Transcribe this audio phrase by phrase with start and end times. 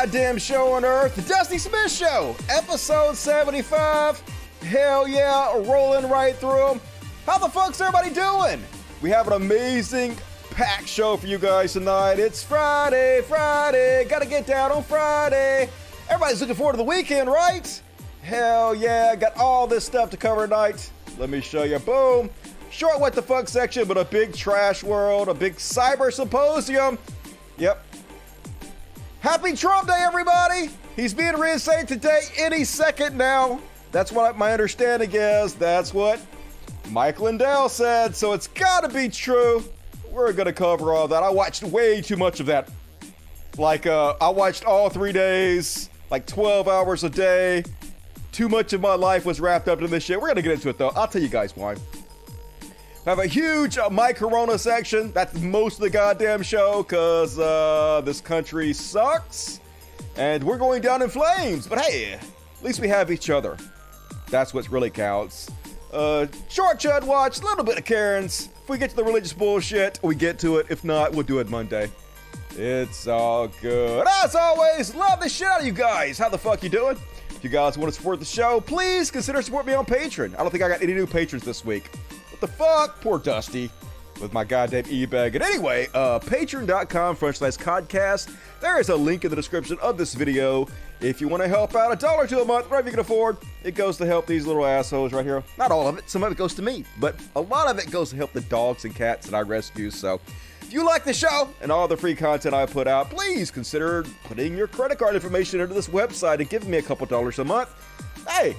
[0.00, 4.22] goddamn show on earth, The Dusty Smith Show, episode 75.
[4.60, 6.80] Hell yeah, rolling right through them.
[7.24, 8.62] How the fuck's everybody doing?
[9.00, 10.18] We have an amazing
[10.50, 12.18] packed show for you guys tonight.
[12.18, 15.70] It's Friday, Friday, gotta get down on Friday.
[16.10, 17.82] Everybody's looking forward to the weekend, right?
[18.20, 20.90] Hell yeah, got all this stuff to cover tonight.
[21.16, 21.78] Let me show you.
[21.78, 22.28] Boom.
[22.68, 26.98] Short what the fuck section, but a big trash world, a big cyber symposium.
[27.56, 27.82] Yep,
[29.26, 30.70] Happy Trump Day, everybody!
[30.94, 33.60] He's being reinstated today any second now.
[33.90, 35.54] That's what my understanding is.
[35.56, 36.20] That's what
[36.90, 39.64] Mike Lindell said, so it's gotta be true.
[40.12, 41.24] We're gonna cover all that.
[41.24, 42.68] I watched way too much of that.
[43.58, 47.64] Like, uh, I watched all three days, like 12 hours a day.
[48.30, 50.20] Too much of my life was wrapped up in this shit.
[50.20, 50.92] We're gonna get into it though.
[50.94, 51.74] I'll tell you guys why.
[53.06, 55.12] Have a huge uh, My Corona section.
[55.12, 59.60] That's most of the goddamn show because uh, this country sucks.
[60.16, 61.68] And we're going down in flames.
[61.68, 63.58] But hey, at least we have each other.
[64.28, 65.48] That's what really counts.
[65.92, 68.48] Uh, short Chud watch, a little bit of Karen's.
[68.64, 70.66] If we get to the religious bullshit, we get to it.
[70.68, 71.88] If not, we'll do it Monday.
[72.56, 74.04] It's all good.
[74.24, 76.18] As always, love the shit out of you guys.
[76.18, 76.96] How the fuck you doing?
[77.30, 80.34] If you guys want to support the show, please consider supporting me on Patreon.
[80.34, 81.88] I don't think I got any new patrons this week.
[82.46, 83.00] The fuck?
[83.00, 83.70] Poor Dusty
[84.20, 85.34] with my goddamn e-bag.
[85.34, 88.32] And anyway, uh, patreon.com front slash codcast.
[88.60, 90.68] There is a link in the description of this video.
[91.00, 93.36] If you want to help out a dollar to a month, whatever you can afford,
[93.64, 95.42] it goes to help these little assholes right here.
[95.58, 97.90] Not all of it, some of it goes to me, but a lot of it
[97.90, 99.90] goes to help the dogs and cats that I rescue.
[99.90, 100.20] So
[100.62, 104.04] if you like the show and all the free content I put out, please consider
[104.22, 107.44] putting your credit card information into this website and giving me a couple dollars a
[107.44, 107.70] month.
[108.28, 108.56] Hey,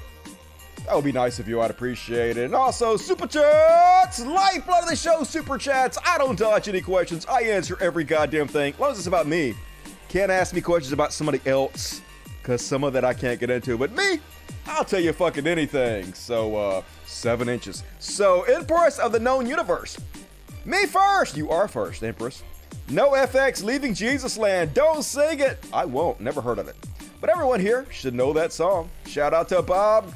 [0.88, 1.60] that would be nice of you.
[1.60, 2.46] I'd appreciate it.
[2.46, 4.26] And also, Super Chats!
[4.26, 5.98] Lifeblood of the show, Super Chats.
[6.06, 7.26] I don't dodge any questions.
[7.26, 8.74] I answer every goddamn thing.
[8.74, 9.54] As long as it's about me.
[10.08, 12.02] Can't ask me questions about somebody else.
[12.42, 13.78] Because some of that I can't get into.
[13.78, 14.20] But me,
[14.66, 16.14] I'll tell you fucking anything.
[16.14, 17.84] So, uh, seven inches.
[18.00, 19.98] So, Empress of the known universe.
[20.64, 21.36] Me first!
[21.36, 22.44] You are first, Empress.
[22.88, 24.74] NOFX leaving Jesusland.
[24.74, 25.62] Don't sing it.
[25.74, 26.22] I won't.
[26.22, 26.78] Never heard of it.
[27.20, 28.90] But everyone here should know that song.
[29.06, 30.14] Shout out to Bob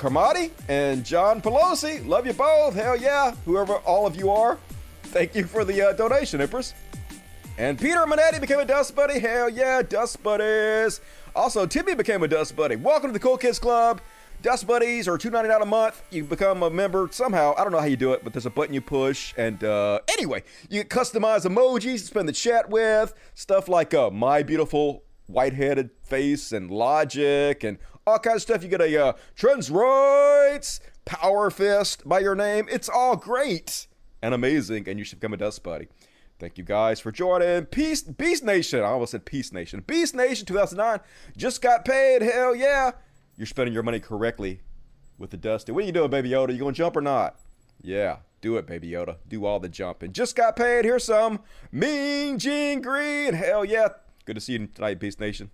[0.00, 2.06] Carmody and John Pelosi.
[2.06, 2.74] Love you both.
[2.74, 3.34] Hell yeah.
[3.44, 4.56] Whoever all of you are.
[5.02, 6.72] Thank you for the uh, donation, Empress.
[7.58, 9.18] And Peter Manetti became a Dust Buddy.
[9.18, 11.02] Hell yeah, Dust Buddies.
[11.36, 12.76] Also, Timmy became a Dust Buddy.
[12.76, 14.00] Welcome to the Cool Kids Club.
[14.40, 16.02] Dust Buddies are $2.99 a month.
[16.08, 17.54] You become a member somehow.
[17.58, 19.34] I don't know how you do it, but there's a button you push.
[19.36, 23.12] And uh, anyway, you get customized emojis to spend the chat with.
[23.34, 25.02] Stuff like uh, My Beautiful
[25.32, 28.62] White-Headed Face and Logic and all kinds of stuff.
[28.62, 32.66] You get a uh, Trans Rights Power Fist by your name.
[32.70, 33.86] It's all great
[34.22, 35.88] and amazing, and you should become a Dust Buddy.
[36.38, 37.66] Thank you guys for joining.
[37.66, 38.80] Peace, Beast Nation.
[38.80, 39.84] I almost said Peace Nation.
[39.86, 41.00] Beast Nation 2009
[41.36, 42.22] just got paid.
[42.22, 42.92] Hell yeah.
[43.36, 44.60] You're spending your money correctly
[45.18, 45.72] with the Dusty.
[45.72, 46.52] What are you doing, Baby Yoda?
[46.52, 47.38] You going to jump or not?
[47.82, 49.16] Yeah, do it, Baby Yoda.
[49.28, 50.12] Do all the jumping.
[50.12, 50.84] Just got paid.
[50.84, 51.40] Here's some
[51.70, 53.34] Mean Gene Green.
[53.34, 53.88] Hell yeah.
[54.24, 55.50] Good to see you tonight, Beast Nation.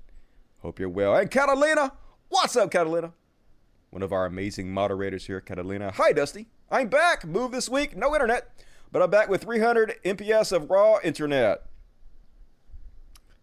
[0.59, 1.15] Hope you're well.
[1.17, 1.93] And Catalina,
[2.29, 3.13] What's up, Catalina?
[3.91, 5.93] One of our amazing moderators here, Catalina.
[5.93, 6.49] Hi, Dusty.
[6.71, 7.25] I'm back.
[7.25, 7.97] Move this week.
[7.97, 8.53] No internet.
[8.91, 11.63] But I'm back with 300 MPS of raw internet.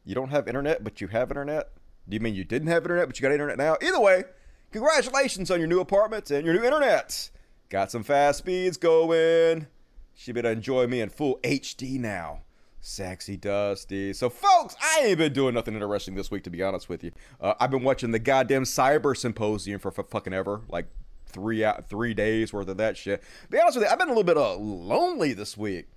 [0.04, 1.70] You don't have internet, but you have internet?
[2.10, 3.78] Do you mean you didn't have internet, but you got internet now?
[3.82, 4.26] Either way,
[4.72, 7.30] congratulations on your new apartment and your new internet.
[7.70, 9.68] Got some fast speeds going.
[10.14, 12.42] Should be able to enjoy me in full HD now.
[12.86, 14.12] Sexy Dusty.
[14.12, 17.14] So, folks, I ain't been doing nothing interesting this week, to be honest with you.
[17.40, 20.88] Uh, I've been watching the goddamn Cyber Symposium for f- fucking ever, like
[21.26, 23.24] three out three days worth of that shit.
[23.50, 25.88] Be honest with you, I've been a little bit uh, lonely this week.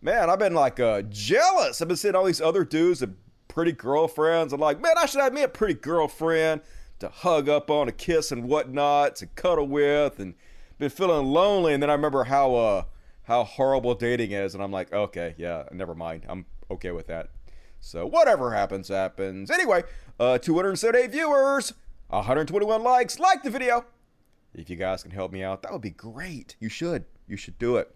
[0.00, 1.82] Man, I've been like uh, jealous.
[1.82, 3.16] I've been seeing all these other dudes and
[3.46, 4.54] pretty girlfriends.
[4.54, 6.62] I'm like, man, I should have me a pretty girlfriend
[7.00, 10.34] to hug up on, to kiss and whatnot, to cuddle with, and
[10.78, 11.74] been feeling lonely.
[11.74, 12.82] And then I remember how uh
[13.22, 16.26] how horrible dating is, and I'm like, okay, yeah, never mind.
[16.28, 17.28] I'm okay with that.
[17.80, 19.50] So whatever happens, happens.
[19.50, 19.84] Anyway,
[20.18, 21.72] uh, 278 viewers,
[22.08, 23.18] 121 likes.
[23.18, 23.84] Like the video.
[24.54, 26.56] If you guys can help me out, that would be great.
[26.60, 27.04] You should.
[27.26, 27.94] You should do it.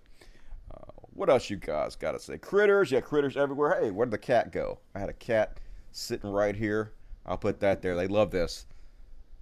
[0.71, 2.39] Uh, what else you guys got to say?
[2.39, 2.91] Critters.
[2.93, 3.79] Yeah, critters everywhere.
[3.81, 4.79] Hey, where'd the cat go?
[4.95, 5.59] I had a cat
[5.93, 6.93] sitting right here.
[7.27, 7.97] I'll put that there.
[7.97, 8.67] They love this.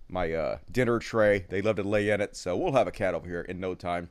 [0.09, 1.45] My uh, dinner tray.
[1.49, 2.35] They love to lay in it.
[2.37, 4.09] So we'll have a cat over here in no time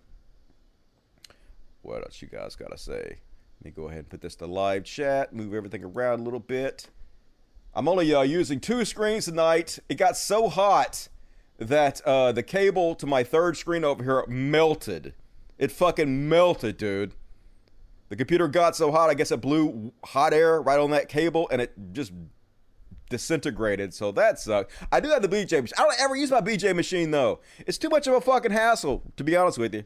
[1.82, 3.20] what else you guys got to say?
[3.60, 6.40] Let me go ahead and put this to live chat, move everything around a little
[6.40, 6.88] bit.
[7.74, 9.80] I'm only uh, using two screens tonight.
[9.88, 11.08] It got so hot
[11.58, 15.14] that uh, the cable to my third screen over here melted.
[15.58, 17.14] It fucking melted, dude.
[18.10, 21.48] The computer got so hot, I guess it blew hot air right on that cable
[21.50, 22.12] and it just
[23.10, 24.74] disintegrated, so that sucks.
[24.92, 25.76] I do have the BJ machine.
[25.78, 27.40] I don't ever use my BJ machine though.
[27.60, 29.84] It's too much of a fucking hassle, to be honest with you.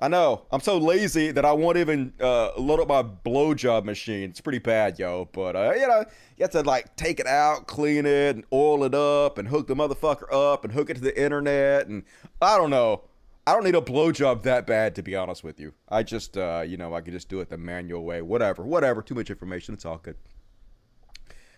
[0.00, 0.46] I know.
[0.50, 4.30] I'm so lazy that I won't even uh, load up my blowjob machine.
[4.30, 5.28] It's pretty bad, yo.
[5.30, 6.04] But uh, you know,
[6.38, 9.66] you have to like take it out, clean it, and oil it up, and hook
[9.66, 12.04] the motherfucker up, and hook it to the internet, and
[12.40, 13.02] I don't know.
[13.46, 15.72] I don't need a blowjob that bad, to be honest with you.
[15.88, 18.22] I just, uh, you know, I can just do it the manual way.
[18.22, 19.02] Whatever, whatever.
[19.02, 19.74] Too much information.
[19.74, 20.16] It's all good.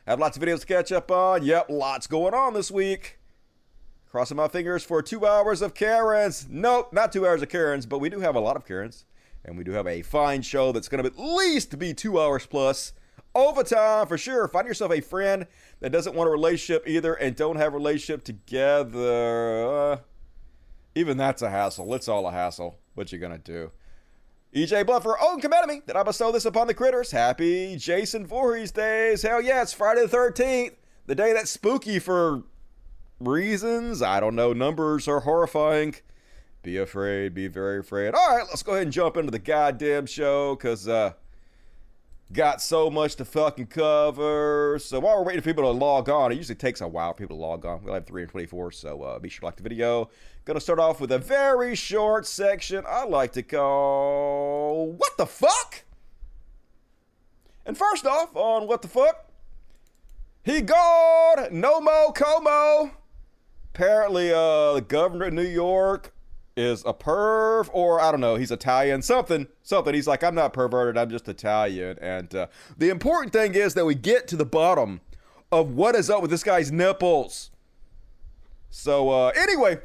[0.07, 1.45] Have lots of videos to catch up on.
[1.45, 3.19] Yep, lots going on this week.
[4.13, 6.47] Crossing my fingers for two hours of Karens.
[6.51, 9.07] Nope, not two hours of Karens, but we do have a lot of Karens.
[9.43, 12.45] And we do have a fine show that's going to at least be two hours
[12.45, 12.93] plus.
[13.35, 14.47] Overtime for sure.
[14.49, 15.47] Find yourself a friend
[15.81, 19.67] that doesn't want a relationship either and don't have a relationship together.
[19.67, 19.97] Uh,
[20.95, 21.95] even that's a hassle.
[21.95, 22.79] It's all a hassle.
[22.93, 23.71] What you gonna do?
[24.55, 27.13] EJ Bluffer, oh, command me that I bestow this upon the critters.
[27.13, 29.23] Happy Jason Voorhees days.
[29.23, 30.75] Hell yeah, it's Friday the 13th.
[31.07, 32.43] The day that's spooky for
[33.27, 34.03] reasons.
[34.03, 34.53] I don't know.
[34.53, 35.95] Numbers are horrifying.
[36.63, 37.35] Be afraid.
[37.35, 38.15] Be very afraid.
[38.15, 41.13] All right, let's go ahead and jump into the goddamn show because uh,
[42.33, 44.79] got so much to fucking cover.
[44.81, 47.19] So while we're waiting for people to log on, it usually takes a while for
[47.19, 47.83] people to log on.
[47.83, 50.09] We'll have 324, so uh, be sure to like the video.
[50.45, 55.85] Gonna start off with a very short section I like to call What the Fuck?
[57.67, 59.27] And first off, on What the Fuck,
[60.43, 62.91] he gone, no mo Cuomo
[63.75, 66.13] apparently uh, the governor of New York
[66.57, 69.95] is a perv, or I don't know, he's Italian, something, something.
[69.95, 71.99] He's like, I'm not perverted, I'm just Italian.
[72.03, 72.47] And uh,
[72.77, 75.01] the important thing is that we get to the bottom
[75.51, 77.51] of what is up with this guy's nipples.
[78.69, 79.79] So uh, anyway,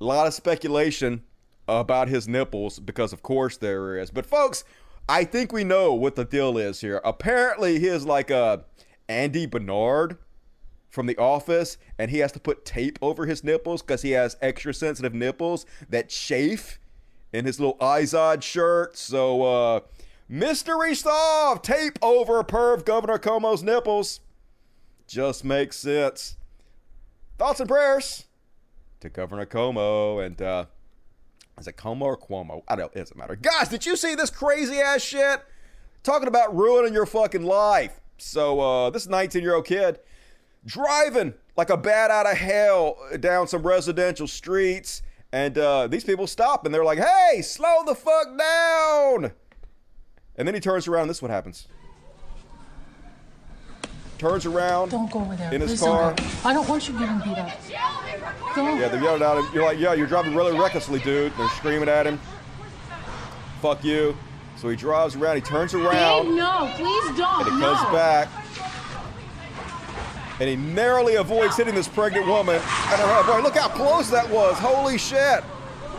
[0.00, 1.22] a lot of speculation
[1.68, 4.10] about his nipples because, of course, there is.
[4.10, 4.64] But folks,
[5.10, 7.02] I think we know what the deal is here.
[7.04, 8.64] Apparently, he is like a
[9.10, 10.16] Andy Bernard
[10.90, 14.36] from the office and he has to put tape over his nipples because he has
[14.42, 16.78] extra sensitive nipples that chafe
[17.32, 18.96] in his little Izod shirt.
[18.96, 19.80] So, uh,
[20.28, 21.64] mystery solved.
[21.64, 24.20] Tape over perv Governor Cuomo's nipples.
[25.06, 26.36] Just makes sense.
[27.38, 28.26] Thoughts and prayers
[29.00, 30.66] to Governor Cuomo and, uh,
[31.58, 32.62] is it Como or Cuomo?
[32.68, 33.36] I don't, it doesn't matter.
[33.36, 35.40] Guys, did you see this crazy ass shit?
[36.02, 38.00] Talking about ruining your fucking life.
[38.18, 40.00] So, uh, this 19 year old kid
[40.64, 45.02] driving like a bat out of hell down some residential streets.
[45.32, 49.32] And uh, these people stop and they're like, hey, slow the fuck down.
[50.36, 51.02] And then he turns around.
[51.02, 51.68] And this is what happens.
[54.18, 54.90] Turns around.
[54.90, 55.52] Don't go over there.
[55.54, 56.12] In his Please car.
[56.12, 56.46] Don't.
[56.46, 57.50] I don't want you getting beat up.
[58.54, 58.78] Don't.
[58.78, 59.46] Yeah, they're yelling at him.
[59.54, 61.32] You're like, yeah, you're driving really recklessly, dude.
[61.38, 62.20] They're screaming at him.
[63.62, 64.14] Fuck you.
[64.56, 65.36] So he drives around.
[65.36, 66.26] He turns around.
[66.26, 67.46] Babe, no, please don't.
[67.46, 67.74] And he no.
[67.74, 68.28] comes back.
[70.40, 72.54] And he narrowly avoids hitting this pregnant woman.
[72.56, 72.62] And
[73.00, 74.58] her, boy, look how close that was.
[74.58, 75.44] Holy shit.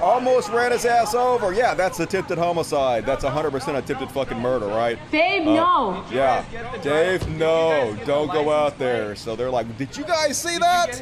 [0.02, 1.54] Almost ran his ass over.
[1.54, 3.06] Yeah, that's attempted homicide.
[3.06, 4.98] That's 100% attempted fucking murder, right?
[5.12, 6.04] Babe, Uh, no.
[6.12, 6.44] Yeah.
[6.82, 7.96] Dave, no.
[8.06, 9.16] Don't go out there.
[9.16, 11.00] So they're like, did you guys see that?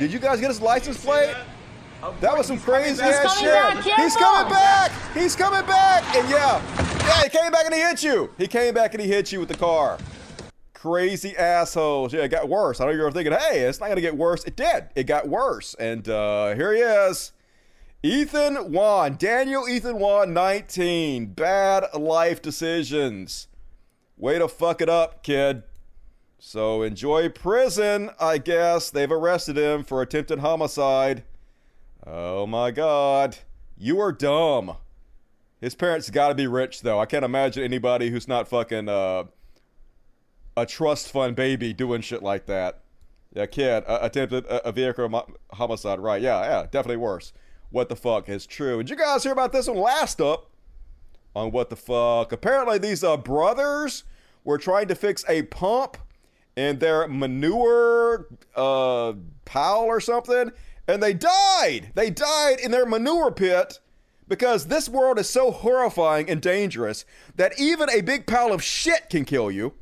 [0.00, 1.36] Did you guys get his license plate?
[2.20, 3.52] That was some crazy ass coming shit.
[3.52, 4.92] back, He's coming back.
[5.14, 6.16] He's coming back.
[6.16, 6.60] And yeah,
[7.06, 8.30] yeah, he came back and he hit you.
[8.36, 9.98] He came back and he hit you with the car.
[10.80, 12.12] Crazy assholes.
[12.12, 12.80] Yeah, it got worse.
[12.80, 14.44] I know you're thinking, hey, it's not gonna get worse.
[14.44, 14.84] It did.
[14.94, 15.74] It got worse.
[15.74, 17.32] And uh, here he is.
[18.04, 21.32] Ethan Wan, Daniel Ethan Wan, 19.
[21.32, 23.48] Bad life decisions.
[24.16, 25.64] Way to fuck it up, kid.
[26.38, 28.88] So enjoy prison, I guess.
[28.88, 31.24] They've arrested him for attempted homicide.
[32.06, 33.38] Oh my god.
[33.76, 34.76] You are dumb.
[35.60, 37.00] His parents gotta be rich, though.
[37.00, 39.24] I can't imagine anybody who's not fucking uh,
[40.62, 42.80] a trust fund baby doing shit like that.
[43.32, 46.00] Yeah, kid, uh, attempted a, a vehicle mo- homicide.
[46.00, 47.32] Right, yeah, yeah, definitely worse.
[47.70, 48.78] What the fuck is true?
[48.78, 50.50] Did you guys hear about this one last up?
[51.36, 52.32] On what the fuck?
[52.32, 54.04] Apparently, these uh, brothers
[54.44, 55.98] were trying to fix a pump
[56.56, 59.12] in their manure uh,
[59.44, 60.50] pile or something,
[60.88, 61.92] and they died.
[61.94, 63.78] They died in their manure pit
[64.26, 67.04] because this world is so horrifying and dangerous
[67.36, 69.74] that even a big pile of shit can kill you.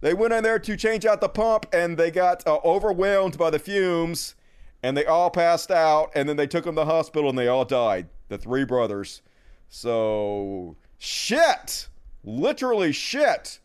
[0.00, 3.50] They went in there to change out the pump and they got uh, overwhelmed by
[3.50, 4.34] the fumes
[4.82, 7.48] and they all passed out and then they took them to the hospital and they
[7.48, 8.08] all died.
[8.28, 9.20] The three brothers.
[9.68, 11.88] So, shit.
[12.24, 13.58] Literally shit.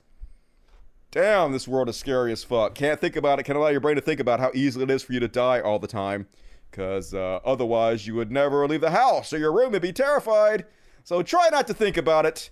[1.11, 2.75] Damn, this world is scary as fuck.
[2.75, 3.43] Can't think about it.
[3.43, 5.61] Can't allow your brain to think about how easy it is for you to die
[5.61, 6.27] all the time.
[6.69, 10.65] Because uh, otherwise, you would never leave the house or your room would be terrified.
[11.05, 12.49] So try not to think about it.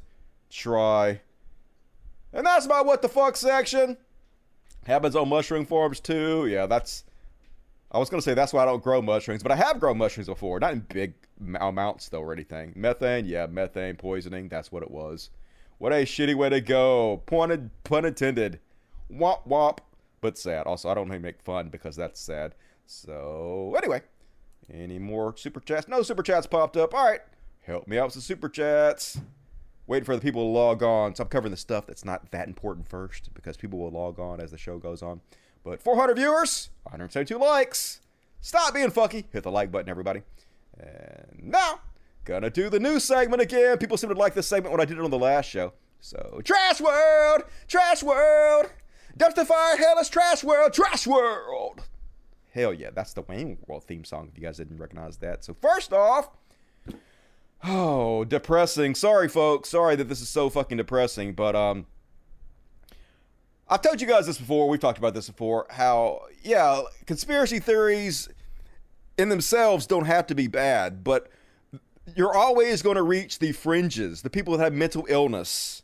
[0.50, 1.20] Try.
[2.34, 3.98] And that's my what the fuck section.
[4.86, 6.48] Happens on mushroom farms too.
[6.48, 7.04] Yeah, that's.
[7.92, 10.28] I was gonna say that's why I don't grow mushrooms, but I have grown mushrooms
[10.28, 11.13] before, not in big
[11.60, 12.74] amounts though or anything.
[12.75, 14.50] Methane, yeah, methane poisoning.
[14.50, 15.30] That's what it was.
[15.78, 17.22] What a shitty way to go.
[17.25, 18.60] Pun, pun intended.
[19.12, 19.80] Womp womp.
[20.22, 20.66] But sad.
[20.66, 22.56] Also, I don't make fun because that's sad.
[22.86, 24.02] So anyway,
[24.72, 25.88] any more super chats?
[25.88, 26.94] No super chats popped up.
[26.94, 27.22] All right,
[27.62, 29.20] help me out with the super chats.
[29.86, 31.16] Waiting for the people to log on.
[31.16, 34.40] So I'm covering the stuff that's not that important first because people will log on
[34.40, 35.22] as the show goes on.
[35.63, 38.02] But 400 viewers, 172 likes.
[38.42, 39.25] Stop being fucky.
[39.32, 40.24] Hit the like button, everybody.
[40.78, 41.80] And now,
[42.25, 43.78] gonna do the new segment again.
[43.78, 45.74] People seem to like this segment when I did it on the last show.
[46.02, 47.44] So, Trash World!
[47.68, 48.70] Trash World!
[49.18, 50.74] Dumpster Fire, Hellish Trash World!
[50.74, 51.84] Trash World!
[52.52, 55.46] Hell yeah, that's the Wayne World theme song if you guys didn't recognize that.
[55.46, 56.30] So, first off,
[57.63, 58.96] oh, depressing.
[58.96, 59.70] Sorry, folks.
[59.70, 61.86] Sorry that this is so fucking depressing, but, um,
[63.67, 64.67] I've told you guys this before.
[64.67, 65.65] We've talked about this before.
[65.70, 68.29] How, yeah, conspiracy theories
[69.17, 71.29] in themselves don't have to be bad, but
[72.15, 75.82] you're always going to reach the fringes, the people that have mental illness.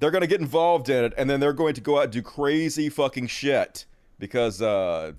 [0.00, 2.12] They're going to get involved in it, and then they're going to go out and
[2.12, 3.86] do crazy fucking shit
[4.18, 5.12] because uh,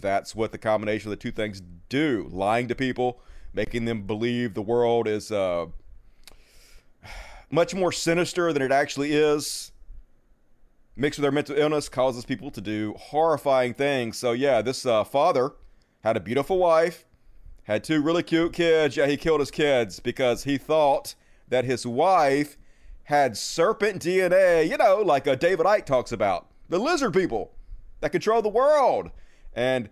[0.00, 3.20] that's what the combination of the two things do lying to people,
[3.52, 5.66] making them believe the world is uh,
[7.50, 9.72] much more sinister than it actually is
[10.96, 14.18] mixed with their mental illness causes people to do horrifying things.
[14.18, 15.52] So yeah, this uh, father
[16.02, 17.06] had a beautiful wife,
[17.64, 18.96] had two really cute kids.
[18.96, 21.14] Yeah, he killed his kids because he thought
[21.48, 22.56] that his wife
[23.04, 27.52] had serpent DNA, you know, like uh, David Icke talks about, the lizard people
[28.00, 29.10] that control the world.
[29.52, 29.88] And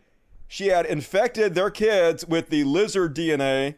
[0.49, 3.75] she had infected their kids with the lizard DNA,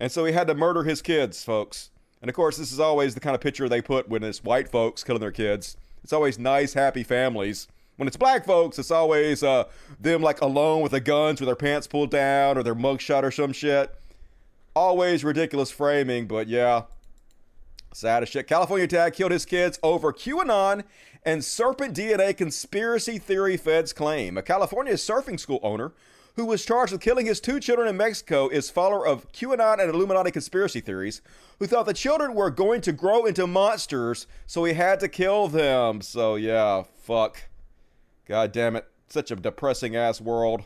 [0.00, 1.90] and so he had to murder his kids, folks.
[2.20, 4.68] And of course, this is always the kind of picture they put when it's white
[4.68, 5.76] folks killing their kids.
[6.02, 7.68] It's always nice, happy families.
[7.96, 9.64] When it's black folks, it's always uh,
[10.00, 13.30] them like alone with the guns with their pants pulled down or their mugshot or
[13.30, 13.94] some shit.
[14.74, 16.84] Always ridiculous framing, but yeah.
[17.92, 18.46] Sad as shit.
[18.46, 20.84] California dad killed his kids over QAnon
[21.24, 24.38] and serpent DNA conspiracy theory feds claim.
[24.38, 25.92] A California surfing school owner
[26.36, 29.92] who was charged with killing his two children in Mexico is follower of QAnon and
[29.92, 31.20] Illuminati conspiracy theories,
[31.58, 35.48] who thought the children were going to grow into monsters, so he had to kill
[35.48, 36.00] them.
[36.00, 37.48] So yeah, fuck.
[38.26, 38.86] God damn it.
[39.08, 40.64] Such a depressing ass world.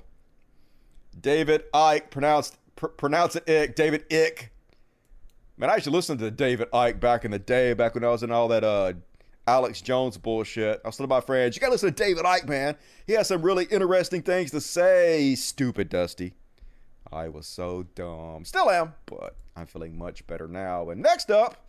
[1.18, 3.74] David Icke pronounced pr- pronounce it Ick.
[3.74, 4.52] David Ick.
[5.56, 8.08] Man, I used to listen to David Icke back in the day, back when I
[8.08, 8.92] was in all that uh
[9.46, 10.80] Alex Jones bullshit.
[10.84, 12.76] I was telling my friends, you gotta listen to David Icke, man.
[13.06, 15.34] He has some really interesting things to say.
[15.34, 16.34] Stupid Dusty.
[17.12, 18.44] I was so dumb.
[18.44, 20.90] Still am, but I'm feeling much better now.
[20.90, 21.64] And next up,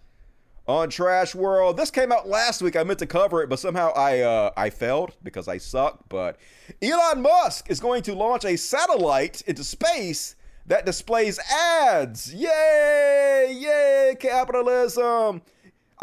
[0.67, 1.77] on Trash World.
[1.77, 2.75] This came out last week.
[2.75, 6.09] I meant to cover it, but somehow I uh, I failed because I suck.
[6.09, 6.37] But
[6.81, 12.33] Elon Musk is going to launch a satellite into space that displays ads.
[12.33, 13.55] Yay!
[13.59, 14.15] Yay!
[14.19, 15.41] Capitalism!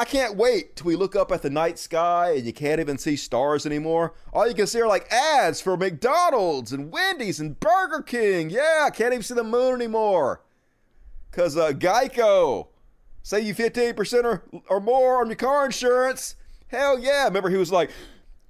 [0.02, 2.98] I can't wait till we look up at the night sky and you can't even
[2.98, 4.14] see stars anymore.
[4.32, 8.50] All you can see are like ads for McDonald's and Wendy's and Burger King.
[8.50, 10.42] Yeah, can't even see the moon anymore.
[11.30, 12.66] Cause uh, Geico
[13.22, 16.34] Save you 15% or, or more on your car insurance.
[16.66, 17.26] Hell yeah.
[17.26, 17.92] Remember, he was like,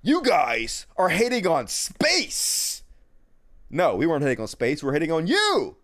[0.00, 2.82] You guys are hating on space.
[3.68, 4.82] No, we weren't hating on space.
[4.82, 5.76] We're hating on you,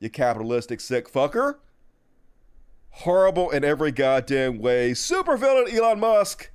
[0.00, 1.54] you capitalistic sick fucker.
[2.98, 4.94] Horrible in every goddamn way.
[4.94, 6.50] Super villain Elon Musk.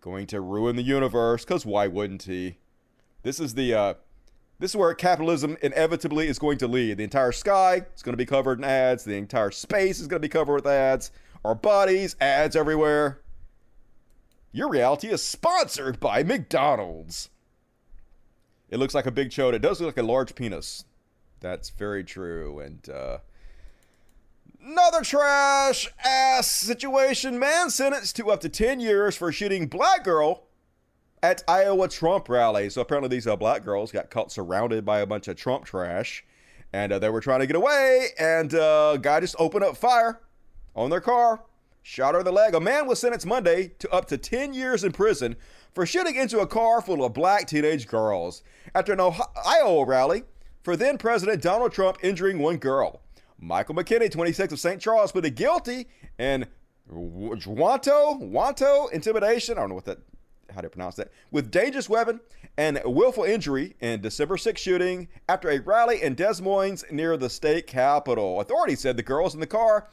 [0.00, 2.58] Going to ruin the universe, because why wouldn't he?
[3.24, 3.94] This is the uh,
[4.60, 6.98] this is where capitalism inevitably is going to lead.
[6.98, 9.02] The entire sky is going to be covered in ads.
[9.02, 11.10] The entire space is going to be covered with ads.
[11.44, 13.20] Our bodies, ads everywhere.
[14.52, 17.30] Your reality is sponsored by McDonald's.
[18.70, 19.54] It looks like a big chode.
[19.54, 20.84] It does look like a large penis.
[21.40, 22.60] That's very true.
[22.60, 23.18] And, uh,
[24.66, 27.38] Another trash ass situation.
[27.38, 30.44] Man sentenced to up to 10 years for shooting black girl
[31.22, 32.70] at Iowa Trump rally.
[32.70, 36.24] So apparently these uh, black girls got caught surrounded by a bunch of Trump trash,
[36.72, 38.06] and uh, they were trying to get away.
[38.18, 40.22] And uh, guy just opened up fire
[40.74, 41.42] on their car,
[41.82, 42.54] shot her in the leg.
[42.54, 45.36] A man was sentenced Monday to up to 10 years in prison
[45.74, 48.42] for shooting into a car full of black teenage girls
[48.74, 50.22] after an Ohio- Iowa rally
[50.62, 53.02] for then President Donald Trump injuring one girl.
[53.44, 54.80] Michael McKinney, 26 of St.
[54.80, 55.86] Charles, pleaded guilty
[56.18, 56.46] and
[56.90, 59.58] wanto, wanto intimidation.
[59.58, 59.98] I don't know what that
[60.54, 61.10] how you pronounce that?
[61.30, 62.20] With dangerous weapon
[62.56, 67.28] and willful injury in December 6 shooting after a rally in Des Moines near the
[67.28, 68.40] state capitol.
[68.40, 69.88] Authorities said the girls in the car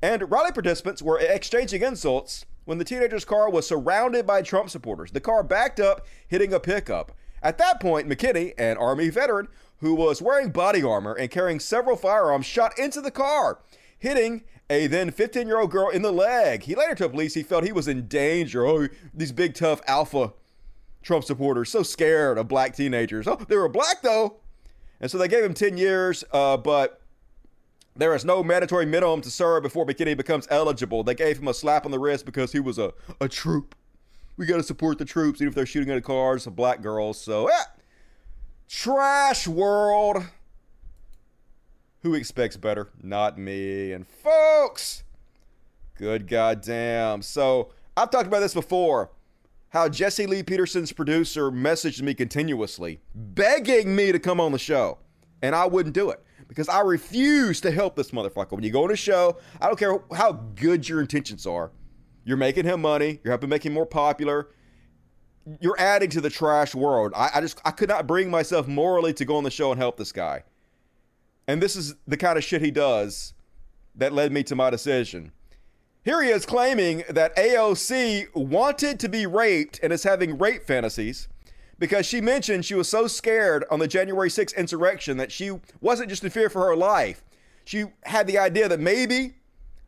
[0.00, 5.12] and rally participants were exchanging insults when the teenager's car was surrounded by Trump supporters.
[5.12, 7.12] The car backed up, hitting a pickup.
[7.42, 9.48] At that point, McKinney, an Army veteran
[9.80, 13.60] who was wearing body armor and carrying several firearms, shot into the car,
[13.98, 16.64] hitting a then 15 year old girl in the leg.
[16.64, 18.66] He later told police he felt he was in danger.
[18.66, 20.32] Oh, these big, tough alpha
[21.02, 23.28] Trump supporters, so scared of black teenagers.
[23.28, 24.36] Oh, they were black though.
[25.00, 27.00] And so they gave him 10 years, uh, but
[27.94, 31.02] there is no mandatory minimum to serve before McKinney becomes eligible.
[31.02, 33.74] They gave him a slap on the wrist because he was a, a troop.
[34.36, 37.20] We got to support the troops, even if they're shooting at cars of black girls.
[37.20, 37.62] So, yeah.
[38.68, 40.24] Trash world.
[42.02, 42.88] Who expects better?
[43.02, 43.92] Not me.
[43.92, 45.02] And folks,
[45.96, 47.22] good goddamn.
[47.22, 49.10] So, I've talked about this before
[49.70, 54.98] how Jesse Lee Peterson's producer messaged me continuously, begging me to come on the show.
[55.42, 58.52] And I wouldn't do it because I refuse to help this motherfucker.
[58.52, 61.72] When you go on a show, I don't care how good your intentions are.
[62.24, 63.20] You're making him money.
[63.22, 64.48] You're helping make him more popular.
[65.60, 67.12] You're adding to the trash world.
[67.14, 69.80] I, I just I could not bring myself morally to go on the show and
[69.80, 70.42] help this guy.
[71.46, 73.34] And this is the kind of shit he does
[73.94, 75.32] that led me to my decision.
[76.04, 81.28] Here he is claiming that AOC wanted to be raped and is having rape fantasies
[81.78, 86.08] because she mentioned she was so scared on the January 6th insurrection that she wasn't
[86.08, 87.24] just in fear for her life.
[87.64, 89.34] She had the idea that maybe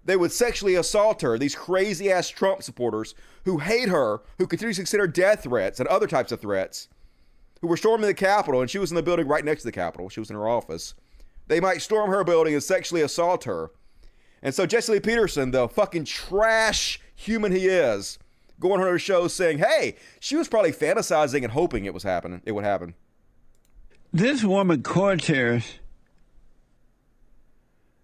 [0.08, 4.72] they would sexually assault her, these crazy ass Trump supporters who hate her, who continue
[4.72, 6.88] to consider death threats and other types of threats,
[7.60, 9.72] who were storming the Capitol, and she was in the building right next to the
[9.72, 10.08] Capitol.
[10.08, 10.94] She was in her office.
[11.46, 13.70] They might storm her building and sexually assault her.
[14.42, 18.18] And so Jesse Lee Peterson, the fucking trash human he is,
[18.58, 22.40] going on her show saying, "Hey, she was probably fantasizing and hoping it was happening.
[22.46, 22.94] It would happen."
[24.10, 25.80] This woman Cortez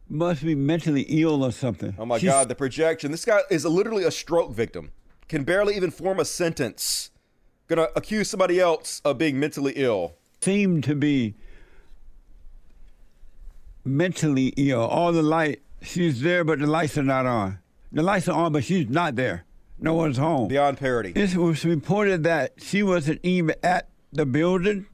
[0.09, 1.95] must be mentally ill or something.
[1.99, 3.11] Oh my She's- God, the projection!
[3.11, 4.93] This guy is literally a stroke victim.
[5.29, 7.11] Can barely even form a sentence.
[7.69, 10.15] Gonna accuse somebody else of being mentally ill.
[10.43, 11.35] seemed to be
[13.85, 14.83] mentally ill.
[14.83, 17.59] All the light, she's there, but the lights are not on.
[17.93, 19.45] The lights are on, but she's not there.
[19.79, 20.49] No one's home.
[20.49, 21.13] Beyond parody.
[21.15, 24.87] It was reported that she wasn't even at the building,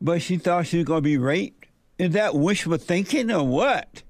[0.00, 1.63] but she thought she was going to be raped.
[1.98, 4.02] Is that wishful thinking or what?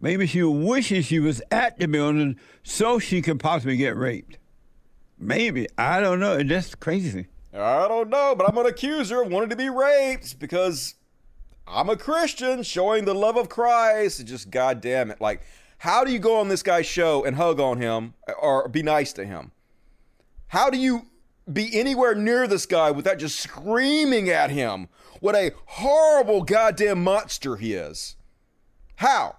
[0.00, 4.38] Maybe she wishes she was at the building so she could possibly get raped.
[5.18, 5.68] Maybe.
[5.78, 6.42] I don't know.
[6.42, 7.28] That's crazy.
[7.54, 10.94] I don't know, but I'm gonna accuse her of wanting to be raped because
[11.66, 14.26] I'm a Christian, showing the love of Christ.
[14.26, 15.20] Just goddamn it!
[15.20, 15.42] Like,
[15.78, 19.12] how do you go on this guy's show and hug on him or be nice
[19.14, 19.52] to him?
[20.48, 21.06] How do you
[21.50, 24.88] be anywhere near this guy without just screaming at him
[25.22, 28.16] what a horrible goddamn monster he is?
[28.96, 29.36] How?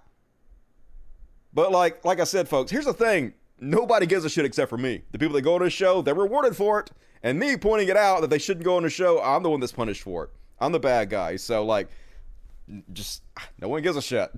[1.54, 3.34] But like like I said, folks, here's the thing.
[3.60, 5.02] Nobody gives a shit except for me.
[5.12, 6.92] The people that go on this show, they're rewarded for it.
[7.22, 9.60] And me pointing it out that they shouldn't go on the show, I'm the one
[9.60, 10.30] that's punished for it.
[10.58, 11.36] I'm the bad guy.
[11.36, 11.89] So like
[12.94, 13.22] just
[13.60, 14.32] no one gives a shit.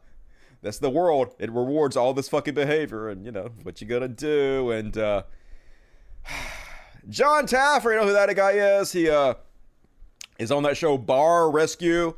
[0.60, 1.36] that's the world.
[1.38, 4.72] It rewards all this fucking behavior and you know what you gonna do.
[4.72, 5.22] And uh
[7.08, 8.92] Jon Taffer, you know who that guy is?
[8.92, 9.34] He uh
[10.38, 12.14] is on that show Bar Rescue.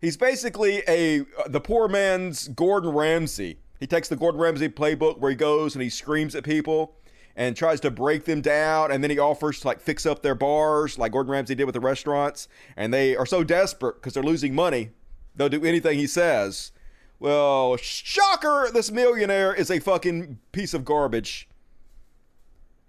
[0.00, 3.58] He's basically a the poor man's Gordon Ramsay.
[3.78, 6.96] He takes the Gordon Ramsay playbook where he goes and he screams at people
[7.34, 10.34] and tries to break them down and then he offers to like fix up their
[10.34, 14.22] bars like Gordon Ramsay did with the restaurants and they are so desperate because they're
[14.22, 14.90] losing money
[15.34, 16.72] they'll do anything he says.
[17.18, 21.48] Well, shocker, this millionaire is a fucking piece of garbage.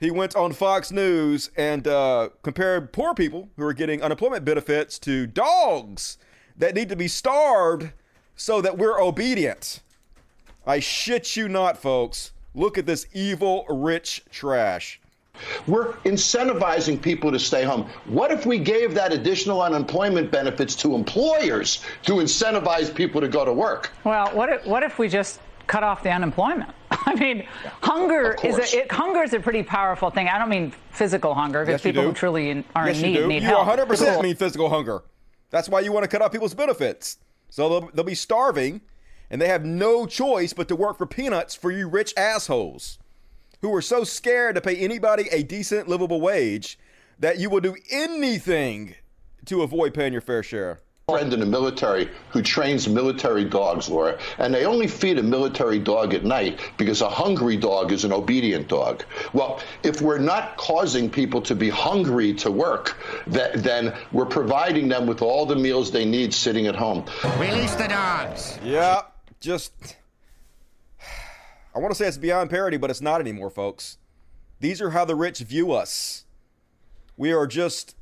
[0.03, 4.99] He went on Fox News and uh, compared poor people who are getting unemployment benefits
[4.99, 6.17] to dogs
[6.57, 7.89] that need to be starved
[8.35, 9.79] so that we're obedient.
[10.67, 12.33] I shit you not, folks.
[12.53, 14.99] Look at this evil, rich trash.
[15.67, 17.89] We're incentivizing people to stay home.
[18.03, 23.45] What if we gave that additional unemployment benefits to employers to incentivize people to go
[23.45, 23.93] to work?
[24.03, 26.69] Well, what if, what if we just cut off the unemployment?
[26.91, 27.45] I mean,
[27.82, 30.28] hunger is a, it, hunger is a pretty powerful thing.
[30.28, 33.15] I don't mean physical hunger because Yes, people who truly in, are yes, in need
[33.15, 33.28] you do.
[33.28, 33.67] need you help.
[33.67, 34.21] 100% Cool.
[34.23, 35.04] mean physical hunger.
[35.49, 37.17] That's why you want to cut off people's benefits.
[37.49, 38.82] So they'll, they'll be starving
[39.30, 42.99] and they have no choice but to work for peanuts for you rich assholes
[43.62, 46.78] who are so scared to pay anybody a decent, livable wage
[47.19, 48.95] that you will do anything
[49.45, 50.80] to avoid paying your fair share.
[51.09, 55.77] Friend in the military who trains military dogs, Laura, and they only feed a military
[55.77, 59.03] dog at night because a hungry dog is an obedient dog.
[59.33, 64.87] Well, if we're not causing people to be hungry to work, that, then we're providing
[64.87, 67.03] them with all the meals they need sitting at home.
[67.37, 68.57] Release the dogs.
[68.63, 69.01] Yeah,
[69.41, 69.97] just
[71.75, 73.97] I want to say it's beyond parody, but it's not anymore, folks.
[74.61, 76.23] These are how the rich view us.
[77.17, 77.97] We are just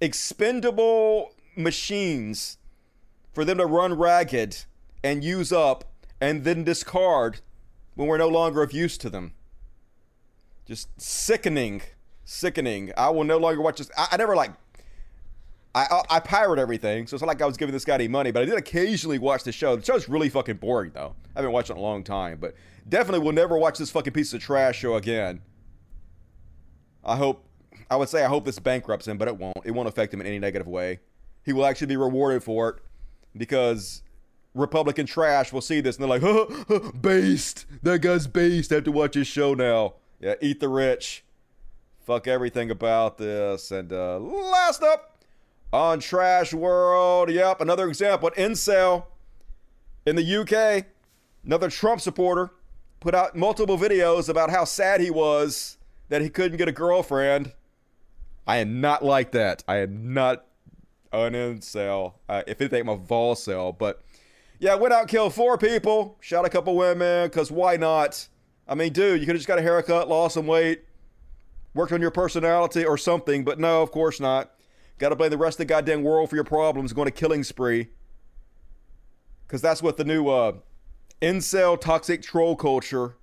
[0.00, 2.58] expendable machines
[3.32, 4.64] for them to run ragged
[5.02, 5.84] and use up
[6.20, 7.40] and then discard
[7.94, 9.32] when we're no longer of use to them.
[10.66, 11.82] Just sickening,
[12.24, 12.92] sickening.
[12.96, 13.90] I will no longer watch this.
[13.96, 14.52] I, I never like.
[15.74, 18.08] I, I I pirate everything, so it's not like I was giving this guy any
[18.08, 19.76] money, but I did occasionally watch the show.
[19.76, 21.14] The show's really fucking boring, though.
[21.34, 22.54] I haven't watched it in a long time, but
[22.88, 25.42] definitely will never watch this fucking piece of trash show again.
[27.04, 27.44] I hope,
[27.90, 29.58] I would say I hope this bankrupts him, but it won't.
[29.64, 31.00] It won't affect him in any negative way.
[31.44, 32.76] He will actually be rewarded for it
[33.36, 34.02] because
[34.54, 37.66] Republican trash will see this and they're like, huh, huh, based.
[37.82, 38.72] That guy's based.
[38.72, 39.94] I have to watch his show now.
[40.20, 41.24] Yeah, eat the rich.
[42.04, 43.70] Fuck everything about this.
[43.70, 45.22] And uh, last up
[45.72, 48.30] on Trash World, yep, another example.
[48.36, 49.04] An incel
[50.04, 50.86] in the UK,
[51.44, 52.50] another Trump supporter,
[52.98, 57.52] put out multiple videos about how sad he was that he couldn't get a girlfriend.
[58.46, 59.62] I am not like that.
[59.68, 60.44] I am not
[61.12, 62.14] an incel.
[62.28, 63.76] Uh, if anything, I'm a volcel.
[63.76, 64.02] But
[64.58, 68.28] yeah, went out, killed four people, shot a couple women, because why not?
[68.68, 70.84] I mean, dude, you could have just got a haircut, lost some weight,
[71.74, 74.52] worked on your personality or something, but no, of course not.
[74.98, 77.42] Got to blame the rest of the goddamn world for your problems, going to killing
[77.42, 77.88] spree.
[79.46, 80.52] Because that's what the new uh,
[81.22, 83.16] incel toxic troll culture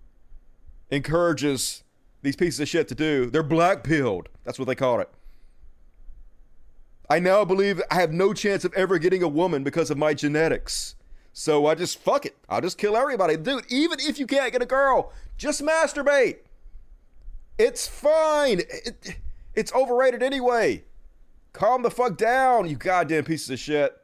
[0.90, 1.84] encourages
[2.24, 3.30] these pieces of shit to do.
[3.30, 4.30] They're black pilled.
[4.44, 5.10] That's what they call it.
[7.10, 10.14] I now believe I have no chance of ever getting a woman because of my
[10.14, 10.96] genetics.
[11.32, 12.36] So I just fuck it.
[12.50, 13.38] I'll just kill everybody.
[13.38, 16.38] Dude, even if you can't get a girl, just masturbate.
[17.58, 18.60] It's fine.
[18.60, 19.18] It,
[19.54, 20.84] it's overrated anyway.
[21.54, 23.98] Calm the fuck down, you goddamn pieces of shit.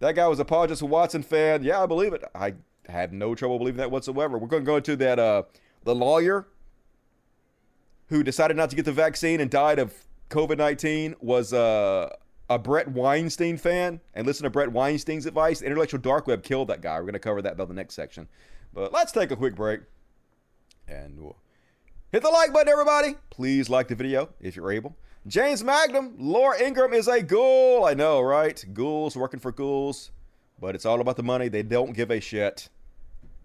[0.00, 1.62] That guy was a Paul Joseph Watson fan.
[1.62, 2.24] Yeah, I believe it.
[2.34, 2.54] I
[2.88, 4.38] had no trouble believing that whatsoever.
[4.38, 5.44] We're going to go into that uh
[5.84, 6.46] the lawyer
[8.08, 9.94] who decided not to get the vaccine and died of
[10.30, 12.10] COVID 19 was uh,
[12.54, 14.00] a Bret Weinstein fan.
[14.14, 15.60] And listen to Bret Weinstein's advice.
[15.60, 16.96] The intellectual dark web killed that guy.
[16.96, 18.28] We're going to cover that though the next section.
[18.74, 19.80] But let's take a quick break.
[20.88, 21.36] And we'll
[22.10, 23.16] hit the like button, everybody.
[23.30, 24.96] Please like the video if you're able.
[25.26, 27.84] James Magnum, Laura Ingraham is a ghoul.
[27.84, 28.62] I know, right?
[28.74, 30.10] Ghouls working for ghouls.
[30.60, 31.48] But it's all about the money.
[31.48, 32.68] They don't give a shit.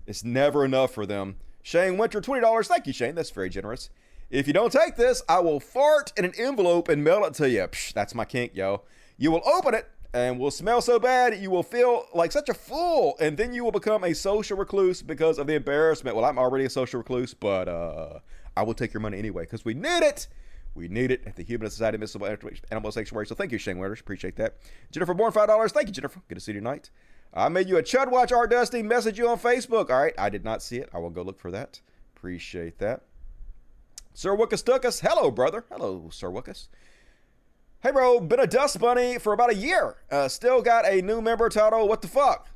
[0.06, 1.38] It's never enough for them.
[1.62, 2.68] Shane Winter, $20.
[2.68, 3.16] Thank you, Shane.
[3.16, 3.90] That's very generous.
[4.30, 7.50] If you don't take this, I will fart in an envelope and mail it to
[7.50, 7.62] you.
[7.62, 8.84] Psh, that's my kink, yo.
[9.18, 12.54] You will open it and will smell so bad you will feel like such a
[12.54, 16.16] fool, and then you will become a social recluse because of the embarrassment.
[16.16, 18.20] Well, I'm already a social recluse, but uh,
[18.56, 20.28] I will take your money anyway because we need it.
[20.76, 22.26] We need it at the Human Society of Missile
[22.72, 23.26] Animal Sanctuary.
[23.26, 24.00] So thank you, Shane Winters.
[24.00, 24.58] Appreciate that.
[24.92, 25.72] Jennifer Bourne, $5.
[25.72, 26.22] Thank you, Jennifer.
[26.28, 26.92] Good to see you tonight.
[27.34, 28.84] I made you a Chud Watch Art Dusty.
[28.84, 29.90] Message you on Facebook.
[29.90, 30.14] All right.
[30.20, 30.90] I did not see it.
[30.94, 31.82] I will go look for that.
[32.16, 33.02] Appreciate that.
[34.14, 35.02] Sir Wookus Dookus.
[35.02, 35.66] Hello, brother.
[35.72, 36.68] Hello, Sir Wookus.
[37.82, 38.20] Hey, bro.
[38.20, 39.98] Been a Dust Bunny for about a year.
[40.10, 41.88] Uh, still got a new member title.
[41.88, 42.50] What the fuck?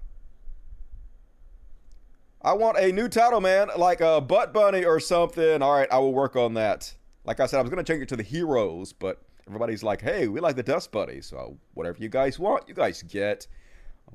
[2.41, 5.61] I want a new title, man, like a Butt Bunny or something.
[5.61, 6.95] All right, I will work on that.
[7.23, 10.01] Like I said, I was going to change it to the Heroes, but everybody's like,
[10.01, 11.21] hey, we like the Dust Bunny.
[11.21, 13.45] So whatever you guys want, you guys get.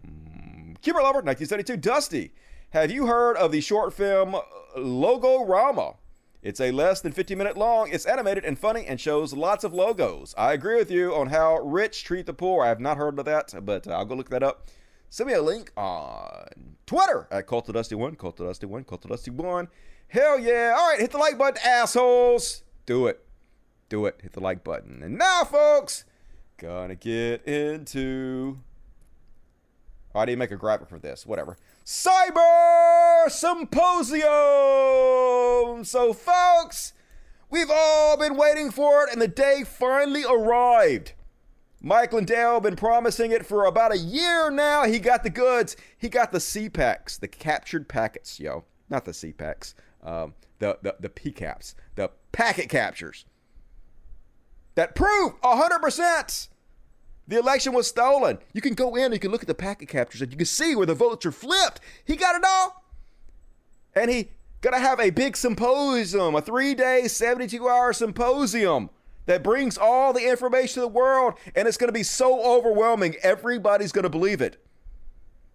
[0.02, 1.76] Um, Keeper Lover, 1972.
[1.76, 2.32] Dusty,
[2.70, 4.34] have you heard of the short film
[4.76, 5.94] Logorama?
[6.42, 7.88] It's a less than 50 minute long.
[7.90, 10.34] It's animated and funny and shows lots of logos.
[10.38, 12.64] I agree with you on how rich treat the poor.
[12.64, 14.68] I have not heard of that, but uh, I'll go look that up.
[15.08, 19.10] Send me a link on Twitter at Cult of Dusty1, Cult of Dusty1, Cult of
[19.10, 19.68] Dusty1.
[20.08, 20.74] Hell yeah.
[20.76, 22.62] All right, hit the like button, assholes.
[22.86, 23.24] Do it.
[23.88, 24.20] Do it.
[24.22, 25.02] Hit the like button.
[25.02, 26.04] And now, folks,
[26.58, 28.58] gonna get into.
[30.14, 31.26] Oh, I didn't make a graphic for this.
[31.26, 31.56] Whatever.
[31.86, 34.24] Cyber Symposium!
[35.84, 36.94] So, folks,
[37.48, 41.12] we've all been waiting for it, and the day finally arrived.
[41.80, 44.82] Mike Lindell been promising it for about a year now.
[44.82, 45.76] He got the goods.
[45.96, 48.64] He got the CPACs, the captured packets, yo.
[48.90, 53.26] Not the CPACs, um, the, the, the PCAPs, the packet captures
[54.74, 56.48] that prove 100%
[57.28, 58.38] the election was stolen.
[58.52, 60.46] You can go in and you can look at the packet captures and you can
[60.46, 61.80] see where the votes are flipped.
[62.04, 62.84] He got it all.
[63.94, 68.90] And he gonna have a big symposium, a three-day, 72-hour symposium
[69.26, 73.92] that brings all the information to the world, and it's gonna be so overwhelming, everybody's
[73.92, 74.62] gonna believe it.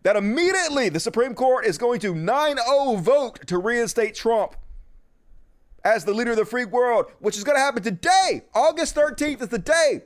[0.04, 4.56] That immediately the Supreme Court is going to 9-0 vote to reinstate Trump
[5.84, 8.44] as the leader of the free world, which is gonna happen today.
[8.54, 10.04] August 13th is the day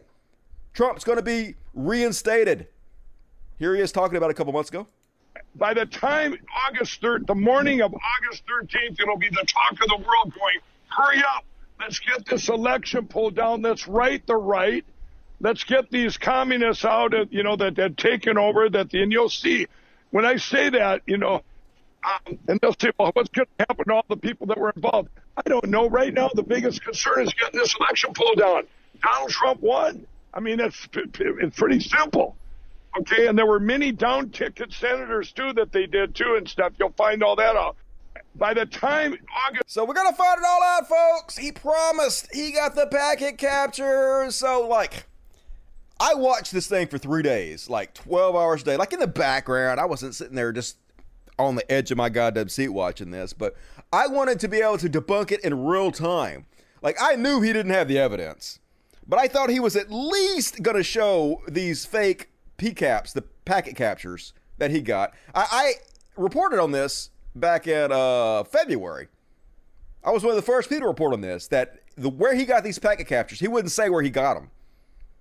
[0.76, 2.68] Trump's going to be reinstated.
[3.58, 4.88] Here he is talking about a couple months ago.
[5.56, 9.88] by the time August 3rd, the morning of August 13th, it'll be the talk of
[9.88, 11.46] the world going, hurry up.
[11.80, 13.62] Let's get this election pulled down.
[13.62, 14.84] Let's right the right.
[15.40, 18.70] Let's get these communists out, of, you know, that had taken over.
[18.70, 19.68] That and you'll see,
[20.12, 21.42] when I say that, you know,
[22.04, 24.74] um, and they'll say, well, what's going to happen to all the people that were
[24.76, 25.10] involved?
[25.38, 25.88] I don't know.
[25.88, 28.64] Right now, the biggest concern is getting this election pulled down.
[29.02, 30.06] Donald Trump won.
[30.36, 32.36] I mean, it's, it's pretty simple.
[33.00, 36.74] Okay, and there were many down ticket senators too that they did too and stuff.
[36.80, 37.76] You'll find all that out.
[38.36, 39.18] By the time
[39.48, 39.64] August.
[39.68, 41.38] So we're gonna find it all out, folks.
[41.38, 44.30] He promised he got the packet capture.
[44.32, 45.08] So like
[46.00, 49.08] I watched this thing for three days, like 12 hours a day, like in the
[49.08, 49.80] background.
[49.80, 50.78] I wasn't sitting there just
[51.38, 53.56] on the edge of my goddamn seat watching this, but
[53.92, 56.46] I wanted to be able to debunk it in real time.
[56.82, 58.60] Like I knew he didn't have the evidence,
[59.08, 64.34] but I thought he was at least gonna show these fake PCAPs, the packet captures
[64.58, 65.14] that he got.
[65.34, 65.74] I, I
[66.16, 69.08] reported on this back in uh, February.
[70.04, 72.46] I was one of the first people to report on this that the where he
[72.46, 74.52] got these packet captures, he wouldn't say where he got them.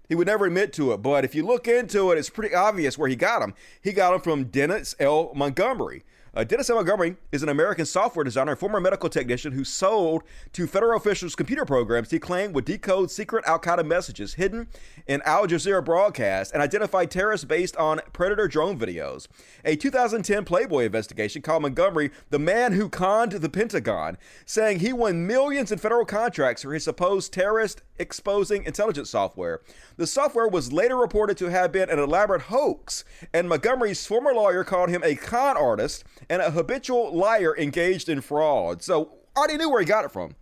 [0.08, 2.98] He would never admit to it, but if you look into it, it's pretty obvious
[2.98, 3.54] where he got them.
[3.80, 5.32] He got them from Dennis L.
[5.34, 6.04] Montgomery.
[6.36, 6.68] Uh, Dennis.
[6.68, 11.36] Montgomery is an American software designer and former medical technician who sold to federal officials
[11.36, 14.66] computer programs he claimed would decode secret Al Qaeda messages hidden
[15.06, 19.28] in Al Jazeera broadcasts and identify terrorists based on Predator drone videos.
[19.64, 25.28] A 2010 Playboy investigation called Montgomery the man who conned the Pentagon, saying he won
[25.28, 29.60] millions in federal contracts for his supposed terrorist exposing intelligence software.
[29.96, 34.64] The software was later reported to have been an elaborate hoax, and Montgomery's former lawyer
[34.64, 38.82] called him a con artist and a habitual liar engaged in fraud.
[38.82, 40.36] So I already knew where he got it from.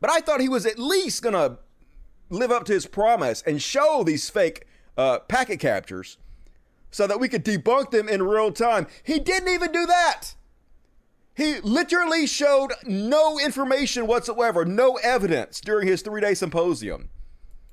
[0.00, 1.58] But I thought he was at least going to
[2.30, 6.16] live up to his promise and show these fake uh, packet captures
[6.90, 8.86] so that we could debunk them in real time.
[9.02, 10.34] He didn't even do that.
[11.34, 17.08] He literally showed no information whatsoever, no evidence during his three day symposium.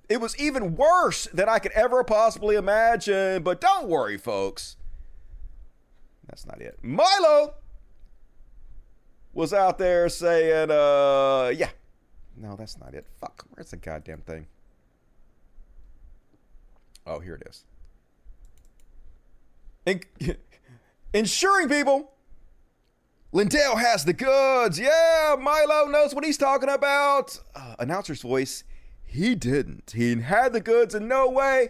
[0.09, 4.76] It was even worse than I could ever possibly imagine, but don't worry, folks.
[6.27, 6.77] That's not it.
[6.81, 7.53] Milo
[9.33, 11.69] was out there saying, uh, yeah.
[12.35, 13.05] No, that's not it.
[13.19, 13.45] Fuck.
[13.51, 14.47] Where's the goddamn thing?
[17.05, 17.63] Oh, here it is.
[19.85, 20.35] In-
[21.13, 22.11] ensuring people
[23.31, 24.79] Lindell has the goods.
[24.79, 27.39] Yeah, Milo knows what he's talking about.
[27.55, 28.63] Uh, announcer's voice.
[29.05, 29.93] He didn't.
[29.95, 31.69] He had the goods in no way.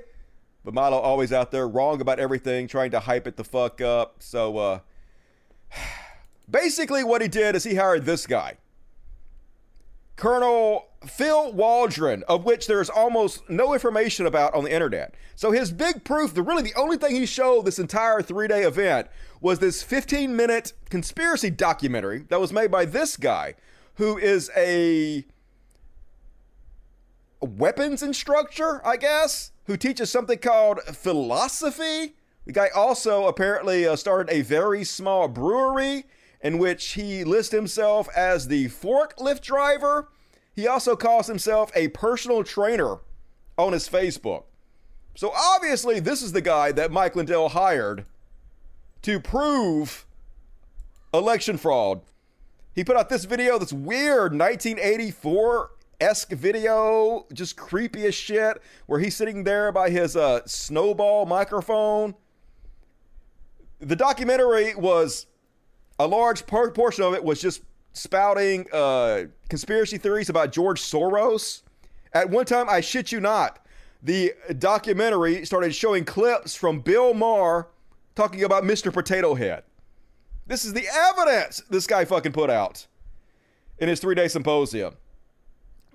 [0.68, 4.18] But Milo always out there wrong about everything, trying to hype it the fuck up.
[4.20, 4.80] So uh
[6.52, 8.58] basically what he did is he hired this guy.
[10.18, 15.16] Colonel Phil Waldron, of which there's almost no information about on the internet.
[15.38, 19.08] So his big proof, the really the only thing he showed this entire three-day event
[19.40, 23.56] was this 15-minute conspiracy documentary that was made by this guy,
[23.94, 25.24] who is a
[27.40, 32.16] weapons instructor, I guess, who teaches something called philosophy.
[32.46, 36.06] The guy also apparently uh, started a very small brewery
[36.42, 40.10] in which he lists himself as the forklift driver.
[40.56, 43.00] He also calls himself a personal trainer
[43.58, 44.46] on his Facebook.
[45.16, 48.06] So obviously, this is the guy that Mike Lindell hired
[49.02, 50.06] to prove
[51.14, 52.02] election fraud.
[52.74, 59.00] He put out this video, this weird 1984 esque video, just creepy as shit, where
[59.00, 62.16] he's sitting there by his uh, snowball microphone.
[63.80, 65.28] The documentary was
[66.00, 67.62] a large portion of it was just
[67.94, 71.64] spouting uh, conspiracy theories about George Soros.
[72.14, 73.66] At one time, I shit you not,
[74.04, 77.68] the documentary started showing clips from Bill Maher
[78.16, 78.94] talking about Mr.
[78.94, 79.64] Potato Head.
[80.46, 82.88] This is the evidence this guy fucking put out
[83.80, 84.96] in his three day symposium.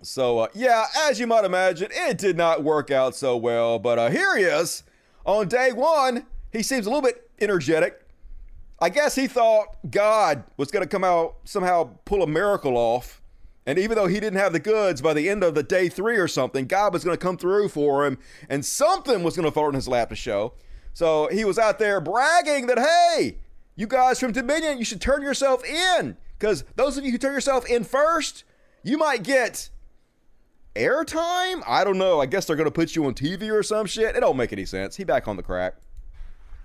[0.03, 3.79] So, uh, yeah, as you might imagine, it did not work out so well.
[3.79, 4.83] But uh, here he is
[5.25, 6.27] on day one.
[6.51, 8.05] He seems a little bit energetic.
[8.81, 13.23] I guess he thought God was going to come out somehow pull a miracle off.
[13.65, 16.17] And even though he didn't have the goods by the end of the day three
[16.17, 19.53] or something, God was going to come through for him and something was going to
[19.53, 20.55] fall in his lap to show.
[20.95, 23.37] So he was out there bragging that, hey,
[23.77, 26.17] you guys from Dominion, you should turn yourself in.
[26.37, 28.43] Because those of you who turn yourself in first,
[28.83, 29.71] you might get
[30.75, 31.63] airtime?
[31.67, 32.21] I don't know.
[32.21, 34.17] I guess they're going to put you on TV or some shit.
[34.17, 34.97] It don't make any sense.
[34.97, 35.75] He back on the crack.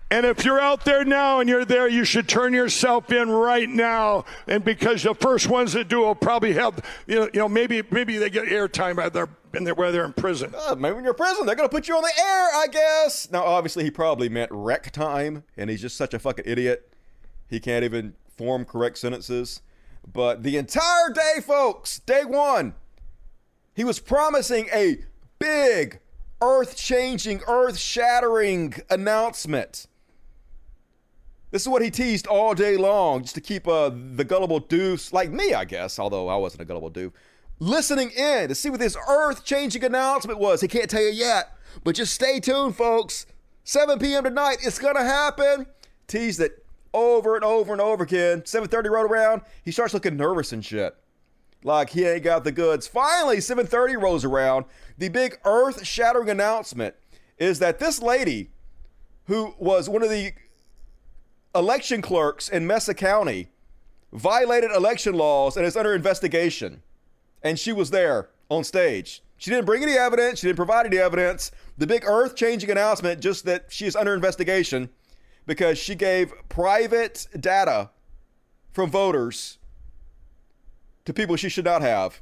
[0.10, 3.67] And if you're out there now and you're there, you should turn yourself in right
[3.67, 4.24] now.
[4.48, 7.84] And because the first ones that do will probably have, you know, you know maybe
[7.91, 10.54] maybe they get airtime at their and they're, where they're in prison.
[10.56, 13.30] Uh, maybe when you're in prison, they're gonna put you on the air, I guess.
[13.32, 16.89] Now, obviously, he probably meant rec time, and he's just such a fucking idiot.
[17.50, 19.62] He can't even form correct sentences.
[20.12, 22.76] But the entire day, folks, day one,
[23.78, 24.98] he was promising a
[25.38, 26.00] big,
[26.42, 29.86] earth changing, earth shattering announcement.
[31.52, 35.13] This is what he teased all day long, just to keep uh, the gullible deuce,
[35.13, 37.12] like me, I guess, although I wasn't a gullible doof,
[37.60, 40.62] listening in to see what this earth changing announcement was.
[40.62, 43.28] He can't tell you yet, but just stay tuned, folks.
[43.63, 44.24] 7 p.m.
[44.24, 45.68] tonight, it's gonna happen.
[46.08, 48.42] Teased it over and over and over again.
[48.42, 50.96] 7:30 rolled around, he starts looking nervous and shit,
[51.63, 52.88] like he ain't got the goods.
[52.88, 54.65] Finally, 7:30 rolls around.
[54.98, 56.96] The big earth-shattering announcement
[57.38, 58.52] is that this lady,
[59.26, 60.34] who was one of the
[61.54, 63.50] election clerks in Mesa County,
[64.13, 66.82] violated election laws and is under investigation.
[67.43, 69.22] And she was there on stage.
[69.38, 70.39] She didn't bring any evidence.
[70.39, 71.52] She didn't provide any evidence.
[71.78, 74.89] The big earth changing announcement just that she is under investigation
[75.46, 77.91] because she gave private data
[78.72, 79.60] from voters
[81.08, 82.22] to people she should not have.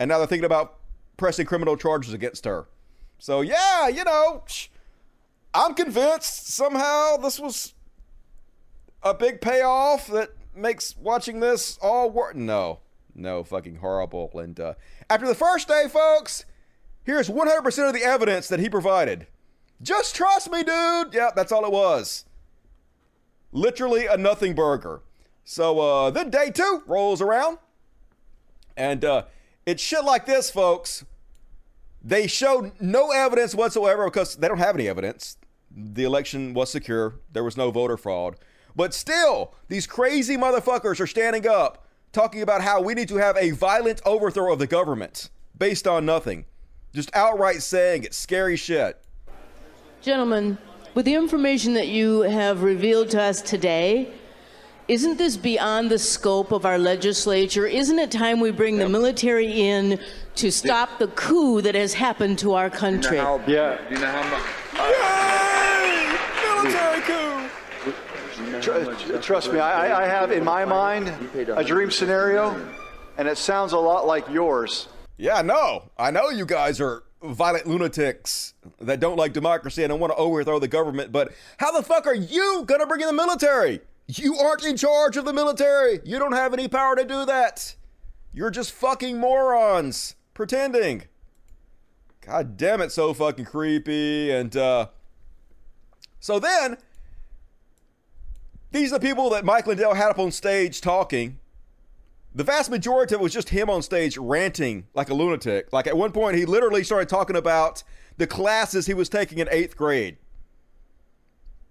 [0.00, 0.78] And now they're thinking about
[1.18, 2.66] pressing criminal charges against her.
[3.18, 4.44] So, yeah, you know,
[5.52, 7.74] I'm convinced somehow this was
[9.02, 12.34] a big payoff that makes watching this all work.
[12.34, 12.80] No,
[13.14, 14.30] no, fucking horrible.
[14.34, 14.58] And
[15.10, 16.46] after the first day, folks,
[17.04, 19.26] here's 100% of the evidence that he provided.
[19.82, 21.12] Just trust me, dude.
[21.12, 22.24] Yeah, that's all it was.
[23.52, 25.02] Literally a nothing burger.
[25.44, 27.58] So uh, then day two rolls around,
[28.76, 29.24] and uh,
[29.66, 31.04] it's shit like this, folks.
[32.02, 35.38] They showed no evidence whatsoever because they don't have any evidence.
[35.70, 37.14] The election was secure.
[37.32, 38.36] There was no voter fraud.
[38.76, 43.36] But still, these crazy motherfuckers are standing up talking about how we need to have
[43.36, 46.44] a violent overthrow of the government based on nothing.
[46.94, 49.00] Just outright saying it's scary shit.
[50.00, 50.58] Gentlemen,
[50.94, 54.12] with the information that you have revealed to us today,
[54.88, 57.66] isn't this beyond the scope of our legislature?
[57.66, 59.98] Isn't it time we bring the military in
[60.36, 63.16] to stop the coup that has happened to our country?
[63.16, 63.78] Yeah.
[63.88, 64.42] Do you know how much?
[64.74, 66.16] Yay!
[66.62, 67.48] Military coup!
[68.60, 72.60] Tr- trust me, I, I have in my mind a dream scenario,
[73.16, 74.88] and it sounds a lot like yours.
[75.16, 75.90] Yeah, I know.
[75.98, 80.16] I know you guys are violent lunatics that don't like democracy and don't want to
[80.16, 83.80] overthrow the government, but how the fuck are you gonna bring in the military?
[84.06, 86.00] You aren't in charge of the military.
[86.04, 87.74] You don't have any power to do that.
[88.32, 91.04] You're just fucking morons pretending.
[92.20, 94.30] God damn it, so fucking creepy.
[94.30, 94.88] And uh
[96.20, 96.76] so then
[98.72, 101.38] these are the people that Mike Lindell had up on stage talking.
[102.34, 105.72] The vast majority of it was just him on stage ranting like a lunatic.
[105.72, 107.84] Like at one point, he literally started talking about
[108.16, 110.16] the classes he was taking in eighth grade.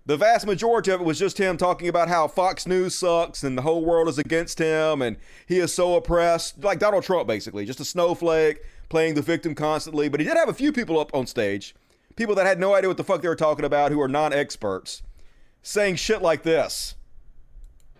[0.06, 3.58] The vast majority of it was just him talking about how Fox News sucks and
[3.58, 5.16] the whole world is against him and
[5.48, 6.62] he is so oppressed.
[6.62, 7.66] Like Donald Trump, basically.
[7.66, 10.10] Just a snowflake playing the victim constantly.
[10.10, 11.74] But he did have a few people up on stage,
[12.18, 14.34] people that had no idea what the fuck they were talking about, who are non
[14.34, 15.04] experts,
[15.62, 16.96] saying shit like this.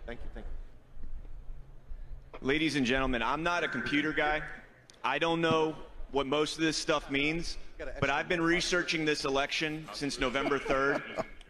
[0.06, 0.28] Thank you.
[0.34, 0.46] Thank
[2.42, 2.46] you.
[2.46, 4.42] Ladies and gentlemen, I'm not a computer guy.
[5.02, 5.74] I don't know
[6.12, 7.56] what most of this stuff means,
[7.98, 11.02] but I've been researching this election since November 3rd,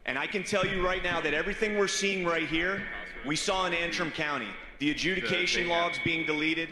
[0.07, 2.83] and I can tell you right now that everything we're seeing right here,
[3.25, 4.49] we saw in Antrim County.
[4.79, 6.69] The adjudication logs being deleted.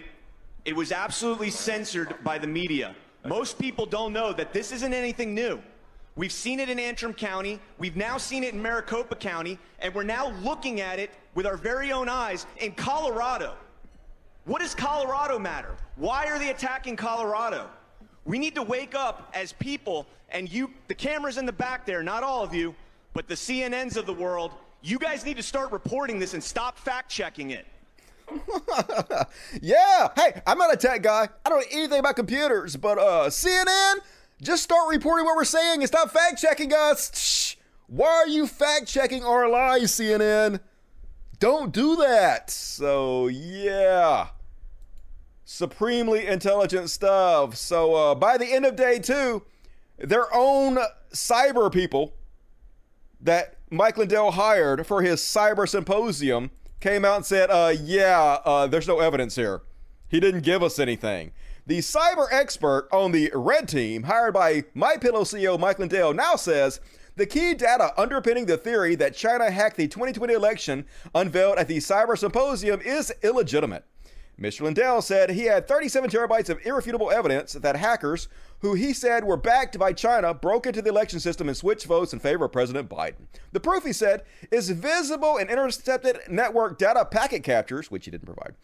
[0.65, 2.95] It was absolutely censored by the media.
[3.25, 5.61] Most people don't know that this isn't anything new.
[6.15, 10.03] We've seen it in Antrim County, we've now seen it in Maricopa County, and we're
[10.03, 13.55] now looking at it with our very own eyes in Colorado.
[14.45, 15.75] What does Colorado matter?
[15.97, 17.71] Why are they attacking Colorado?
[18.27, 22.03] We need to wake up as people, and you, the cameras in the back there,
[22.03, 22.75] not all of you,
[23.13, 24.53] but the CNNs of the world,
[24.83, 27.67] you guys need to start reporting this and stop fact checking it.
[29.61, 31.29] yeah, hey, I'm not a tech guy.
[31.45, 33.95] I don't know anything about computers, but uh, CNN,
[34.41, 37.11] just start reporting what we're saying and stop fact checking us.
[37.15, 37.57] Shh.
[37.87, 40.61] Why are you fact checking our lies, CNN?
[41.39, 42.51] Don't do that.
[42.51, 44.29] So, yeah.
[45.45, 47.57] Supremely intelligent stuff.
[47.57, 49.43] So, uh, by the end of day two,
[49.99, 50.79] their own
[51.13, 52.15] cyber people
[53.23, 56.51] that Mike Lindell hired for his cyber symposium
[56.81, 59.63] came out and said, uh, yeah, uh, there's no evidence here.
[60.09, 61.33] He didn't give us anything.
[61.67, 66.35] The cyber expert on the red team, hired by My Pillow CEO Mike Lindell, now
[66.35, 66.81] says
[67.15, 71.79] the key data underpinning the theory that China hacked the 2020 election unveiled at the
[71.79, 73.85] Cyber Symposium is illegitimate.
[74.41, 74.63] Mr.
[74.63, 78.29] Lindell said he had 37 terabytes of irrefutable evidence that hackers,
[78.61, 82.13] who he said were backed by China, broke into the election system and switched votes
[82.13, 83.27] in favor of President Biden.
[83.53, 88.27] The proof, he said, is visible in intercepted network data packet captures, which he didn't
[88.27, 88.55] provide,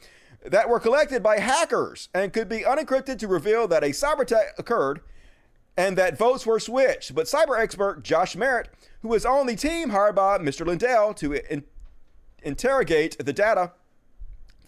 [0.45, 4.55] that were collected by hackers and could be unencrypted to reveal that a cyber attack
[4.59, 5.01] occurred
[5.77, 7.14] and that votes were switched.
[7.14, 8.69] But cyber expert Josh Merritt,
[9.03, 10.66] who was on the team hired by Mr.
[10.66, 11.64] Lindell to in-
[12.43, 13.73] interrogate the data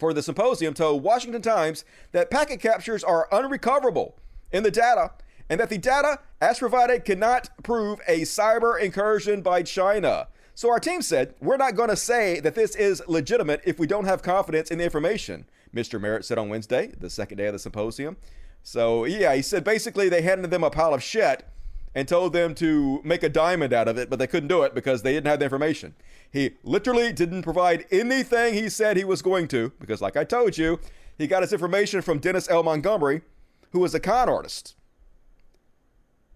[0.01, 4.17] for the symposium, told Washington Times that packet captures are unrecoverable
[4.51, 5.11] in the data
[5.47, 10.27] and that the data, as provided, cannot prove a cyber incursion by China.
[10.55, 13.85] So our team said, we're not going to say that this is legitimate if we
[13.85, 16.01] don't have confidence in the information, Mr.
[16.01, 18.17] Merritt said on Wednesday, the second day of the symposium.
[18.63, 21.45] So, yeah, he said basically they handed them a pile of shit
[21.93, 24.73] and told them to make a diamond out of it, but they couldn't do it
[24.73, 25.93] because they didn't have the information.
[26.31, 30.57] He literally didn't provide anything he said he was going to, because, like I told
[30.57, 30.79] you,
[31.17, 32.63] he got his information from Dennis L.
[32.63, 33.21] Montgomery,
[33.71, 34.75] who was a con artist.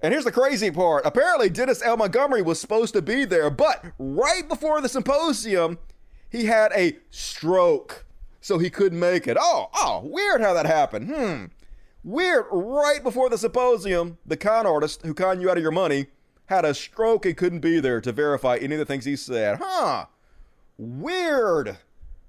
[0.01, 1.05] And here's the crazy part.
[1.05, 1.97] Apparently, Dennis L.
[1.97, 5.79] Montgomery was supposed to be there, but right before the symposium,
[6.29, 8.05] he had a stroke,
[8.41, 9.37] so he couldn't make it.
[9.39, 11.09] Oh, oh, weird how that happened.
[11.09, 11.45] Hmm.
[12.05, 12.45] Weird.
[12.51, 16.05] Right before the symposium, the con artist who conned you out of your money
[16.45, 19.57] had a stroke and couldn't be there to verify any of the things he said.
[19.59, 20.05] Huh.
[20.77, 21.79] Weird.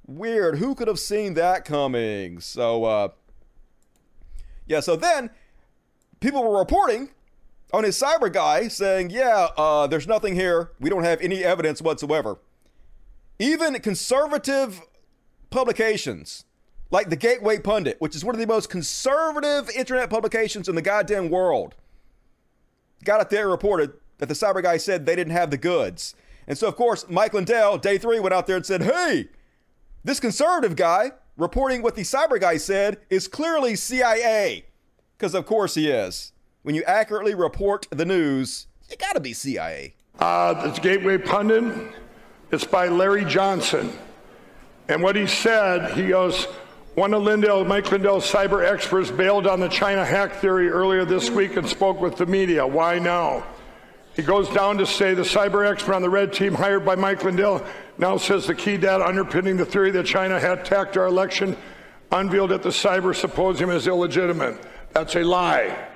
[0.07, 0.57] Weird.
[0.57, 2.41] Who could have seen that coming?
[2.41, 3.09] So, uh,
[4.67, 5.29] yeah, so then
[6.21, 7.11] people were reporting
[7.75, 10.71] on his cyber guy saying, yeah, uh, there's nothing here.
[10.81, 12.39] We don't have any evidence whatsoever.
[13.39, 14.81] Even conservative
[15.51, 16.47] publications
[16.91, 20.83] like the Gateway Pundit, which is one of the most conservative internet publications in the
[20.83, 21.75] goddamn world,
[23.05, 26.15] got up there and reported that the cyber guy said they didn't have the goods.
[26.47, 29.29] And so, of course, Mike Lindell, day three, went out there and said, hey,
[30.05, 34.67] this conservative guy reporting what the cyber guy said is clearly CIA.
[35.19, 36.33] Because, of course, he is.
[36.63, 39.95] When you accurately report the news, you got to be CIA.
[40.19, 41.93] Uh, it's Gateway Pundit.
[42.53, 43.93] It's by Larry Johnson.
[44.89, 46.47] And what he said, he goes,
[46.97, 51.29] one of Lindell, Mike Lindell's cyber experts bailed on the China hack theory earlier this
[51.29, 52.67] week and spoke with the media.
[52.67, 53.45] Why now?
[54.15, 57.23] He goes down to say the cyber expert on the red team hired by Mike
[57.23, 57.63] Lindell
[57.99, 61.55] now says the key data underpinning the theory that China had attacked our election
[62.13, 64.59] unveiled at the cyber symposium is illegitimate.
[64.95, 65.89] That's a lie.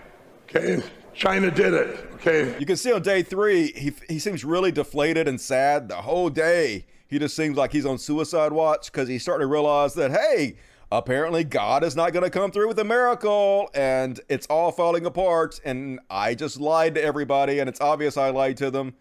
[0.50, 0.82] Okay?
[1.14, 2.10] China did it.
[2.16, 2.58] Okay?
[2.58, 6.28] You can see on day three, he, he seems really deflated and sad the whole
[6.28, 6.84] day.
[7.08, 10.56] He just seems like he's on suicide watch because he's starting to realize that, hey,
[10.92, 15.06] apparently God is not going to come through with a miracle and it's all falling
[15.06, 15.60] apart.
[15.64, 18.94] And I just lied to everybody and it's obvious I lied to them.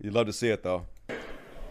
[0.00, 0.86] You'd love to see it though.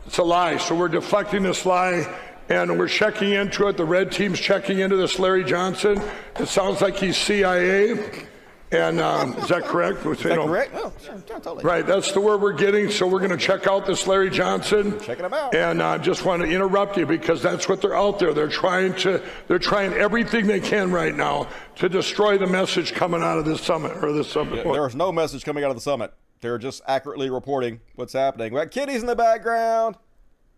[0.06, 0.58] It's a lie.
[0.58, 2.14] So we're deflecting this lie
[2.50, 3.78] and we're checking into it.
[3.78, 6.02] The red team's checking into this Larry Johnson.
[6.40, 8.28] It sounds like he's CIA.
[8.72, 10.06] And um, is that correct?
[10.06, 10.72] Is that correct?
[10.76, 11.64] Oh, sure, totally.
[11.64, 12.90] Right, that's the word we're getting.
[12.90, 15.00] So we're going to check out this Larry Johnson.
[15.00, 15.54] Checking him out.
[15.54, 18.34] And I uh, just want to interrupt you because that's what they're out there.
[18.34, 19.22] They're trying to.
[19.48, 23.62] They're trying everything they can right now to destroy the message coming out of this
[23.62, 24.66] summit or this summit.
[24.66, 26.12] Yeah, there is no message coming out of the summit.
[26.42, 28.52] They're just accurately reporting what's happening.
[28.52, 29.96] We got kitties in the background.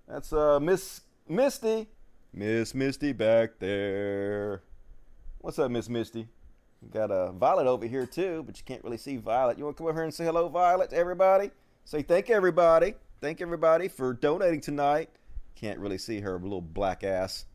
[0.08, 1.88] That's uh, Miss Misty.
[2.34, 4.64] Miss Misty back there.
[5.40, 6.28] What's up, Miss Misty?
[6.92, 9.58] Got a uh, Violet over here too, but you can't really see Violet.
[9.58, 11.52] You want to come over here and say hello, Violet, everybody?
[11.86, 12.94] Say thank everybody.
[13.20, 15.10] Thank everybody for donating tonight.
[15.56, 17.46] Can't really see her little black ass.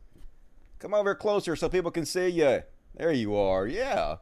[0.79, 2.63] Come over closer so people can see you.
[2.95, 3.65] There you are.
[3.65, 4.17] Yeah.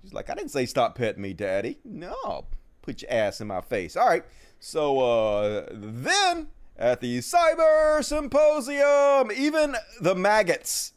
[0.00, 1.78] She's like, I didn't say stop petting me, Daddy.
[1.84, 2.46] No.
[2.82, 3.96] Put your ass in my face.
[3.96, 4.24] All right.
[4.60, 10.92] So uh, then at the Cyber Symposium, even the maggots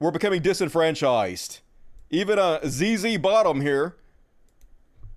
[0.00, 1.60] were becoming disenfranchised
[2.10, 3.96] even a ZZ Bottom here,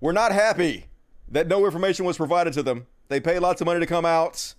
[0.00, 0.86] were not happy
[1.28, 2.86] that no information was provided to them.
[3.08, 4.54] They paid lots of money to come out.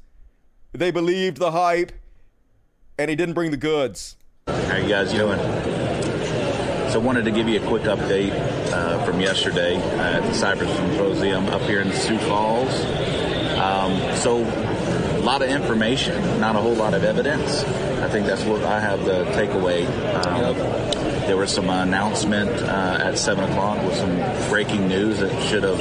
[0.74, 1.92] They believed the hype,
[2.98, 4.16] and he didn't bring the goods.
[4.48, 5.40] How you guys doing?
[6.92, 8.32] So, I wanted to give you a quick update
[8.72, 12.74] uh, from yesterday at the Cyber Symposium up here in Sioux Falls.
[13.58, 14.44] Um, so,
[15.18, 17.64] a lot of information, not a whole lot of evidence.
[17.64, 19.86] I think that's what I have the takeaway.
[20.26, 24.18] Um, there was some announcement uh, at 7 o'clock with some
[24.50, 25.80] breaking news that should have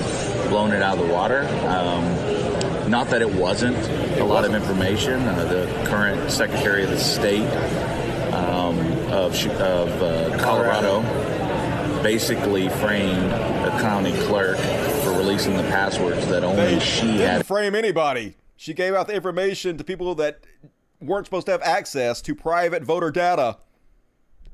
[0.49, 1.41] blown it out of the water.
[1.67, 3.77] Um, not that it wasn't
[4.21, 5.15] a lot of information.
[5.15, 7.49] Uh, the current Secretary of the State
[8.33, 8.79] um,
[9.11, 11.03] of, of uh, Colorado
[12.01, 14.57] basically framed a county clerk
[15.03, 17.45] for releasing the passwords that only they she had.
[17.45, 18.37] Frame anybody.
[18.55, 20.45] She gave out the information to people that
[21.01, 23.57] weren't supposed to have access to private voter data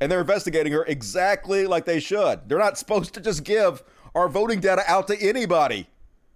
[0.01, 2.49] and they're investigating her exactly like they should.
[2.49, 3.83] They're not supposed to just give
[4.15, 5.87] our voting data out to anybody.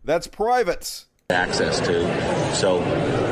[0.05, 1.05] That's private.
[1.31, 2.55] access to.
[2.55, 2.81] So,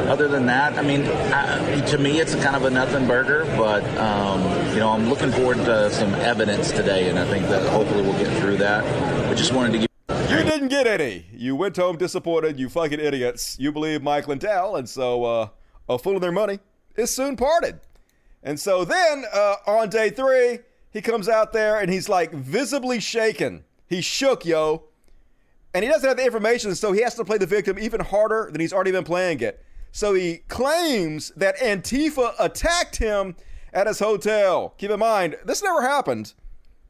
[0.09, 3.45] other than that, I mean, I, to me, it's kind of a nothing burger.
[3.57, 4.41] But um,
[4.73, 8.19] you know, I'm looking forward to some evidence today, and I think that hopefully we'll
[8.19, 8.85] get through that.
[9.29, 9.89] But just wanted to give.
[10.31, 11.27] You didn't get any.
[11.33, 12.59] You went home disappointed.
[12.59, 13.57] You fucking idiots.
[13.59, 15.49] You believe Mike Lindell, and so uh,
[15.89, 16.61] a fool of their money
[16.97, 17.81] is soon parted.
[18.43, 20.61] And so then uh, on day three,
[20.91, 23.65] he comes out there and he's like visibly shaken.
[23.87, 24.85] He's shook, yo.
[25.75, 28.49] And he doesn't have the information, so he has to play the victim even harder
[28.51, 29.63] than he's already been playing it.
[29.93, 33.37] So he claims that Antifa attacked him
[33.73, 34.75] at his hotel.
[34.79, 36.35] Keep in mind, this never happened.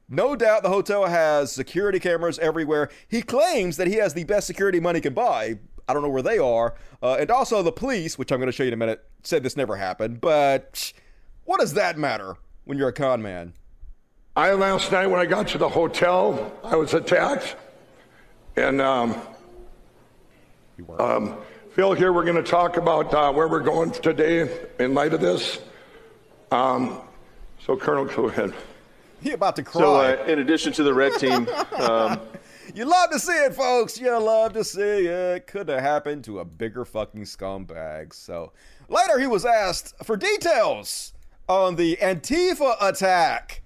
[0.08, 2.88] No doubt the hotel has security cameras everywhere.
[3.08, 5.58] He claims that he has the best security money can buy.
[5.86, 6.74] I don't know where they are.
[7.02, 9.42] Uh, and also the police, which I'm going to show you in a minute, said
[9.42, 10.20] this never happened.
[10.20, 10.92] But
[11.48, 12.36] what does that matter
[12.66, 13.54] when you're a con man?
[14.36, 17.56] I last night when I got to the hotel, I was attacked,
[18.54, 19.18] and um,
[20.98, 21.38] um,
[21.72, 25.22] Phil, here we're going to talk about uh, where we're going today in light of
[25.22, 25.58] this.
[26.52, 27.00] Um,
[27.64, 28.52] so, Colonel, go ahead.
[29.22, 29.80] He about to cry.
[29.80, 32.20] So, uh, in addition to the red team, um,
[32.74, 33.98] you love to see it, folks.
[33.98, 35.46] You love to see it.
[35.46, 38.12] Could have happened to a bigger fucking scumbag.
[38.12, 38.52] So
[38.90, 41.14] later, he was asked for details
[41.48, 43.62] on the Antifa attack,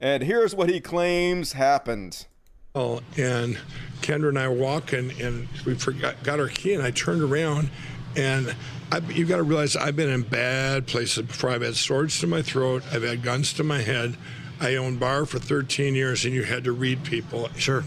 [0.00, 2.26] and here's what he claims happened.
[2.74, 3.58] Oh, and
[4.00, 7.70] Kendra and I were walking, and we forgot got our key, and I turned around,
[8.16, 8.54] and
[8.92, 11.50] I, you've got to realize I've been in bad places before.
[11.50, 14.16] I've had swords to my throat, I've had guns to my head.
[14.60, 17.48] I owned bar for 13 years, and you had to read people.
[17.56, 17.84] Sure.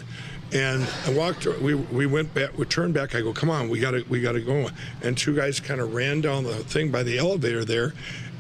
[0.52, 1.46] And I walked.
[1.62, 2.58] We we went back.
[2.58, 3.14] We turned back.
[3.14, 4.70] I go, come on, we got to we got to go.
[5.04, 7.94] And two guys kind of ran down the thing by the elevator there,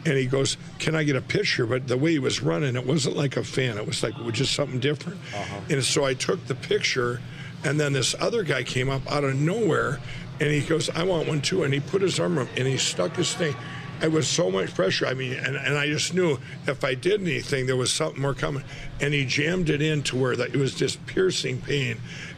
[0.05, 2.85] and he goes, "Can I get a picture?" But the way he was running, it
[2.85, 3.77] wasn't like a fan.
[3.77, 5.19] It was like it was just something different.
[5.33, 5.61] Uh-huh.
[5.69, 7.21] And so I took the picture,
[7.63, 9.99] and then this other guy came up out of nowhere,
[10.39, 12.77] and he goes, "I want one too." And he put his arm up, and he
[12.77, 13.55] stuck his thing.
[14.01, 15.07] It was so much pressure.
[15.07, 18.33] I mean, and, and I just knew if I did anything, there was something more
[18.33, 18.63] coming.
[19.01, 21.97] And he jammed it in to where that it was just piercing pain.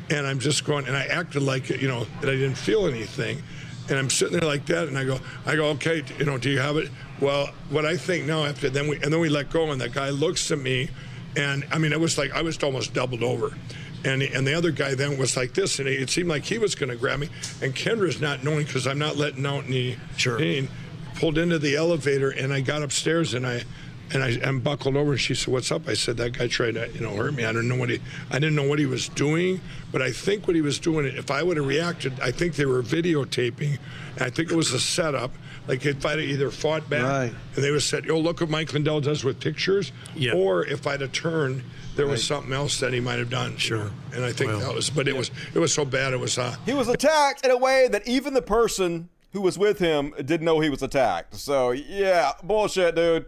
[0.10, 3.44] And I'm just going, and I acted like, you know, that I didn't feel anything.
[3.90, 6.50] And I'm sitting there like that, and I go, I go, okay, you know, do
[6.50, 6.90] you have it?
[7.22, 9.90] Well, what I think now after then we and then we let go, and the
[9.90, 10.90] guy looks at me,
[11.38, 13.56] and I mean, it was like I was almost doubled over.
[14.04, 16.74] And, and the other guy then was like this, and it seemed like he was
[16.74, 17.30] going to grab me.
[17.62, 20.70] And Kendra's not knowing because I'm not letting out any pain.
[21.18, 23.64] Pulled into the elevator, and I got upstairs, and I
[24.12, 25.12] and I and buckled over.
[25.12, 27.46] And she said, "What's up?" I said, "That guy tried to, you know, hurt me.
[27.46, 28.00] I don't know what he,
[28.32, 29.62] I didn't know what he was doing,
[29.92, 31.06] but I think what he was doing.
[31.06, 33.78] If I would have reacted, I think they were videotaping.
[34.16, 35.32] And I think it was a setup.
[35.72, 37.34] Like if I'd either fought back, Right.
[37.56, 40.34] and they would have said, "Oh, look what Mike Lindell does with pictures," Yeah.
[40.34, 41.64] or if I'd have turned,
[41.96, 43.56] there was something else that he might have done.
[43.56, 43.90] Sure.
[44.14, 46.12] And I think Well, that was, but it was, it was so bad.
[46.12, 46.38] It was.
[46.38, 50.14] Uh, He was attacked in a way that even the person who was with him
[50.18, 51.36] didn't know he was attacked.
[51.38, 53.28] So, yeah, bullshit, dude.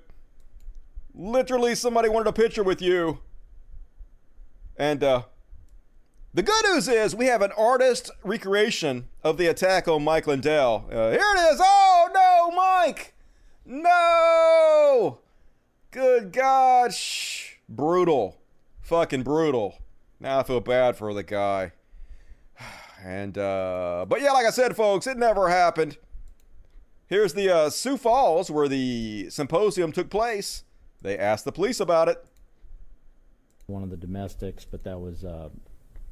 [1.15, 3.19] Literally, somebody wanted a picture with you.
[4.75, 5.21] And, uh,
[6.33, 10.85] the good news is we have an artist recreation of the attack on Mike Lindell.
[10.91, 11.61] Uh, here it is.
[11.61, 13.13] Oh, no, Mike!
[13.65, 15.19] No!
[15.91, 16.93] Good God.
[16.93, 17.55] Shh.
[17.69, 18.37] Brutal.
[18.81, 19.77] Fucking brutal.
[20.19, 21.71] Now I feel bad for the guy.
[23.05, 25.97] And, uh, but yeah, like I said, folks, it never happened.
[27.07, 30.63] Here's the uh, Sioux Falls where the symposium took place.
[31.01, 32.25] They asked the police about it.
[33.67, 35.51] one of the domestics, but that was a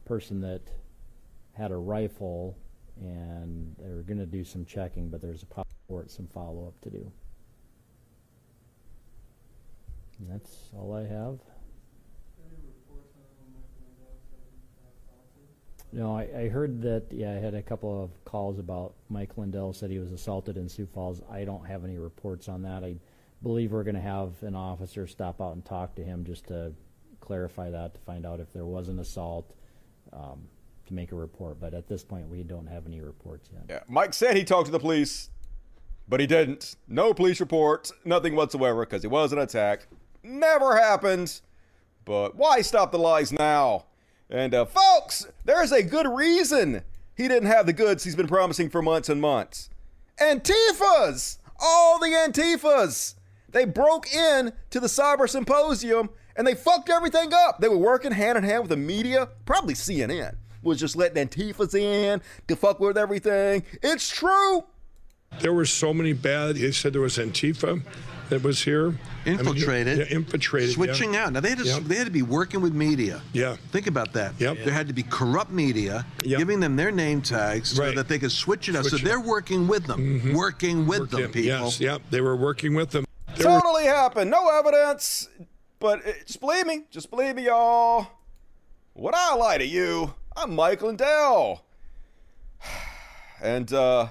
[0.05, 0.61] person that
[1.53, 2.57] had a rifle,
[2.99, 5.71] and they were going to do some checking, but there's a possible
[6.07, 7.11] some follow up to do.
[10.19, 11.39] And that's all I have.
[15.93, 17.07] No, I, I heard that.
[17.11, 20.69] Yeah, I had a couple of calls about Mike Lindell said he was assaulted in
[20.69, 21.21] Sioux Falls.
[21.29, 22.85] I don't have any reports on that.
[22.85, 22.95] I
[23.43, 26.71] believe we're going to have an officer stop out and talk to him just to
[27.19, 29.53] clarify that to find out if there was an assault
[30.13, 30.47] um,
[30.87, 31.59] to make a report.
[31.59, 33.63] But at this point, we don't have any reports yet.
[33.69, 35.29] Yeah, Mike said he talked to the police,
[36.07, 36.75] but he didn't.
[36.87, 39.87] No police report, nothing whatsoever, because he wasn't attacked.
[40.23, 41.41] Never happened.
[42.05, 43.85] But why stop the lies now?
[44.29, 46.83] And uh, folks, there's a good reason
[47.15, 49.69] he didn't have the goods he's been promising for months and months.
[50.19, 51.37] Antifas!
[51.59, 53.15] All the Antifas!
[53.49, 57.59] They broke in to the cyber symposium and they fucked everything up.
[57.59, 61.73] They were working hand in hand with the media, probably CNN was just letting Antifas
[61.73, 63.63] in to fuck with everything.
[63.81, 64.63] It's true.
[65.39, 66.55] There were so many bad.
[66.57, 67.81] They said there was Antifa
[68.29, 68.97] that was here.
[69.25, 69.93] Infiltrated.
[69.95, 70.71] I mean, yeah, infiltrated.
[70.75, 71.25] Switching yeah.
[71.25, 71.33] out.
[71.33, 71.83] Now they had to Yep.
[71.83, 73.21] they had to be working with media.
[73.31, 73.55] Yeah.
[73.71, 74.33] Think about that.
[74.39, 74.57] Yep.
[74.65, 77.95] There had to be corrupt media giving them their name tags so Right.
[77.95, 78.85] that they could switch it out.
[78.85, 80.19] Switch so they're working with them.
[80.19, 80.33] Mm-hmm.
[80.35, 81.47] Working with them, Worked people.
[81.65, 82.01] Yes, yep.
[82.09, 83.05] They were working with them.
[83.37, 84.29] There were- Totally happened.
[84.31, 85.29] No evidence.
[85.81, 86.83] But it, just believe me.
[86.91, 88.05] Just believe me, y'all.
[88.93, 90.13] Would I lie to you?
[90.37, 91.65] I'm Mike Lindell.
[93.43, 94.09] And, uh,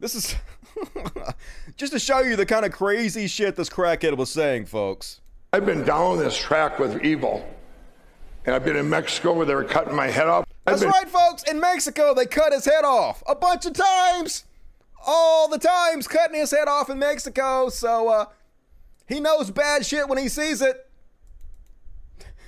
[0.00, 0.34] this is
[1.76, 5.20] just to show you the kind of crazy shit this crackhead was saying, folks.
[5.52, 7.48] I've been down this track with evil.
[8.46, 10.44] And I've been in Mexico where they were cutting my head off.
[10.66, 11.44] I've That's been- right, folks.
[11.44, 14.42] In Mexico, they cut his head off a bunch of times.
[15.06, 17.68] All the times cutting his head off in Mexico.
[17.68, 18.24] So, uh,
[19.08, 20.88] he knows bad shit when he sees it.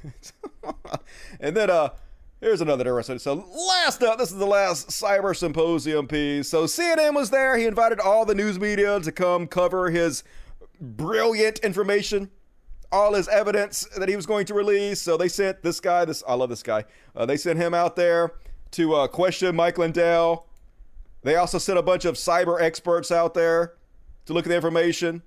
[1.41, 1.91] and then, uh,
[2.41, 3.19] here's another interesting.
[3.19, 6.49] So, last up, this is the last cyber symposium piece.
[6.49, 7.57] So, CNN was there.
[7.57, 10.23] He invited all the news media to come cover his
[10.81, 12.31] brilliant information
[12.93, 15.01] all his evidence that he was going to release.
[15.01, 16.05] So they sent this guy.
[16.05, 16.85] This I love this guy.
[17.15, 18.33] Uh, they sent him out there
[18.73, 20.47] to uh, question Mike Lindell.
[21.23, 23.75] They also sent a bunch of cyber experts out there
[24.27, 25.23] to look at the information.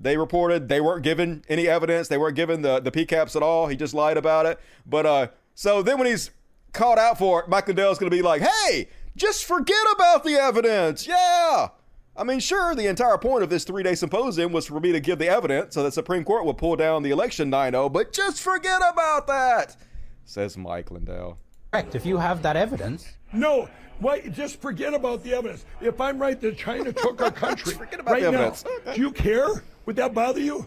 [0.00, 2.08] They reported they weren't given any evidence.
[2.08, 3.66] They weren't given the the PCAPs at all.
[3.66, 4.58] He just lied about it.
[4.86, 6.30] But uh, so then when he's
[6.72, 10.34] called out for it, Mike Lindell's going to be like, "Hey, just forget about the
[10.34, 11.68] evidence." Yeah.
[12.16, 15.00] I mean, sure, the entire point of this three day symposium was for me to
[15.00, 18.12] give the evidence so the Supreme Court would pull down the election 9 0, but
[18.12, 19.76] just forget about that,
[20.24, 21.38] says Mike Lindell.
[21.72, 21.94] Correct.
[21.94, 23.06] If you have that evidence.
[23.32, 23.68] No,
[24.00, 25.64] why, just forget about the evidence.
[25.80, 28.64] If I'm right that China took our country forget about right the now, evidence.
[28.94, 29.62] do you care?
[29.86, 30.66] Would that bother you?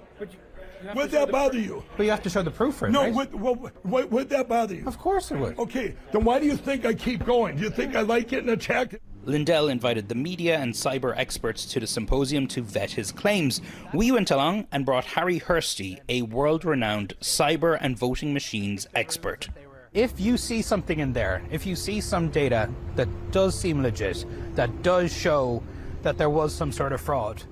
[0.95, 1.83] Would that bother you?
[1.95, 2.91] But you have to show the proof for it.
[2.91, 3.13] No, right?
[3.13, 4.85] would, would, would, would that bother you?
[4.85, 5.57] Of course it would.
[5.57, 7.55] Okay, then why do you think I keep going?
[7.55, 8.95] Do you think I like getting attacked?
[9.25, 13.61] Lindell invited the media and cyber experts to the symposium to vet his claims.
[13.93, 19.47] We went along and brought Harri Hursti, a world renowned cyber and voting machines expert.
[19.93, 24.25] If you see something in there, if you see some data that does seem legit,
[24.55, 25.63] that does show
[26.01, 27.43] that there was some sort of fraud,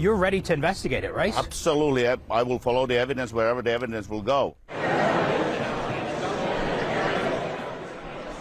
[0.00, 1.36] you're ready to investigate it, right?
[1.36, 2.08] Absolutely.
[2.08, 4.56] I, I will follow the evidence wherever the evidence will go.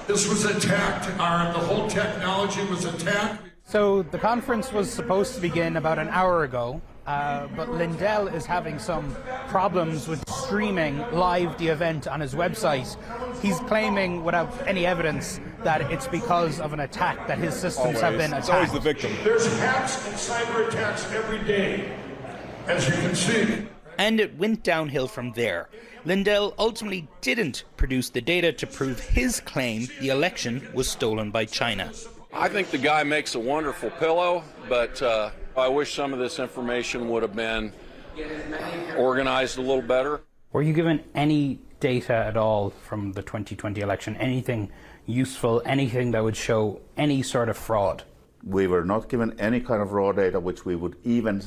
[0.08, 1.08] This was attacked.
[1.20, 3.44] Our, the whole technology was attacked.
[3.64, 8.46] So the conference was supposed to begin about an hour ago, uh, but Lindell is
[8.46, 9.16] having some
[9.48, 12.96] problems with streaming live the event on his website.
[13.42, 18.14] He's claiming, without any evidence, that it's because of an attack that his systems have
[18.14, 18.42] been attacked.
[18.42, 19.12] It's always the victim.
[19.24, 21.92] There's hacks and cyber attacks every day,
[22.68, 23.68] as you can see.
[23.98, 25.68] And it went downhill from there.
[26.06, 31.46] Lindell ultimately didn't produce the data to prove his claim the election was stolen by
[31.46, 31.92] China.
[32.32, 36.40] I think the guy makes a wonderful pillow, but uh, I wish some of this
[36.40, 37.74] information would have been
[38.98, 40.22] organized a little better.
[40.52, 44.16] Were you given any data at all from the 2020 election?
[44.18, 44.72] Anything
[45.06, 45.62] useful?
[45.66, 48.04] Anything that would show any sort of fraud?
[48.44, 51.44] We were not given any kind of raw data which we would even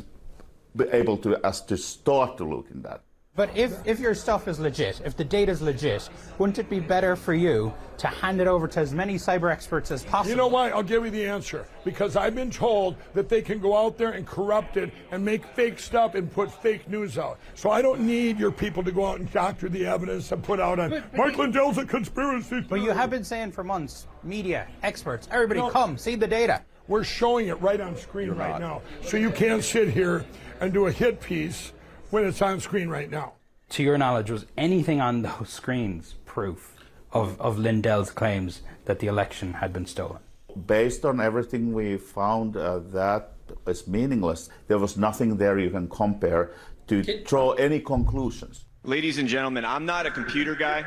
[0.77, 3.03] be able to, as to start to look in that.
[3.35, 6.81] But if, if your stuff is legit, if the data is legit, wouldn't it be
[6.81, 10.33] better for you to hand it over to as many cyber experts as possible?
[10.33, 10.69] You know why?
[10.69, 11.67] I'll give you the answer.
[11.83, 15.47] Because I've been told that they can go out there and corrupt it and make
[15.47, 17.39] fake stuff and put fake news out.
[17.55, 20.61] So I don't need your people to go out and doctor the evidence and put
[20.61, 22.61] out on Mike Lindell's a conspiracy.
[22.69, 25.71] But you have been saying for months, media, experts, everybody No.
[25.71, 26.61] come, see the data.
[26.87, 28.83] We're showing it right on screen right now.
[29.07, 30.27] So you can't sit here
[30.61, 31.73] and do a hit piece
[32.13, 33.33] when it's on screen right now.
[33.71, 36.77] To your knowledge, was anything on those screens proof
[37.11, 40.19] of, of Lindell's claims that the election had been stolen?
[40.67, 43.33] Based on everything we found, uh, that
[43.67, 44.51] is meaningless.
[44.69, 46.53] There was nothing there you can compare
[46.89, 48.67] to draw any conclusions.
[48.85, 50.85] Ladies and gentlemen, I'm not a computer guy.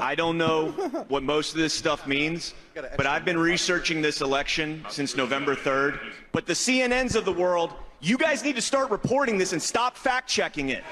[0.00, 0.70] I don't know
[1.08, 6.00] what most of this stuff means, but I've been researching this election since November 3rd.
[6.32, 9.96] But the CNNs of the world, you guys need to start reporting this and stop
[9.96, 10.84] fact checking it.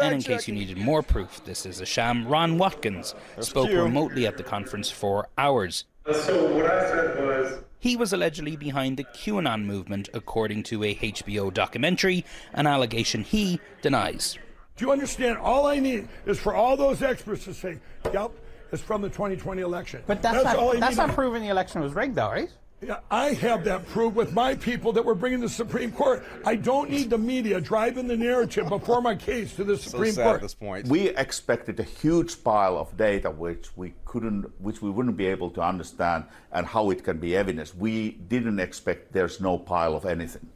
[0.00, 3.80] And in case you needed more proof this is a sham, Ron Watkins spoke cute.
[3.80, 5.84] remotely at the conference for hours.
[6.06, 10.84] Uh, so what I said was, He was allegedly behind the QAnon movement, according to
[10.84, 14.38] a HBO documentary, an allegation he denies.
[14.76, 15.38] Do you understand?
[15.38, 17.78] All I need is for all those experts to say,
[18.12, 18.30] yep,
[18.70, 20.02] it's from the 2020 election.
[20.06, 21.06] But that's, all I not, that's need.
[21.08, 22.50] not proving the election was rigged, though, right?
[22.80, 26.24] Yeah, I have that proved with my people that we're bringing the Supreme Court.
[26.46, 30.22] I don't need the media driving the narrative before my case to the Supreme sad
[30.22, 30.36] Court.
[30.36, 30.86] at this point.
[30.86, 35.50] We expected a huge pile of data which we couldn't, which we wouldn't be able
[35.50, 37.74] to understand, and how it can be evidence.
[37.74, 40.48] We didn't expect there's no pile of anything.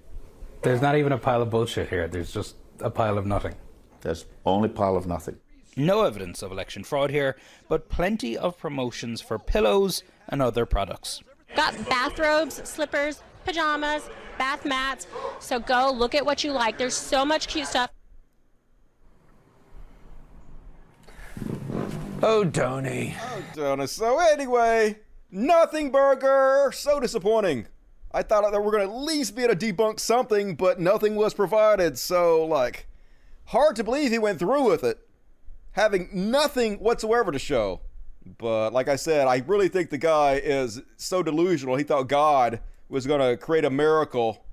[0.63, 2.07] There's not even a pile of bullshit here.
[2.07, 3.57] There's just a pile of nothing.
[4.03, 5.39] There's only pile of nothing.
[5.77, 7.37] No evidence of election fraud here,
[7.69, 11.21] but plenty of promotions for pillows and other products.
[11.55, 15.07] Got bathrobes, slippers, pajamas, bath mats.
[15.41, 16.79] So go look at what you like.
[16.79, 17.91] There's so much cute stuff.
[22.23, 23.17] Oh, Tony.
[23.21, 23.93] Oh, Jonas.
[23.93, 25.01] So anyway,
[25.31, 26.71] nothing burger.
[26.73, 27.67] So disappointing.
[28.13, 30.79] I thought that we are going to at least be able to debunk something, but
[30.79, 31.99] nothing was provided.
[31.99, 32.87] So, like,
[33.47, 34.99] hard to believe he went through with it,
[35.73, 37.81] having nothing whatsoever to show.
[38.39, 41.77] But like I said, I really think the guy is so delusional.
[41.77, 44.45] He thought God was going to create a miracle.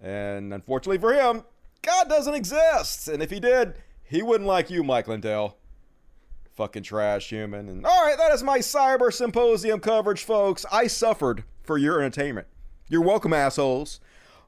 [0.00, 1.44] And unfortunately for him,
[1.82, 3.08] God doesn't exist.
[3.08, 3.74] And if he did,
[4.04, 5.56] he wouldn't like you, Mike Lindell.
[6.56, 7.68] Fucking trash human.
[7.68, 10.64] And all right, that is my cyber symposium coverage, folks.
[10.70, 12.46] I suffered for your entertainment.
[12.88, 14.00] You're welcome, assholes.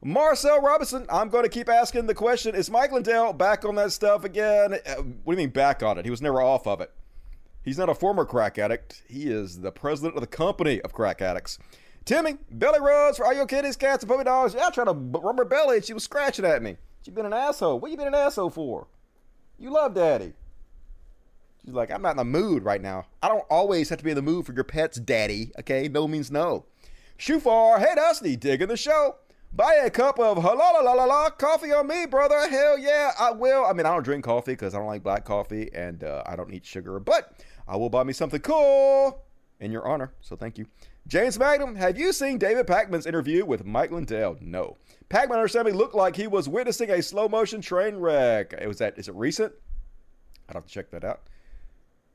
[0.04, 3.92] Marcel Robinson, I'm going to keep asking the question Is Mike Lindell back on that
[3.92, 4.74] stuff again?
[4.74, 4.94] Uh,
[5.24, 6.04] what do you mean back on it?
[6.04, 6.92] He was never off of it.
[7.66, 9.02] He's not a former crack addict.
[9.08, 11.58] He is the president of the company of crack addicts.
[12.04, 14.54] Timmy, belly rubs for all your kitties, cats, and puppy dogs.
[14.54, 16.76] Yeah, I tried to rub her belly and she was scratching at me.
[17.02, 17.80] She been an asshole.
[17.80, 18.86] What you been an asshole for?
[19.58, 20.32] You love daddy.
[21.64, 23.06] She's like, I'm not in the mood right now.
[23.20, 25.50] I don't always have to be in the mood for your pets, daddy.
[25.58, 26.66] Okay, no means no.
[27.18, 29.16] Shufar, hey Dusty, digging the show.
[29.52, 32.48] Buy a cup of la la la la coffee on me, brother.
[32.48, 33.64] Hell yeah, I will.
[33.64, 36.36] I mean, I don't drink coffee because I don't like black coffee and uh, I
[36.36, 37.32] don't eat sugar, but
[37.68, 39.24] I will buy me something cool
[39.60, 40.12] in your honor.
[40.20, 40.66] So thank you.
[41.06, 44.36] James Magnum, have you seen David Pakman's interview with Mike Lindell?
[44.40, 44.76] No.
[45.08, 48.54] Pakman understandably looked like he was witnessing a slow motion train wreck.
[48.60, 48.98] It was that.
[48.98, 49.52] Is it recent?
[50.48, 51.22] I'd have to check that out.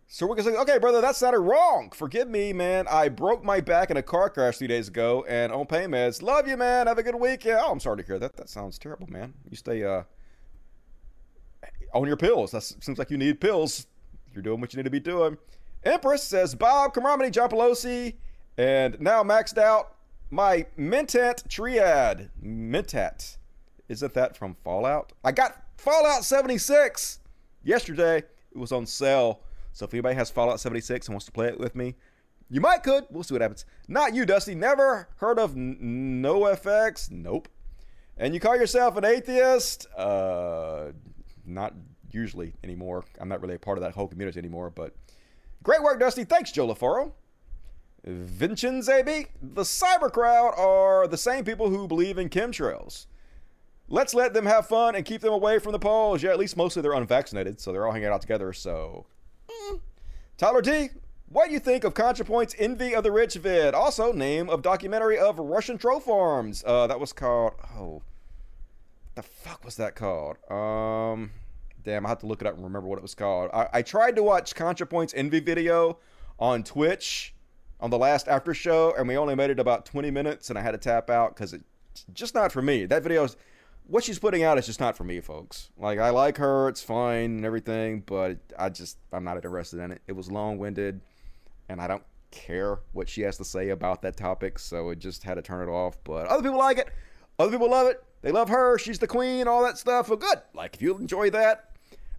[0.07, 1.89] So we're gonna say, okay, brother, that sounded wrong.
[1.95, 2.85] Forgive me, man.
[2.89, 6.21] I broke my back in a car crash three days ago and on pain meds.
[6.21, 6.87] Love you, man.
[6.87, 7.59] Have a good weekend.
[7.61, 8.35] Oh, I'm sorry to hear that.
[8.35, 9.33] That sounds terrible, man.
[9.49, 10.03] You stay uh
[11.93, 12.51] on your pills.
[12.51, 13.87] That seems like you need pills.
[14.34, 15.38] You're doing what you need to be doing.
[15.84, 18.15] Empress says Bob Kamramani, John Pelosi,
[18.57, 19.95] and now maxed out
[20.29, 22.29] my Mentat Triad.
[22.43, 23.38] Mentat.
[23.89, 25.11] Isn't that from Fallout?
[25.23, 27.19] I got Fallout 76
[27.63, 28.17] yesterday.
[28.17, 29.41] It was on sale.
[29.73, 31.95] So if anybody has Fallout 76 and wants to play it with me,
[32.49, 33.05] you might could.
[33.09, 33.65] We'll see what happens.
[33.88, 34.55] Not you, Dusty.
[34.55, 37.09] Never heard of NOFX?
[37.11, 37.47] Nope.
[38.17, 39.88] And you call yourself an atheist?
[39.95, 40.91] Uh,
[41.45, 41.73] not
[42.14, 43.05] usually anymore.
[43.20, 44.70] I'm not really a part of that whole community anymore.
[44.70, 44.95] But
[45.64, 46.24] great work, Dusty.
[46.24, 47.12] Thanks, Joe LaFaro.
[48.05, 49.28] Vincenz AB.
[49.41, 53.05] The cyber crowd are the same people who believe in chemtrails.
[53.88, 56.24] Let's let them have fun and keep them away from the polls.
[56.24, 58.53] Yeah, at least mostly they're unvaccinated, so they're all hanging out together.
[58.53, 59.05] So
[60.38, 60.89] Tyler D,
[61.30, 63.74] what do you think of ContraPoints' Envy of the Rich vid?
[63.74, 66.64] Also, name of documentary of Russian troll farms.
[66.66, 67.53] Uh, that was called.
[67.78, 68.01] Oh,
[69.16, 70.38] the fuck was that called?
[70.49, 71.32] Um,
[71.84, 73.49] damn, I have to look it up and remember what it was called.
[73.53, 75.99] I, I tried to watch ContraPoints' Envy video
[76.39, 77.34] on Twitch
[77.79, 80.61] on the last after show, and we only made it about 20 minutes, and I
[80.61, 82.86] had to tap out because it's just not for me.
[82.86, 83.36] That video is
[83.88, 85.69] what she's putting out is just not for me, folks.
[85.77, 89.91] Like I like her, it's fine and everything, but I just I'm not interested in
[89.91, 90.01] it.
[90.07, 91.01] It was long-winded,
[91.69, 95.23] and I don't care what she has to say about that topic, so it just
[95.23, 95.97] had to turn it off.
[96.03, 96.89] But other people like it.
[97.39, 98.03] Other people love it.
[98.21, 98.77] They love her.
[98.77, 99.47] She's the queen.
[99.47, 100.09] All that stuff.
[100.09, 100.39] Well, good.
[100.53, 101.70] Like if you enjoy that,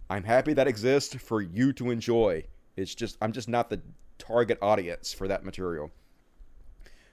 [0.09, 2.45] I'm happy that exists for you to enjoy.
[2.75, 3.81] It's just I'm just not the
[4.17, 5.91] target audience for that material.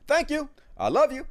[0.07, 0.49] Thank you.
[0.77, 1.27] I love you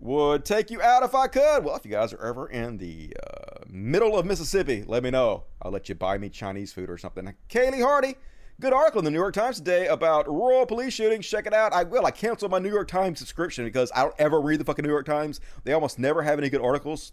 [0.00, 1.64] would take you out if I could.
[1.64, 5.44] Well, if you guys are ever in the uh, middle of Mississippi, let me know.
[5.60, 7.34] I'll let you buy me Chinese food or something.
[7.50, 8.16] Kaylee Hardy,
[8.60, 11.26] good article in the New York Times today about rural police shootings.
[11.26, 11.72] Check it out.
[11.72, 12.06] I will.
[12.06, 14.90] I canceled my New York Times subscription because I don't ever read the fucking New
[14.90, 15.40] York Times.
[15.64, 17.12] They almost never have any good articles.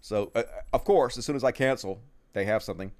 [0.00, 0.42] So, uh,
[0.72, 2.00] of course, as soon as I cancel,
[2.32, 2.92] they have something.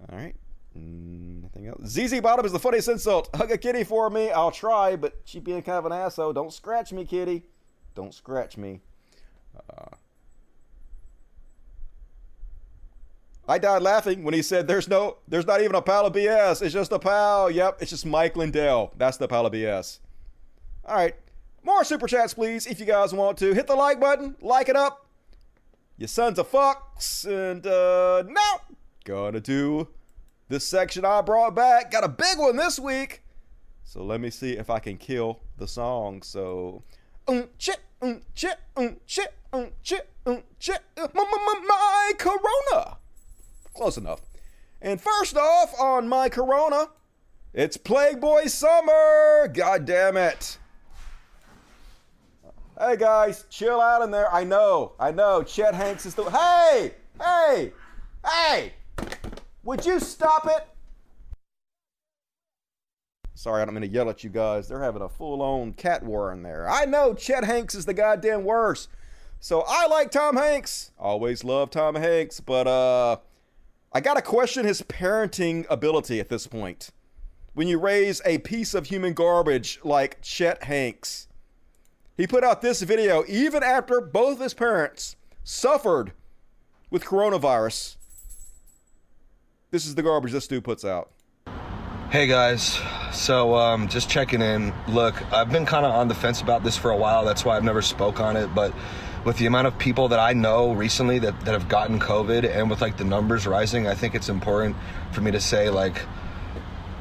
[0.00, 0.34] All right.
[0.74, 1.88] Nothing else.
[1.88, 3.30] ZZ Bottom is the funniest insult.
[3.34, 4.30] Hug a kitty for me.
[4.30, 6.32] I'll try, but she being kind of an asshole.
[6.32, 7.44] Don't scratch me, kitty.
[7.94, 8.80] Don't scratch me.
[9.70, 9.86] Uh,
[13.48, 16.62] I died laughing when he said, "There's no, there's not even a pile of BS.
[16.62, 17.50] It's just a pal.
[17.50, 18.92] Yep, it's just Mike Lindell.
[18.98, 20.00] That's the pile of BS."
[20.84, 21.14] All right,
[21.62, 23.54] more super chats, please, if you guys want to.
[23.54, 25.05] Hit the like button, like it up.
[25.98, 28.60] You sons of fucks, and uh, now
[29.04, 29.88] gonna do
[30.48, 31.90] the section I brought back.
[31.90, 33.22] Got a big one this week.
[33.82, 36.20] So let me see if I can kill the song.
[36.20, 36.82] So,
[41.66, 42.98] my Corona.
[43.74, 44.20] Close enough.
[44.82, 46.88] And first off on my Corona,
[47.54, 49.48] it's Plague Boy Summer.
[49.48, 50.58] God damn it.
[52.78, 54.30] Hey guys, chill out in there.
[54.30, 55.42] I know, I know.
[55.42, 56.24] Chet Hanks is the.
[56.24, 57.72] Hey, hey,
[58.22, 58.74] hey!
[59.62, 60.68] Would you stop it?
[63.32, 64.68] Sorry, I don't mean to yell at you guys.
[64.68, 66.68] They're having a full on cat war in there.
[66.68, 68.90] I know Chet Hanks is the goddamn worst.
[69.40, 70.90] So I like Tom Hanks.
[70.98, 73.16] Always love Tom Hanks, but uh
[73.90, 76.90] I gotta question his parenting ability at this point.
[77.54, 81.28] When you raise a piece of human garbage like Chet Hanks.
[82.16, 86.12] He put out this video even after both his parents suffered
[86.90, 87.96] with coronavirus.
[89.70, 91.10] This is the garbage this dude puts out.
[92.08, 92.80] Hey guys,
[93.12, 94.72] so um, just checking in.
[94.88, 97.24] Look, I've been kind of on the fence about this for a while.
[97.24, 98.46] That's why I've never spoke on it.
[98.54, 98.72] But
[99.24, 102.70] with the amount of people that I know recently that, that have gotten COVID and
[102.70, 104.76] with like the numbers rising, I think it's important
[105.12, 106.00] for me to say like,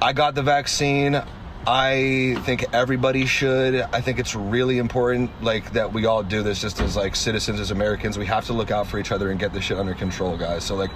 [0.02, 1.24] I got the vaccine.
[1.68, 3.76] I think everybody should.
[3.76, 7.60] I think it's really important, like that we all do this just as like citizens,
[7.60, 8.20] as Americans.
[8.20, 10.64] We have to look out for each other and get this shit under control, guys.
[10.64, 10.92] So like,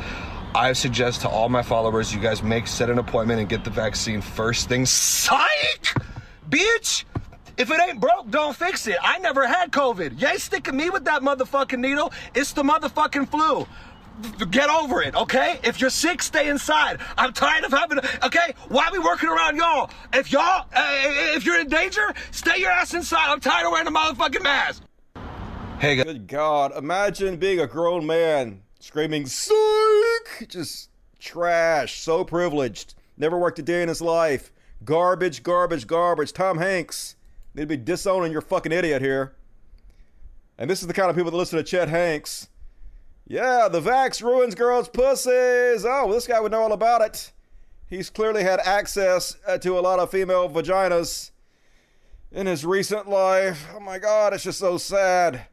[0.53, 3.71] I suggest to all my followers, you guys make set an appointment and get the
[3.71, 4.85] vaccine first thing.
[4.85, 5.93] Psych,
[6.49, 7.05] bitch.
[7.57, 8.95] If it ain't broke, don't fix it.
[9.01, 10.21] I never had COVID.
[10.21, 12.13] You ain't sticking me with that motherfucking needle.
[12.33, 13.67] It's the motherfucking flu
[14.49, 15.59] get over it, okay?
[15.63, 16.99] If you're sick, stay inside.
[17.17, 18.53] I'm tired of having, okay?
[18.67, 19.89] Why are we working around y'all?
[20.13, 21.01] If y'all, uh,
[21.35, 23.31] if you're in danger, stay your ass inside.
[23.31, 24.83] I'm tired of wearing a motherfucking mask.
[25.79, 26.75] Hey, good God!
[26.75, 30.89] Imagine being a grown man screaming "Psych!" Just
[31.19, 32.01] trash.
[32.01, 32.95] So privileged.
[33.17, 34.51] Never worked a day in his life.
[34.83, 36.33] Garbage, garbage, garbage.
[36.33, 37.15] Tom Hanks.
[37.55, 39.35] To be disowning your fucking idiot here.
[40.57, 42.49] And this is the kind of people that listen to Chet Hanks.
[43.29, 45.85] Yeah, the vax ruins girls' pussies.
[45.85, 47.31] Oh, this guy would know all about it.
[47.85, 51.29] He's clearly had access uh, to a lot of female vaginas
[52.31, 53.67] in his recent life.
[53.75, 55.45] Oh my god, it's just so sad.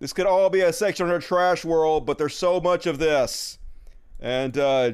[0.00, 2.98] This could all be a section of her trash world, but there's so much of
[2.98, 3.60] this.
[4.18, 4.92] And uh,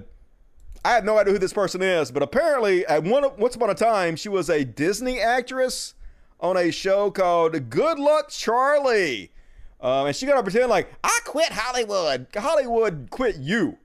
[0.84, 3.74] I have no idea who this person is, but apparently, at one once upon a
[3.74, 5.94] time, she was a Disney actress
[6.40, 9.30] on a show called Good Luck Charlie.
[9.84, 12.26] Um, and she gotta pretend like I quit Hollywood.
[12.34, 13.76] Hollywood quit you.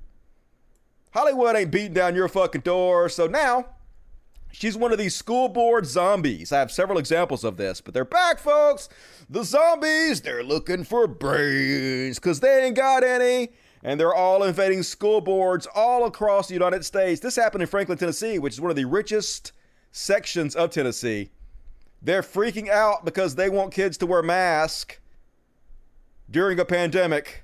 [1.11, 3.09] Hollywood ain't beating down your fucking door.
[3.09, 3.65] So now
[4.49, 6.53] she's one of these school board zombies.
[6.53, 8.87] I have several examples of this, but they're back, folks.
[9.29, 13.49] The zombies, they're looking for brains because they ain't got any.
[13.83, 17.19] And they're all invading school boards all across the United States.
[17.19, 19.51] This happened in Franklin, Tennessee, which is one of the richest
[19.91, 21.31] sections of Tennessee.
[22.01, 24.99] They're freaking out because they want kids to wear masks
[26.29, 27.43] during a pandemic.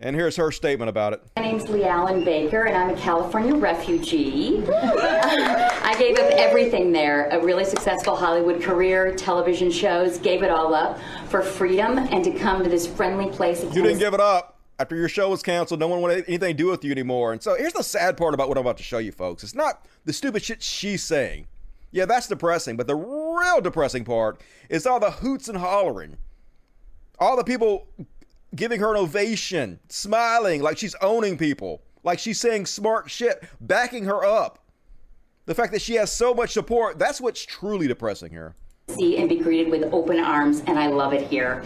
[0.00, 1.22] And here's her statement about it.
[1.36, 4.62] My name's Leigh-Allyn Baker, and I'm a California refugee.
[4.68, 10.72] I gave up everything there a really successful Hollywood career, television shows, gave it all
[10.72, 13.64] up for freedom and to come to this friendly place.
[13.64, 14.54] You didn't give it up.
[14.78, 17.32] After your show was canceled, no one wanted anything to do with you anymore.
[17.32, 19.42] And so here's the sad part about what I'm about to show you, folks.
[19.42, 21.48] It's not the stupid shit she's saying.
[21.90, 26.18] Yeah, that's depressing, but the real depressing part is all the hoots and hollering
[27.18, 27.88] all the people
[28.54, 34.04] giving her an ovation, smiling like she's owning people, like she's saying smart shit, backing
[34.04, 34.64] her up.
[35.46, 38.54] The fact that she has so much support, that's what's truly depressing here.
[38.88, 41.62] See and be greeted with open arms, and I love it here.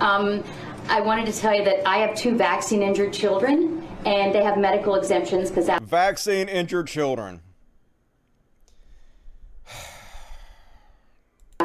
[0.00, 0.44] Um,
[0.88, 4.58] I wanted to tell you that I have two vaccine injured children, and they have
[4.58, 5.82] medical exemptions because that.
[5.82, 7.40] Vaccine injured children.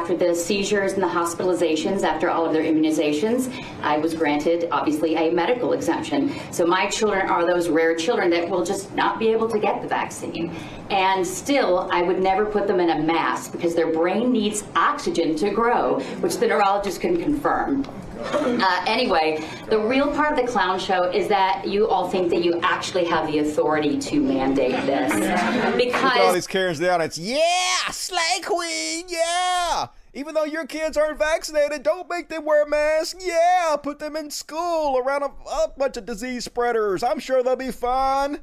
[0.02, 5.14] After the seizures and the hospitalizations, after all of their immunizations, I was granted, obviously,
[5.14, 6.32] a medical exemption.
[6.50, 9.80] So my children are those rare children that will just not be able to get
[9.80, 10.52] the vaccine.
[10.90, 15.36] And still, I would never put them in a mask because their brain needs oxygen
[15.36, 17.86] to grow, which the neurologist can confirm.
[18.24, 22.44] Uh, anyway, the real part of the clown show is that you all think that
[22.44, 25.12] you actually have the authority to mandate this.
[25.82, 29.86] Because all these Karens the audience, yeah, Slay Queen, yeah.
[30.14, 33.24] Even though your kids aren't vaccinated, don't make them wear masks.
[33.24, 37.02] Yeah, put them in school around a, a bunch of disease spreaders.
[37.02, 38.40] I'm sure they'll be fine.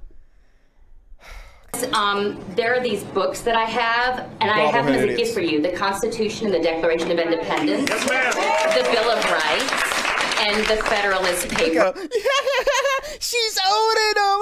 [1.94, 5.34] Um, there are these books that I have, and I have them as a gift
[5.34, 10.84] for you: the Constitution and the Declaration of Independence, the Bill of Rights, and the
[10.84, 11.96] Federalist Papers.
[13.20, 14.40] She's owning them.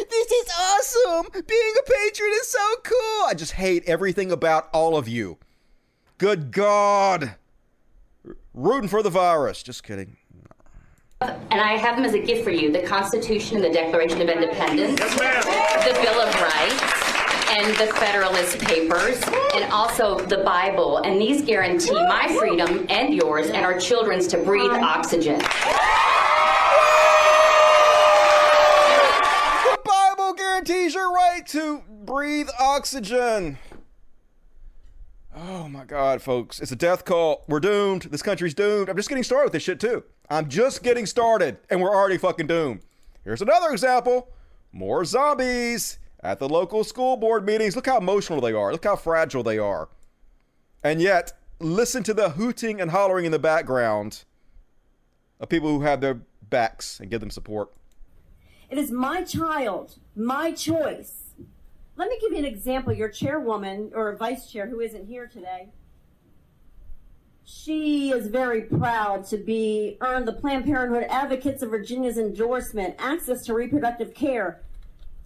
[0.10, 0.80] this is awesome.
[0.80, 1.26] awesome.
[1.46, 3.26] Being a patron is so cool.
[3.26, 5.38] I just hate everything about all of you.
[6.18, 7.36] Good God.
[8.54, 9.62] Rooting for the virus.
[9.62, 10.16] Just kidding.
[11.22, 14.30] And I have them as a gift for you the Constitution and the Declaration of
[14.30, 16.82] Independence, the Bill of Rights,
[17.50, 19.20] and the Federalist Papers,
[19.54, 20.96] and also the Bible.
[20.98, 25.40] And these guarantee my freedom and yours and our children's to breathe oxygen.
[25.40, 25.46] The
[29.84, 33.58] Bible guarantees your right to breathe oxygen.
[35.36, 36.60] Oh my God, folks.
[36.60, 37.44] It's a death call.
[37.46, 38.04] We're doomed.
[38.04, 38.88] This country's doomed.
[38.88, 40.02] I'm just getting started with this shit, too.
[40.30, 42.82] I'm just getting started, and we're already fucking doomed.
[43.24, 44.28] Here's another example
[44.72, 47.74] more zombies at the local school board meetings.
[47.74, 48.70] Look how emotional they are.
[48.70, 49.88] Look how fragile they are.
[50.84, 54.22] And yet, listen to the hooting and hollering in the background
[55.40, 57.72] of people who have their backs and give them support.
[58.70, 61.34] It is my child, my choice.
[61.96, 62.92] Let me give you an example.
[62.92, 65.70] Your chairwoman or vice chair, who isn't here today,
[67.50, 73.44] she is very proud to be earned the Planned Parenthood Advocates of Virginia's endorsement, access
[73.46, 74.60] to reproductive care,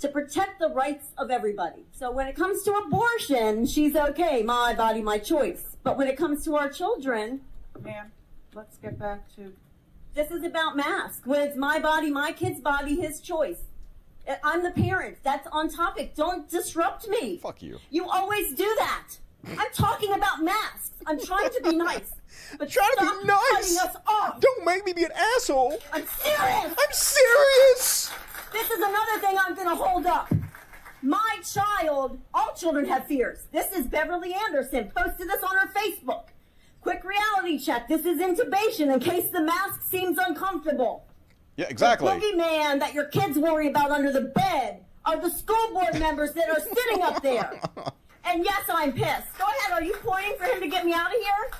[0.00, 1.84] to protect the rights of everybody.
[1.92, 5.76] So when it comes to abortion, she's okay, my body, my choice.
[5.82, 7.42] But when it comes to our children,
[7.80, 8.10] Ma'am,
[8.54, 9.52] let's get back to.
[10.14, 11.26] this is about masks.
[11.26, 13.60] When it's my body, my kid's body, his choice.
[14.28, 15.18] I- I'm the parent.
[15.22, 16.14] That's on topic.
[16.14, 17.36] Don't disrupt me.
[17.36, 17.78] Fuck you.
[17.90, 19.08] You always do that.
[19.48, 20.90] I'm talking about masks.
[21.06, 22.10] I'm trying to be nice.
[22.58, 23.50] But Trying to be nice.
[23.50, 24.40] cutting us off.
[24.40, 25.78] Don't make me be an asshole.
[25.92, 26.74] I'm serious.
[26.78, 28.12] I'm serious.
[28.52, 30.32] This is another thing I'm going to hold up.
[31.02, 33.46] My child, all children have fears.
[33.52, 36.24] This is Beverly Anderson, posted this on her Facebook.
[36.80, 37.88] Quick reality check.
[37.88, 41.04] This is intubation in case the mask seems uncomfortable.
[41.56, 42.08] Yeah, exactly.
[42.12, 46.32] The boogeyman that your kids worry about under the bed are the school board members
[46.32, 47.60] that are sitting up there.
[48.26, 49.38] And yes, I'm pissed.
[49.38, 49.72] Go ahead.
[49.72, 51.50] Are you pointing for him to get me out of here?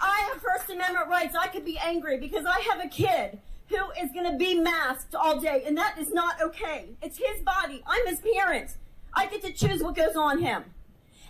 [0.00, 1.36] I have First Amendment rights.
[1.40, 3.38] I could be angry because I have a kid
[3.68, 6.90] who is going to be masked all day, and that is not okay.
[7.00, 7.82] It's his body.
[7.86, 8.76] I'm his parent.
[9.14, 10.64] I get to choose what goes on him.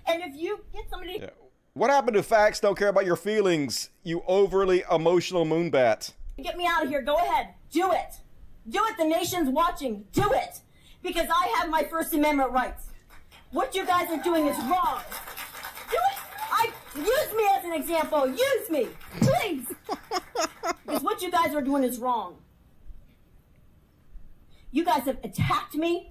[0.07, 1.31] And if you get somebody to
[1.75, 6.13] What happened to facts don't care about your feelings, you overly emotional moonbat?
[6.43, 7.49] get me out of here, go ahead.
[7.71, 8.15] Do it.
[8.69, 8.97] Do it.
[8.97, 10.05] The nation's watching.
[10.13, 10.61] Do it.
[11.03, 12.87] Because I have my First Amendment rights.
[13.55, 15.01] What you guys are doing is wrong.
[15.89, 16.19] Do it.
[16.51, 18.27] I use me as an example.
[18.27, 18.89] Use me,
[19.21, 19.73] please.
[20.85, 22.35] because what you guys are doing is wrong.
[24.73, 26.11] You guys have attacked me.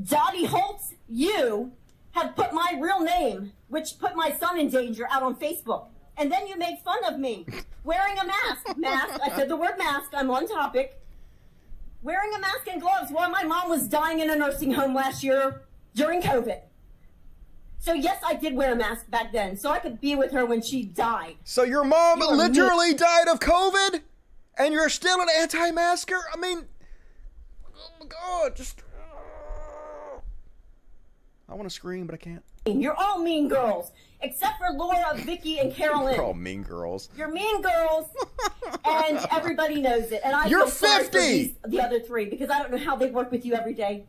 [0.00, 1.72] Dottie Holtz, you
[2.12, 5.88] have put my real name, which put my son in danger, out on Facebook.
[6.16, 7.46] And then you made fun of me
[7.82, 8.76] wearing a mask.
[8.76, 9.20] Mask.
[9.20, 10.12] I said the word mask.
[10.14, 11.02] I'm on topic.
[12.04, 15.24] Wearing a mask and gloves while my mom was dying in a nursing home last
[15.24, 15.62] year
[15.92, 16.60] during COVID.
[17.86, 20.44] So yes, I did wear a mask back then, so I could be with her
[20.44, 21.36] when she died.
[21.44, 24.00] So your mom You literally died of COVID,
[24.58, 26.16] and you're still an anti-masker?
[26.34, 26.64] I mean,
[27.76, 28.82] oh my god, just.
[31.48, 32.42] I want to scream, but I can't.
[32.66, 36.16] You're all mean girls, except for Laura, Vicky, and Carolyn.
[36.16, 37.08] You're all mean girls.
[37.16, 38.08] You're mean girls,
[38.84, 40.22] and everybody knows it.
[40.24, 41.18] And I You're feel sorry for 50.
[41.20, 44.06] these- the other three because I don't know how they work with you every day.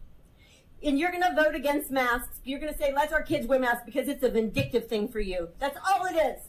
[0.83, 2.39] And you're gonna vote against masks.
[2.43, 5.49] You're gonna say let's our kids wear masks because it's a vindictive thing for you.
[5.59, 6.43] That's all it is.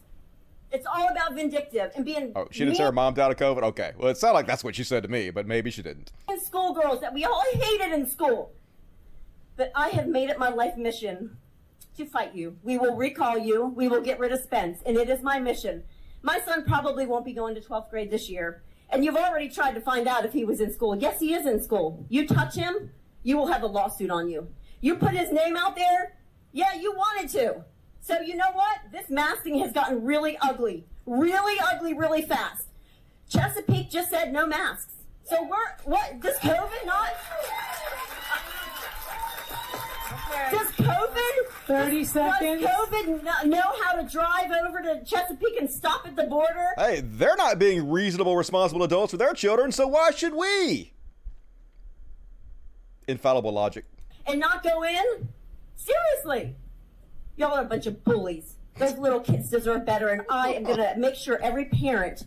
[0.71, 3.63] It's all about vindictive and being Oh, she didn't say her mom died of COVID?
[3.63, 3.93] Okay.
[3.97, 6.13] Well, it sounded like that's what she said to me, but maybe she didn't.
[6.45, 8.53] schoolgirls that we all hated in school.
[9.57, 11.39] But I have made it my life mission
[11.97, 12.57] to fight you.
[12.63, 13.67] We will recall you.
[13.67, 15.85] We will get rid of Spence, and it is my mission.
[16.23, 19.75] My son probably won't be going to 12th grade this year, and you've already tried
[19.75, 20.97] to find out if he was in school.
[20.97, 22.07] Yes, he is in school.
[22.09, 22.93] You touch him,
[23.29, 24.49] you will have a lawsuit on you.
[24.81, 26.17] You put his name out there,
[26.53, 27.63] yeah, you wanted to.
[28.01, 28.79] So you know what?
[28.91, 32.69] This masking has gotten really ugly, really ugly, really fast.
[33.29, 34.95] Chesapeake just said no masks.
[35.25, 36.21] So we're what?
[36.21, 37.11] Does COVID not?
[40.51, 41.49] Does COVID?
[41.67, 42.63] 30 seconds.
[42.63, 46.69] Does COVID kn- know how to drive over to Chesapeake and stop at the border?
[46.79, 50.95] Hey, they're not being reasonable, responsible adults with their children, so why should we?
[53.09, 53.85] Infallible logic.
[54.27, 55.29] and not go in?
[55.75, 56.55] Seriously.
[57.37, 58.57] Y'all are a bunch of bullies.
[58.77, 62.27] Those little kids deserve better, and I am going to make sure every parent,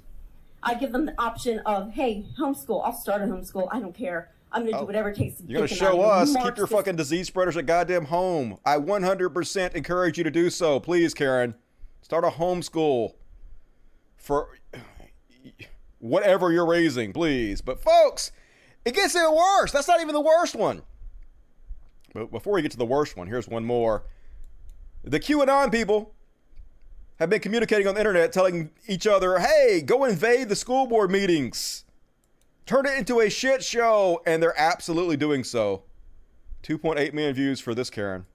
[0.64, 2.82] I give them the option of, hey, homeschool.
[2.84, 3.68] I'll start a homeschool.
[3.72, 4.32] I don't care.
[4.52, 4.86] I'm going to do oh.
[4.86, 5.46] whatever it takes to Oh.
[5.48, 6.36] You're going to show us.
[6.36, 8.58] Keep your fucking disease spreaders at goddamn home.
[8.66, 10.80] I 100% encourage you to do so.
[10.80, 11.56] Please, Karen.
[12.02, 13.14] Start a homeschool
[14.18, 14.50] for
[16.00, 17.62] whatever you're raising, please.
[17.62, 18.32] But, folks,
[18.86, 19.72] it gets even worse.
[19.72, 20.82] That's not even the worst one.
[22.14, 24.04] But before we get to the worst one, here's one more.
[25.04, 26.14] The QAnon people
[27.20, 31.12] have been communicating on the internet telling each other, hey, go invade the school board
[31.12, 31.86] meetings.
[32.66, 34.22] Turn it into a shit show.
[34.26, 35.84] And they're absolutely doing so.
[36.64, 38.26] 2.8 million views for this Karen.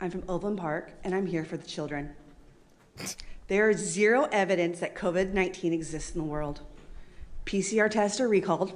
[0.00, 2.14] I'm from Overland Park, and I'm here for the children.
[3.48, 6.60] there is zero evidence that COVID 19 exists in the world.
[7.46, 8.74] PCR tests are recalled.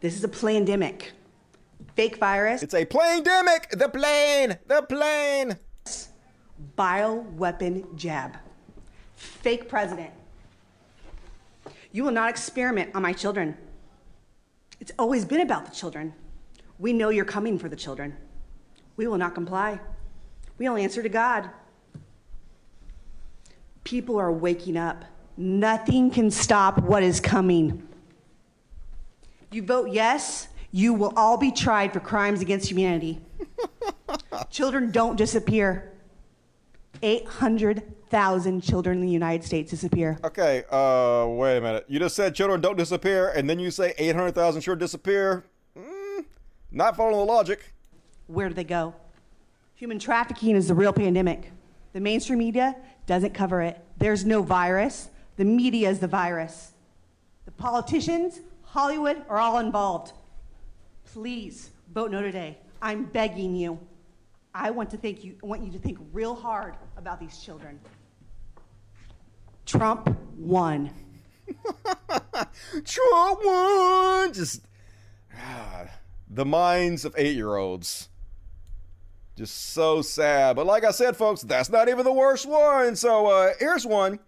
[0.00, 1.12] This is a pandemic.
[1.96, 2.62] Fake virus.
[2.62, 3.70] It's a pandemic.
[3.70, 4.56] The plane.
[4.66, 5.58] The plane.
[6.76, 8.36] Bioweapon jab.
[9.16, 10.12] Fake president.
[11.90, 13.56] You will not experiment on my children.
[14.78, 16.14] It's always been about the children.
[16.78, 18.16] We know you're coming for the children.
[18.96, 19.80] We will not comply.
[20.58, 21.50] We will answer to God.
[23.82, 25.04] People are waking up.
[25.36, 27.87] Nothing can stop what is coming.
[29.50, 33.20] You vote yes, you will all be tried for crimes against humanity.
[34.50, 35.92] children don't disappear.
[37.02, 40.18] 800,000 children in the United States disappear.
[40.24, 41.84] Okay, uh, wait a minute.
[41.88, 45.44] You just said children don't disappear, and then you say 800,000 children disappear.
[45.78, 46.24] Mm,
[46.70, 47.72] not following the logic.
[48.26, 48.94] Where do they go?
[49.76, 51.52] Human trafficking is the real pandemic.
[51.92, 52.76] The mainstream media
[53.06, 53.82] doesn't cover it.
[53.96, 55.08] There's no virus.
[55.36, 56.72] The media is the virus.
[57.44, 58.40] The politicians,
[58.78, 60.12] Hollywood, are all involved.
[61.12, 62.58] Please vote no today.
[62.80, 63.80] I'm begging you.
[64.54, 67.80] I want to think you I want you to think real hard about these children.
[69.66, 70.90] Trump won.
[72.84, 74.32] Trump won.
[74.32, 74.64] Just
[75.36, 75.86] ah,
[76.30, 78.08] the minds of eight-year-olds.
[79.34, 80.54] Just so sad.
[80.54, 82.94] But like I said, folks, that's not even the worst one.
[82.94, 84.20] So uh, here's one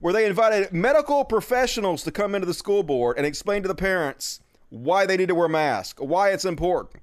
[0.00, 3.74] where they invited medical professionals to come into the school board and explain to the
[3.74, 4.40] parents
[4.70, 7.02] why they need to wear masks, why it's important.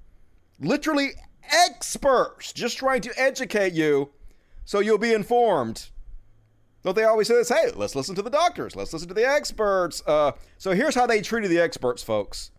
[0.58, 1.10] Literally
[1.50, 4.10] experts just trying to educate you
[4.64, 5.90] so you'll be informed.
[6.82, 7.48] Don't they always say this?
[7.48, 8.76] Hey, let's listen to the doctors.
[8.76, 10.02] Let's listen to the experts.
[10.06, 12.50] Uh, so here's how they treated the experts, folks.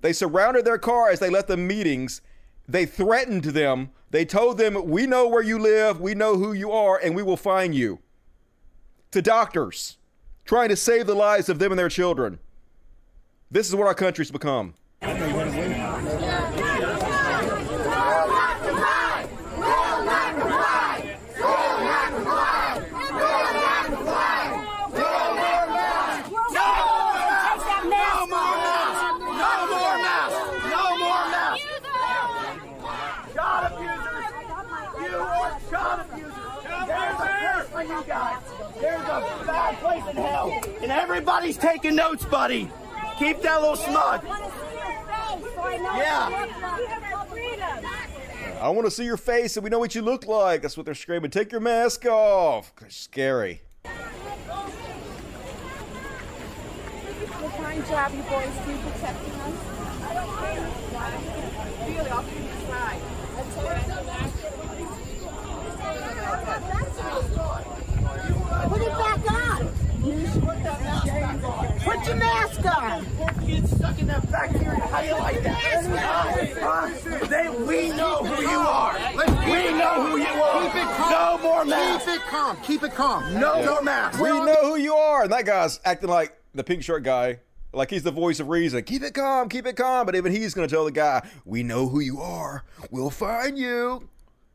[0.00, 2.20] They surrounded their car as they left the meetings.
[2.66, 3.90] They threatened them.
[4.10, 7.22] They told them, We know where you live, we know who you are, and we
[7.22, 8.00] will find you.
[9.14, 9.96] To doctors,
[10.44, 12.40] trying to save the lives of them and their children.
[13.48, 14.74] This is what our country's become.
[40.94, 42.70] Everybody's taking notes, buddy.
[43.18, 44.24] Keep that little smug.
[45.96, 46.46] Yeah.
[48.60, 50.62] I want to see your face and we know what you look like.
[50.62, 51.30] That's what they're screaming.
[51.30, 52.72] Take your mask off.
[52.80, 53.60] It's Scary.
[57.56, 59.54] Fine job, you boys do protecting us.
[61.86, 62.94] Really, I'll give you a try.
[68.68, 69.84] Put it back on.
[72.04, 73.06] Put your mask on.
[73.46, 74.78] Get stuck in that bacteria.
[74.78, 76.58] How do you like that?
[76.60, 77.26] Huh?
[77.28, 78.92] They, we know who you are.
[79.16, 80.62] We know who you are.
[80.64, 81.10] Keep it calm.
[81.10, 82.04] No more masks.
[82.04, 82.56] Keep it calm.
[82.62, 83.40] Keep it calm.
[83.40, 84.20] No more masks.
[84.20, 85.22] We know who you are.
[85.22, 87.40] And that guy's acting like the pink shirt guy.
[87.72, 88.84] Like he's the voice of reason.
[88.84, 90.04] Keep it calm, keep it calm.
[90.04, 92.64] But even he's going to tell the guy, we know who you are.
[92.90, 94.10] We'll find you.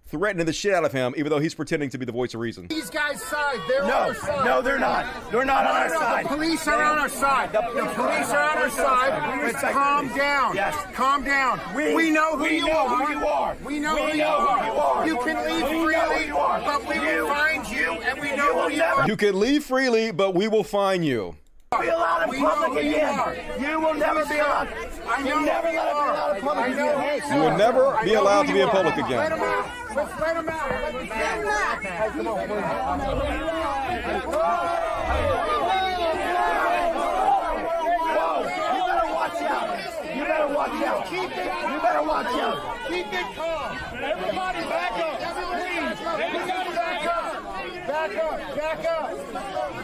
[0.09, 2.39] Threatening the shit out of him, even though he's pretending to be the voice of
[2.39, 2.65] reason.
[2.67, 3.59] These guys' side.
[3.67, 4.45] They're No, on our side.
[4.45, 5.31] no, they're not.
[5.31, 6.25] They're not on our No, no, side.
[6.25, 7.51] The police are on our side.
[7.51, 9.43] The, police are on our side.
[9.43, 10.55] Let's calm down.
[10.55, 10.75] Yes.
[10.95, 11.59] Calm down.
[11.75, 13.05] We- know who we you know are.
[13.05, 13.55] who you are.
[13.63, 14.65] We know, We who, know you who are.
[14.65, 15.07] you are.
[15.07, 16.59] You can leave We know freely, who you are.
[16.61, 19.07] but we You- will find you, and we know will who you are.
[19.07, 21.35] You can leave freely, but we will find you.
[21.77, 23.61] Be allowed in We public again.
[23.61, 24.67] You will never be allowed.
[25.07, 27.21] I You know never let it be allowed in public again.
[27.29, 29.17] You will never be allowed to be in public again.
[29.17, 29.95] Let him out.
[29.95, 30.71] Let's let him out.
[30.71, 31.05] Let him
[38.09, 38.39] Whoa,
[38.73, 39.69] you better watch out.
[40.17, 41.05] You better watch out.
[41.05, 41.45] Keep it.
[41.69, 42.87] You better watch out.
[42.87, 43.77] Keep it calm.
[43.93, 45.21] Everybody back up.
[45.53, 46.01] Please.
[46.01, 47.33] Everybody back up.
[47.85, 48.55] Back up.
[48.55, 49.08] Back up.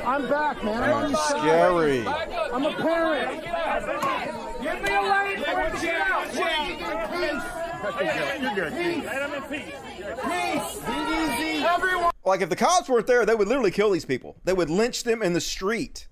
[0.06, 0.84] I'm back, man.
[0.84, 1.40] I'm on your side.
[1.40, 2.08] Scary.
[2.08, 3.42] I'm a parent.
[4.62, 6.34] Give me a lane for a out.
[8.42, 8.74] You're good.
[8.74, 9.06] Peace.
[9.06, 9.74] Let him in peace.
[10.24, 10.80] Peace.
[10.86, 11.66] Be.
[11.66, 12.12] Everyone.
[12.24, 14.36] Like if the cops weren't there, they would literally kill these people.
[14.44, 16.08] They would lynch them in the street.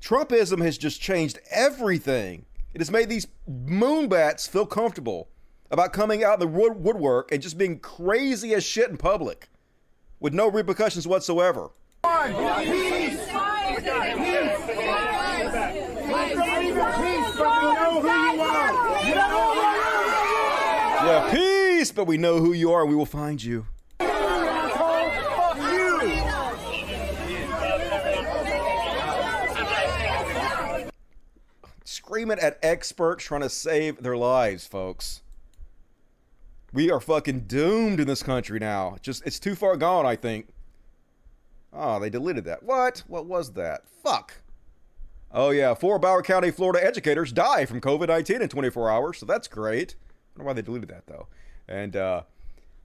[0.00, 2.46] Trumpism has just changed everything.
[2.74, 5.28] It has made these moonbats feel comfortable.
[5.70, 9.48] about coming out of the woodwork and just being crazy as shit in public
[10.18, 11.70] with no repercussions whatsoever.
[12.20, 12.30] Peace!
[12.30, 13.28] Peace,
[17.38, 19.04] but we know who you are.
[19.06, 21.06] You know who you are.
[21.06, 23.64] Yeah, peace, but we know who you are we will find you.
[31.84, 35.22] Screaming at experts trying to save their lives, folks.
[36.70, 38.96] We are fucking doomed in this country now.
[39.00, 40.48] Just it's too far gone, I think.
[41.72, 42.62] Oh, they deleted that.
[42.62, 43.04] What?
[43.06, 43.82] What was that?
[44.02, 44.42] Fuck.
[45.32, 49.18] Oh yeah, four Broward County, Florida educators die from COVID-19 in 24 hours.
[49.18, 49.94] So that's great.
[49.94, 51.28] I don't know why they deleted that though.
[51.68, 52.22] And uh,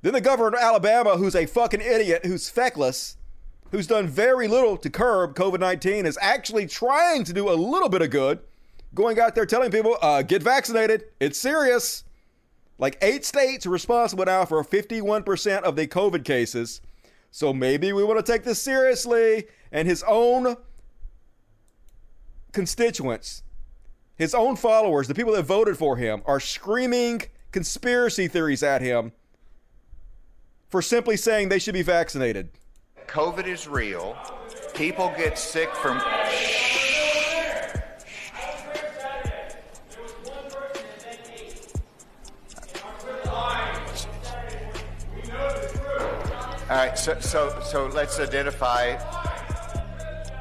[0.04, 3.18] then the governor of Alabama, who's a fucking idiot, who's feckless,
[3.72, 8.04] who's done very little to curb COVID-19, is actually trying to do a little bit
[8.04, 8.40] of good,
[8.94, 11.06] going out there telling people, uh, get vaccinated.
[11.20, 12.04] It's serious.
[12.78, 16.82] Like eight states are responsible now for 51% of the COVID cases.
[17.36, 19.48] So maybe we want to take this seriously.
[19.70, 20.56] And his own
[22.54, 23.44] constituents,
[24.16, 29.12] his own followers, the people that voted for him, are screaming conspiracy theories at him
[30.70, 32.52] for simply saying they should be vaccinated.
[33.08, 34.18] COVID is real.
[34.74, 36.02] People get sick from.
[46.76, 48.98] All right, so so so let's identify.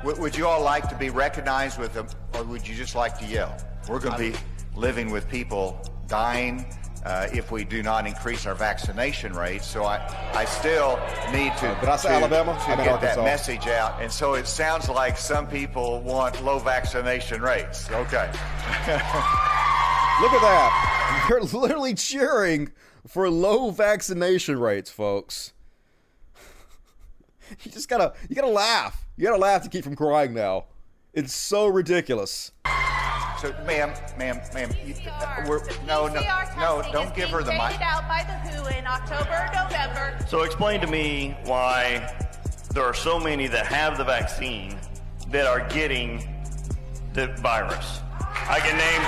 [0.02, 3.16] Would, would you all like to be recognized with them, or would you just like
[3.20, 3.56] to yell?
[3.88, 4.38] We're going to be
[4.74, 6.66] living with people dying
[7.04, 9.64] uh, if we do not increase our vaccination rates.
[9.64, 9.98] So I,
[10.34, 10.96] I still
[11.30, 14.02] need to, Uh, but to, Alabama, to get that message out.
[14.02, 17.88] And so it sounds like some people want low vaccination rates.
[17.90, 18.26] Okay.
[20.18, 21.26] Look at that.
[21.30, 22.72] They're literally cheering
[23.06, 25.53] for low vaccination rates, folks.
[27.64, 29.04] You just gotta you gotta laugh.
[29.16, 30.66] You gotta laugh to keep from crying now.
[31.12, 32.52] It's so ridiculous.
[33.40, 36.22] So, ma'am, ma'am, ma'am, you, uh, we're, no, no,
[36.56, 37.60] no, don't give her the mic.
[37.60, 40.16] Rated out by the WHO in October November.
[40.28, 42.14] So explain to me why
[42.72, 44.78] there are so many that have the vaccine
[45.28, 46.26] that are getting
[47.12, 48.00] the virus.
[48.20, 49.02] I can name.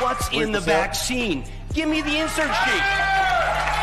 [0.00, 1.44] What's in the vaccine?
[1.72, 3.73] Give me the insert sheet.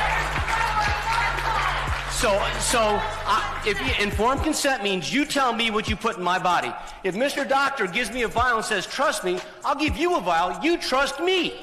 [2.21, 6.23] So, so uh, if you, informed consent means you tell me what you put in
[6.23, 6.71] my body.
[7.03, 7.49] If Mr.
[7.49, 10.63] Doctor gives me a vial and says, trust me, I'll give you a vial.
[10.63, 11.61] You trust me.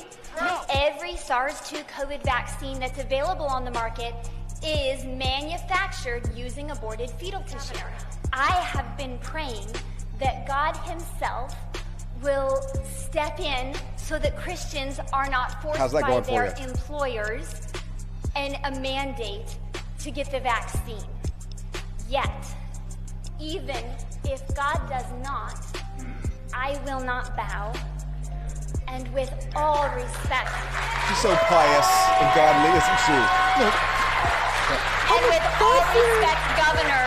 [0.74, 4.14] Every SARS-2 COVID vaccine that's available on the market
[4.66, 7.78] is manufactured using aborted fetal tissue.
[8.32, 9.68] I have been praying
[10.18, 11.55] that God Himself
[12.20, 16.66] will step in so that Christians are not forced by for their you?
[16.66, 17.62] employers
[18.35, 19.56] and a mandate
[20.09, 21.05] to get the vaccine.
[22.09, 22.32] Yet,
[23.39, 23.85] even
[24.24, 25.60] if God does not,
[26.55, 27.74] I will not bow.
[28.89, 30.48] And with all respect,
[31.09, 31.90] She's so pious
[32.24, 33.18] and godly, isn't she?
[35.12, 37.05] And with all respect, Governor,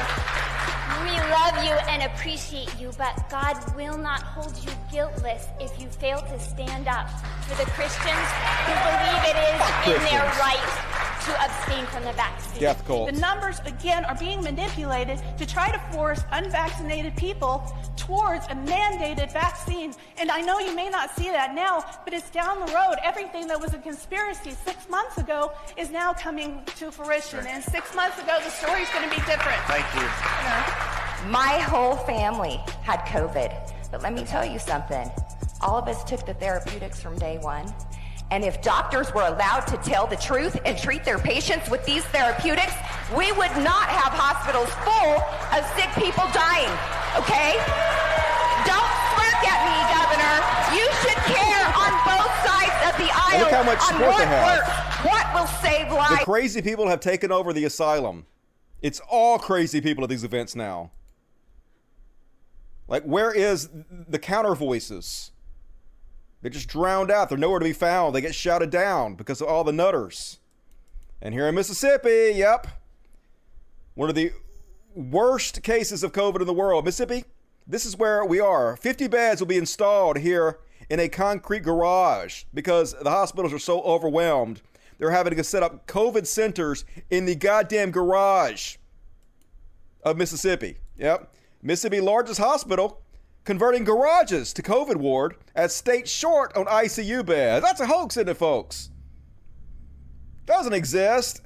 [1.03, 5.87] we love you and appreciate you, but God will not hold you guiltless if you
[5.87, 7.09] fail to stand up
[7.47, 8.27] for the Christians
[8.65, 12.59] who believe it is in their right to abstain from the vaccine.
[12.59, 13.13] Death cult.
[13.13, 17.63] The numbers, again, are being manipulated to try to force unvaccinated people
[17.95, 19.93] towards a mandated vaccine.
[20.17, 22.95] And I know you may not see that now, but it's down the road.
[23.03, 27.45] Everything that was a conspiracy six months ago is now coming to fruition.
[27.45, 29.61] And six months ago, the story's going to be different.
[29.67, 30.90] Thank you.
[31.27, 33.73] My whole family had COVID.
[33.91, 35.11] But let me tell you something.
[35.61, 37.71] All of us took the therapeutics from day one.
[38.31, 42.03] And if doctors were allowed to tell the truth and treat their patients with these
[42.05, 42.73] therapeutics,
[43.15, 45.19] we would not have hospitals full
[45.51, 46.71] of sick people dying.
[47.19, 47.59] Okay?
[48.63, 50.35] Don't smirk at me, Governor.
[50.79, 54.47] You should care on both sides of the aisle look how much support they have.
[54.47, 56.19] works, what will save lives?
[56.19, 58.25] The crazy people have taken over the asylum.
[58.81, 60.91] It's all crazy people at these events now.
[62.87, 65.31] Like, where is the counter voices?
[66.41, 67.29] They're just drowned out.
[67.29, 68.15] They're nowhere to be found.
[68.15, 70.39] They get shouted down because of all the nutters.
[71.21, 72.67] And here in Mississippi, yep,
[73.93, 74.31] one of the
[74.95, 76.83] worst cases of COVID in the world.
[76.83, 77.25] Mississippi,
[77.67, 78.75] this is where we are.
[78.75, 80.57] 50 beds will be installed here
[80.89, 84.61] in a concrete garage because the hospitals are so overwhelmed.
[85.01, 88.75] They're having to set up COVID centers in the goddamn garage
[90.03, 90.77] of Mississippi.
[90.95, 91.33] Yep.
[91.63, 93.01] Mississippi largest hospital
[93.43, 97.65] converting garages to COVID ward as state short on ICU beds.
[97.65, 98.91] That's a hoax, isn't it, folks?
[100.45, 101.41] doesn't exist.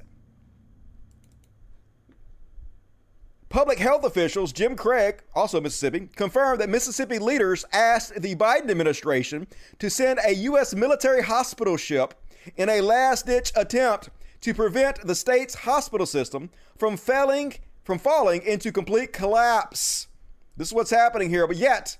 [3.48, 9.46] Public health officials, Jim Craig, also Mississippi, confirmed that Mississippi leaders asked the Biden administration
[9.78, 10.74] to send a U.S.
[10.74, 12.12] military hospital ship
[12.56, 14.10] in a last ditch attempt
[14.42, 17.54] to prevent the state's hospital system from failing
[17.84, 20.08] from falling into complete collapse.
[20.56, 21.96] This is what's happening here, but yet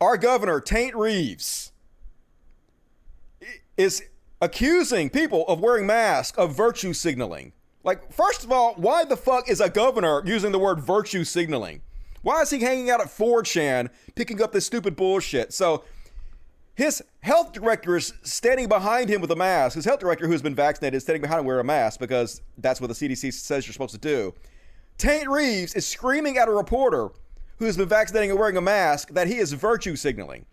[0.00, 1.72] our governor, Taint Reeves,
[3.76, 4.02] is
[4.40, 7.52] accusing people of wearing masks of virtue signaling.
[7.84, 11.82] Like, first of all, why the fuck is a governor using the word virtue signaling?
[12.22, 15.52] Why is he hanging out at 4chan picking up this stupid bullshit?
[15.52, 15.84] So,
[16.78, 19.74] his health director is standing behind him with a mask.
[19.74, 22.80] His health director, who's been vaccinated, is standing behind him wearing a mask because that's
[22.80, 24.32] what the CDC says you're supposed to do.
[24.96, 27.08] Taint Reeves is screaming at a reporter
[27.56, 30.46] who's been vaccinating and wearing a mask that he is virtue signaling.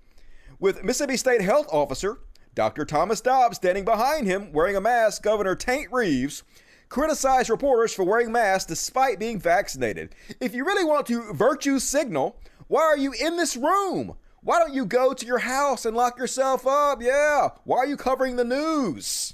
[0.60, 2.18] With Mississippi State Health Officer
[2.56, 2.86] Dr.
[2.86, 6.42] Thomas Dobbs standing behind him wearing a mask, Governor Taint Reeves
[6.90, 10.16] criticized reporters for wearing masks despite being vaccinated.
[10.40, 14.16] If you really want to virtue signal, why are you in this room?
[14.46, 17.02] Why don't you go to your house and lock yourself up?
[17.02, 17.50] Yeah.
[17.64, 19.34] Why are you covering the news?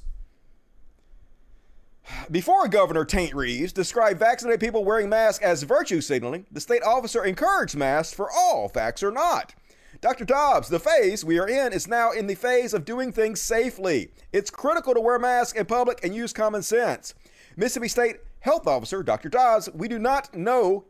[2.32, 7.26] Before Governor Taint Reeves described vaccinated people wearing masks as virtue signaling, the state officer
[7.26, 9.54] encouraged masks for all, facts or not.
[10.00, 10.24] Dr.
[10.24, 14.14] Dobbs, the phase we are in is now in the phase of doing things safely.
[14.32, 17.14] It's critical to wear masks in public and use common sense.
[17.58, 19.28] Mississippi State Health Officer Dr.
[19.28, 20.86] Dobbs, we do not know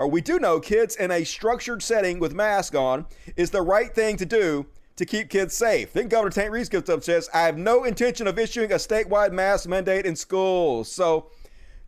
[0.00, 3.04] or we do know kids in a structured setting with masks on
[3.36, 4.64] is the right thing to do
[4.96, 5.92] to keep kids safe.
[5.92, 8.76] Then Governor Taint Reeves gets up and says, I have no intention of issuing a
[8.76, 10.90] statewide mask mandate in schools.
[10.90, 11.26] So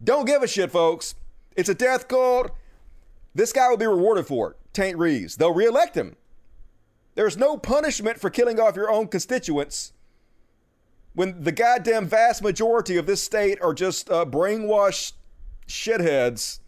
[0.04, 1.14] don't give a shit, folks.
[1.56, 2.50] It's a death cult.
[3.34, 5.36] This guy will be rewarded for it, Taint Reeves.
[5.36, 6.16] They'll reelect him.
[7.14, 9.94] There's no punishment for killing off your own constituents
[11.14, 15.12] when the goddamn vast majority of this state are just uh, brainwashed
[15.66, 16.58] shitheads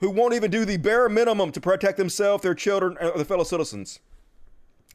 [0.00, 3.44] who won't even do the bare minimum to protect themselves, their children, or their fellow
[3.44, 4.00] citizens.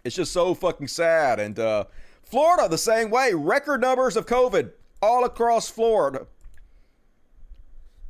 [0.03, 1.39] It's just so fucking sad.
[1.39, 1.85] And uh,
[2.23, 3.33] Florida, the same way.
[3.33, 4.71] Record numbers of COVID
[5.01, 6.27] all across Florida.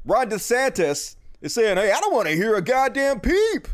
[0.06, 3.68] Ron DeSantis is saying, hey, I don't want to hear a goddamn peep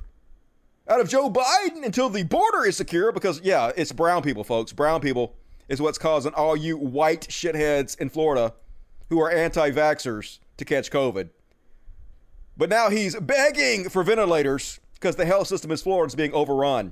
[0.88, 4.72] out of Joe Biden until the border is secure because, yeah, it's brown people, folks.
[4.74, 5.36] Brown people
[5.68, 8.54] is what's causing all you white shitheads in Florida
[9.10, 11.30] who are anti vaxxers to catch COVID.
[12.58, 16.92] But now he's begging for ventilators because the health system in Florida is being overrun.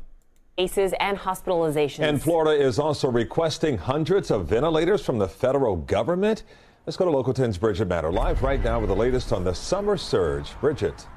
[0.58, 2.08] Cases and hospitalizations.
[2.08, 6.44] And Florida is also requesting hundreds of ventilators from the federal government.
[6.86, 9.56] Let's go to Local 10's Bridget Matter live right now with the latest on the
[9.56, 10.52] summer surge.
[10.62, 11.08] Bridget.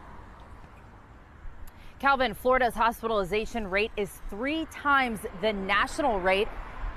[1.99, 6.49] Calvin, Florida's hospitalization rate is three times the national rate.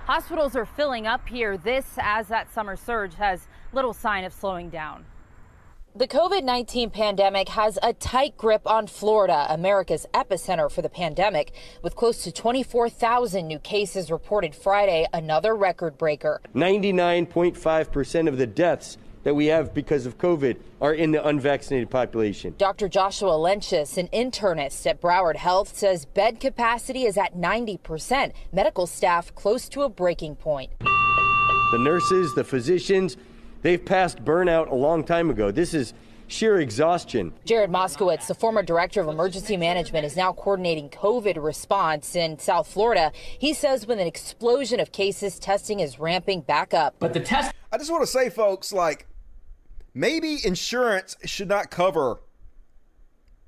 [0.05, 1.57] Hospitals are filling up here.
[1.57, 5.05] This, as that summer surge, has little sign of slowing down.
[5.93, 11.51] The COVID 19 pandemic has a tight grip on Florida, America's epicenter for the pandemic,
[11.81, 16.39] with close to 24,000 new cases reported Friday, another record breaker.
[16.55, 22.55] 99.5% of the deaths that we have because of COVID are in the unvaccinated population.
[22.57, 22.87] Dr.
[22.87, 29.35] Joshua Lenchus, an internist at Broward Health, says bed capacity is at 90%, medical staff
[29.35, 30.71] close to a breaking point.
[30.79, 33.17] The nurses, the physicians,
[33.61, 35.51] they've passed burnout a long time ago.
[35.51, 35.93] This is
[36.27, 37.33] sheer exhaustion.
[37.45, 42.67] Jared Moskowitz, the former director of emergency management, is now coordinating COVID response in South
[42.67, 43.11] Florida.
[43.15, 46.95] He says with an explosion of cases, testing is ramping back up.
[46.99, 47.53] But the test.
[47.71, 49.07] I just want to say, folks, like,
[49.93, 52.21] maybe insurance should not cover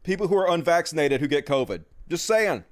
[0.04, 1.84] people who are unvaccinated who get COVID.
[2.10, 2.66] Just saying.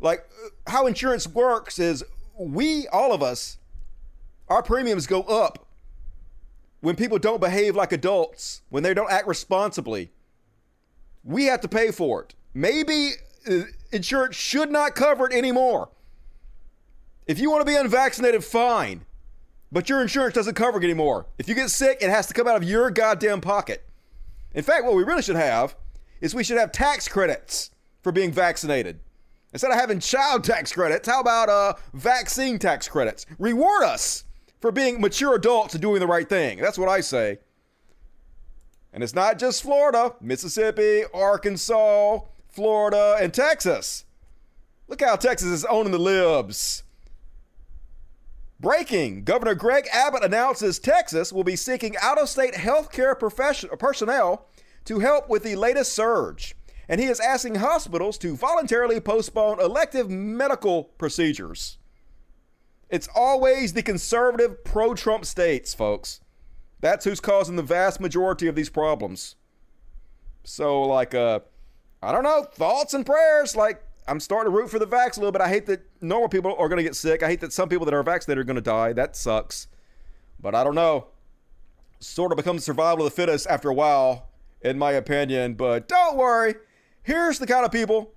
[0.00, 0.28] Like,
[0.66, 2.02] how insurance works is
[2.36, 3.58] we, all of us,
[4.48, 5.66] our premiums go up
[6.82, 10.10] when people don't behave like adults, when they don't act responsibly.
[11.24, 12.34] We have to pay for it.
[12.52, 13.12] Maybe
[13.48, 15.90] uh, insurance should not cover it anymore.
[17.26, 19.04] If you want to be unvaccinated, fine.
[19.70, 21.26] But your insurance doesn't cover it anymore.
[21.38, 23.88] If you get sick, it has to come out of your goddamn pocket.
[24.52, 25.76] In fact, what we really should have
[26.20, 27.70] is we should have tax credits
[28.02, 28.98] for being vaccinated.
[29.52, 33.24] Instead of having child tax credits, how about uh, vaccine tax credits?
[33.38, 34.24] Reward us
[34.62, 36.58] for being mature adults and doing the right thing.
[36.58, 37.40] That's what I say.
[38.92, 44.04] And it's not just Florida, Mississippi, Arkansas, Florida, and Texas.
[44.86, 46.84] Look how Texas is owning the libs.
[48.60, 54.46] Breaking Governor Greg Abbott announces Texas will be seeking out of state healthcare profession- personnel
[54.84, 56.54] to help with the latest surge.
[56.88, 61.78] And he is asking hospitals to voluntarily postpone elective medical procedures.
[62.92, 66.20] It's always the conservative pro Trump states, folks.
[66.80, 69.36] That's who's causing the vast majority of these problems.
[70.44, 71.40] So, like, uh,
[72.02, 73.56] I don't know, thoughts and prayers.
[73.56, 75.40] Like, I'm starting to root for the vax a little bit.
[75.40, 77.22] I hate that normal people are going to get sick.
[77.22, 78.92] I hate that some people that are vaccinated are going to die.
[78.92, 79.68] That sucks.
[80.38, 81.06] But I don't know.
[81.98, 84.28] Sort of becomes survival of the fittest after a while,
[84.60, 85.54] in my opinion.
[85.54, 86.56] But don't worry.
[87.02, 88.12] Here's the kind of people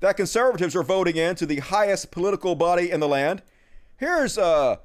[0.00, 3.42] that conservatives are voting in to the highest political body in the land.
[3.98, 4.76] Here's uh,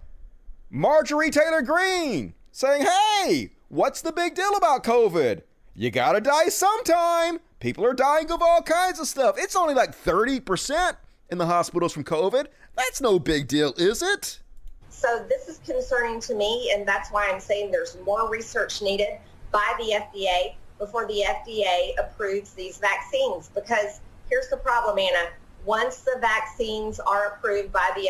[0.70, 5.42] Marjorie Taylor Greene saying, hey, what's the big deal about COVID?
[5.76, 7.40] You gotta die sometime.
[7.60, 9.36] People are dying of all kinds of stuff.
[9.38, 10.96] It's only like 30%
[11.30, 12.48] in the hospitals from COVID.
[12.78, 14.40] That's no big deal, is it?
[14.90, 19.18] So this is concerning to me, and that's why I'm saying there's more research needed
[19.52, 23.50] by the FDA before the FDA approves these vaccines.
[23.54, 25.32] Because here's the problem, Anna.
[25.66, 28.10] Once the vaccines are approved by the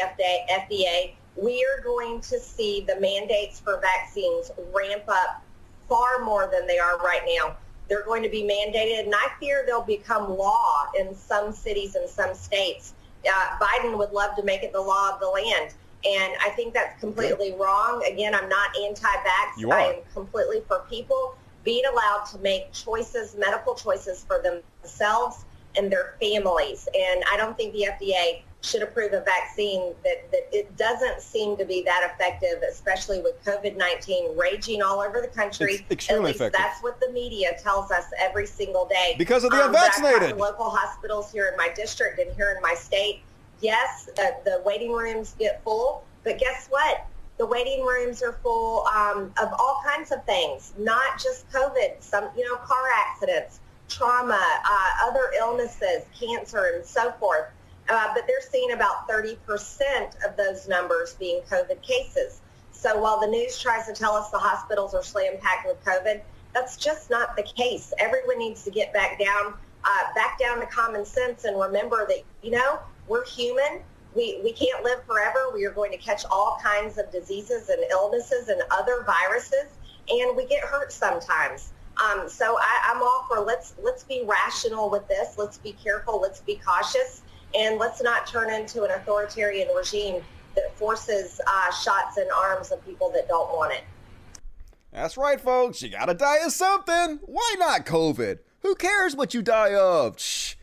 [0.49, 5.43] FDA, we are going to see the mandates for vaccines ramp up
[5.89, 7.55] far more than they are right now.
[7.89, 12.09] They're going to be mandated, and I fear they'll become law in some cities and
[12.09, 12.93] some states.
[13.27, 15.73] Uh, Biden would love to make it the law of the land.
[16.03, 18.03] And I think that's completely wrong.
[18.09, 19.71] Again, I'm not anti-vax.
[19.71, 25.45] I am completely for people being allowed to make choices, medical choices for themselves
[25.75, 26.87] and their families.
[26.95, 31.57] And I don't think the FDA should approve a vaccine that, that it doesn't seem
[31.57, 35.73] to be that effective, especially with COVID-19 raging all over the country.
[35.73, 36.59] It's extremely At least effective.
[36.61, 39.15] that's what the media tells us every single day.
[39.17, 40.37] Because of the Um, but I've talked to unvaccinated.
[40.37, 43.21] local hospitals here in my district and here in my state.
[43.61, 47.05] Yes, uh, the waiting rooms get full, but guess what?
[47.37, 51.93] The waiting rooms are full um, of all kinds of things, not just COVID.
[51.99, 53.59] Some, you know, car accidents,
[53.91, 57.47] trauma, uh, other illnesses, cancer, and so forth.
[57.89, 59.35] Uh, but they're seeing about 30%
[60.25, 62.41] of those numbers being COVID cases.
[62.71, 66.21] So while the news tries to tell us the hospitals are slam packed with COVID,
[66.53, 67.93] that's just not the case.
[67.99, 69.53] Everyone needs to get back down,
[69.83, 73.81] uh, back down to common sense and remember that, you know, we're human.
[74.15, 75.51] We, we can't live forever.
[75.53, 79.67] We are going to catch all kinds of diseases and illnesses and other viruses,
[80.09, 81.71] and we get hurt sometimes.
[81.97, 85.37] Um, so I, I'm all for let's let's be rational with this.
[85.37, 86.19] Let's be careful.
[86.21, 87.21] Let's be cautious,
[87.55, 90.23] and let's not turn into an authoritarian regime
[90.55, 93.83] that forces uh, shots in arms of people that don't want it.
[94.91, 95.81] That's right, folks.
[95.81, 97.19] You gotta die of something.
[97.23, 98.39] Why not COVID?
[98.61, 100.19] Who cares what you die of?
[100.19, 100.55] Shh.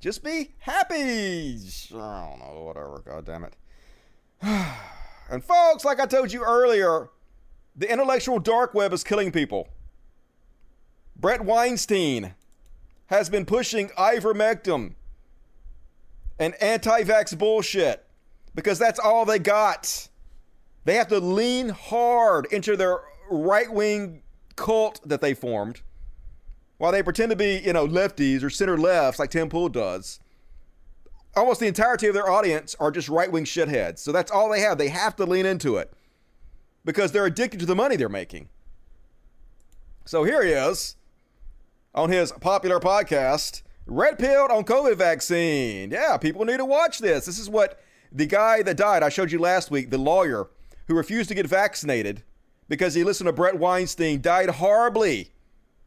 [0.00, 1.58] Just be happy.
[1.94, 3.02] I don't know, whatever.
[3.04, 3.54] God damn it.
[5.30, 7.10] and folks, like I told you earlier,
[7.76, 9.68] the intellectual dark web is killing people.
[11.20, 12.34] Bret Weinstein
[13.06, 14.94] has been pushing ivermectin
[16.38, 18.06] and anti-vax bullshit
[18.54, 20.08] because that's all they got.
[20.86, 24.22] They have to lean hard into their right-wing
[24.56, 25.82] cult that they formed
[26.78, 30.20] while they pretend to be, you know, lefties or center lefts like Tim Pool does.
[31.36, 33.98] Almost the entirety of their audience are just right-wing shitheads.
[33.98, 34.78] So that's all they have.
[34.78, 35.92] They have to lean into it
[36.82, 38.48] because they're addicted to the money they're making.
[40.06, 40.96] So here he is
[41.94, 45.90] on his popular podcast, Red Pilled on COVID vaccine.
[45.90, 47.26] Yeah, people need to watch this.
[47.26, 47.80] This is what
[48.12, 50.48] the guy that died, I showed you last week, the lawyer
[50.86, 52.22] who refused to get vaccinated
[52.68, 55.32] because he listened to Bret Weinstein, died horribly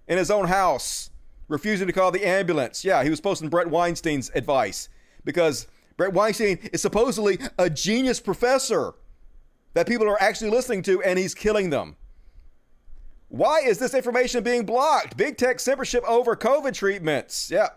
[0.08, 1.10] in his own house,
[1.48, 2.84] refusing to call the ambulance.
[2.84, 4.90] Yeah, he was posting Bret Weinstein's advice
[5.24, 8.94] because Bret Weinstein is supposedly a genius professor
[9.74, 11.96] that people are actually listening to, and he's killing them.
[13.34, 15.18] Why is this information being blocked?
[15.18, 17.50] Big tech censorship over COVID treatments.
[17.50, 17.70] Yeah.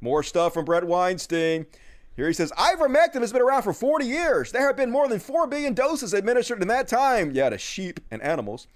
[0.00, 1.66] More stuff from Bret Weinstein.
[2.14, 4.52] Here he says ivermectin has been around for 40 years.
[4.52, 7.32] There have been more than 4 billion doses administered in that time.
[7.32, 8.68] Yeah, to sheep and animals.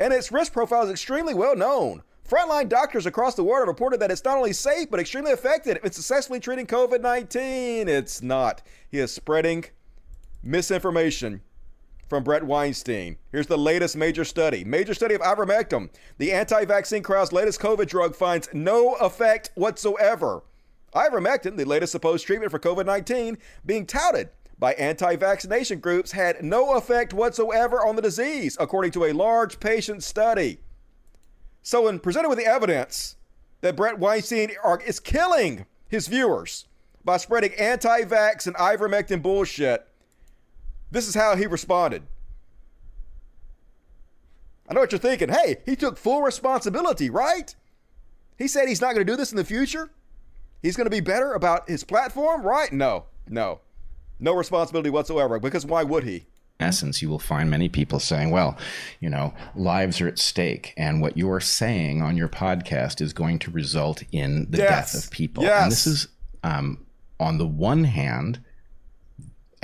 [0.00, 2.02] And its risk profile is extremely well known.
[2.26, 5.76] Frontline doctors across the world have reported that it's not only safe, but extremely effective
[5.84, 7.86] in successfully treating COVID 19.
[7.86, 8.62] It's not.
[8.88, 9.66] He is spreading
[10.42, 11.42] misinformation
[12.08, 13.16] from Bret Weinstein.
[13.32, 14.64] Here's the latest major study.
[14.64, 15.90] Major study of ivermectin.
[16.18, 20.42] The anti-vaccine crowd's latest COVID drug finds no effect whatsoever.
[20.94, 24.28] Ivermectin, the latest supposed treatment for COVID-19, being touted
[24.58, 30.02] by anti-vaccination groups, had no effect whatsoever on the disease, according to a large patient
[30.02, 30.60] study.
[31.62, 33.16] So, when presented with the evidence
[33.62, 34.52] that Bret Weinstein
[34.86, 36.68] is killing his viewers
[37.04, 39.88] by spreading anti-vax and ivermectin bullshit,
[40.90, 42.02] this is how he responded.
[44.68, 45.28] I know what you're thinking.
[45.28, 47.54] Hey, he took full responsibility, right?
[48.38, 49.90] He said he's not going to do this in the future.
[50.62, 52.72] He's going to be better about his platform, right?
[52.72, 53.60] No, no.
[54.18, 55.38] No responsibility whatsoever.
[55.38, 56.26] Because why would he?
[56.60, 58.56] essence, you will find many people saying, well,
[59.00, 60.72] you know, lives are at stake.
[60.76, 64.92] And what you're saying on your podcast is going to result in the Yes.
[64.92, 65.42] death of people.
[65.42, 65.62] Yes.
[65.64, 66.08] And this is,
[66.44, 66.86] um,
[67.18, 68.40] on the one hand,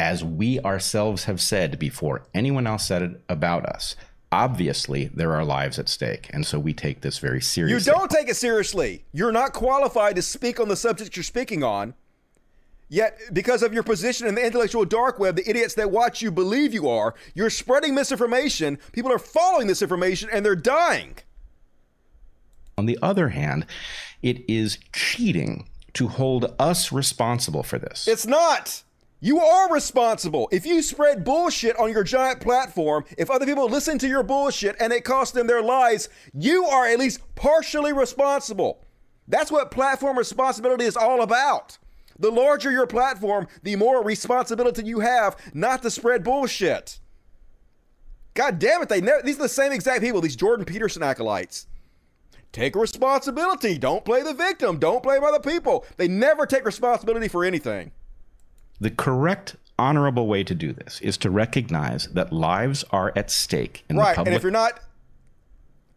[0.00, 3.94] as we ourselves have said before anyone else said it about us,
[4.32, 6.30] obviously there are lives at stake.
[6.32, 7.92] And so we take this very seriously.
[7.92, 9.04] You don't take it seriously.
[9.12, 11.92] You're not qualified to speak on the subject you're speaking on.
[12.88, 16.32] Yet, because of your position in the intellectual dark web, the idiots that watch you
[16.32, 18.78] believe you are, you're spreading misinformation.
[18.92, 21.18] People are following this information and they're dying.
[22.78, 23.66] On the other hand,
[24.22, 28.08] it is cheating to hold us responsible for this.
[28.08, 28.82] It's not.
[29.22, 30.48] You are responsible.
[30.50, 34.76] If you spread bullshit on your giant platform, if other people listen to your bullshit
[34.80, 38.86] and it costs them their lives, you are at least partially responsible.
[39.28, 41.76] That's what platform responsibility is all about.
[42.18, 46.98] The larger your platform, the more responsibility you have not to spread bullshit.
[48.32, 51.66] God damn it, they never, these are the same exact people, these Jordan Peterson acolytes.
[52.52, 53.78] Take responsibility.
[53.78, 54.78] Don't play the victim.
[54.78, 55.84] Don't blame other people.
[55.98, 57.92] They never take responsibility for anything.
[58.80, 63.84] The correct, honorable way to do this is to recognize that lives are at stake
[63.88, 64.12] in right.
[64.12, 64.80] the public Right, And if you're not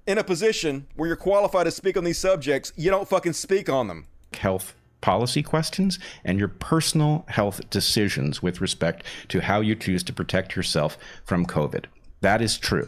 [0.06, 3.70] in a position where you're qualified to speak on these subjects, you don't fucking speak
[3.70, 4.06] on them.
[4.34, 4.74] health
[5.04, 10.56] policy questions and your personal health decisions with respect to how you choose to protect
[10.56, 11.86] yourself from COVID.
[12.22, 12.88] That is true.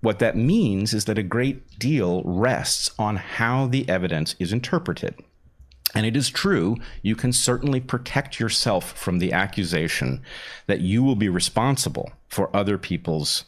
[0.00, 5.16] What that means is that a great deal rests on how the evidence is interpreted.
[5.96, 10.20] And it is true, you can certainly protect yourself from the accusation
[10.66, 13.44] that you will be responsible for other people's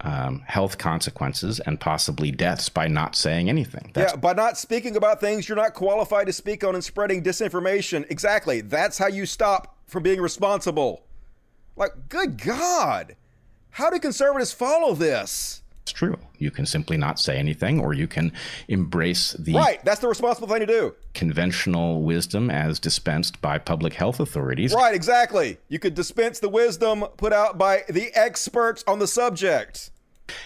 [0.00, 3.90] um, health consequences and possibly deaths by not saying anything.
[3.92, 7.22] That's yeah, by not speaking about things you're not qualified to speak on and spreading
[7.22, 8.10] disinformation.
[8.10, 8.62] Exactly.
[8.62, 11.04] That's how you stop from being responsible.
[11.76, 13.16] Like, good God.
[13.68, 15.61] How do conservatives follow this?
[15.92, 16.18] True.
[16.38, 18.32] You can simply not say anything, or you can
[18.68, 19.84] embrace the Right.
[19.84, 20.94] That's the responsible thing to do.
[21.14, 24.74] conventional wisdom as dispensed by public health authorities.
[24.74, 25.58] Right, exactly.
[25.68, 29.90] You could dispense the wisdom put out by the experts on the subject.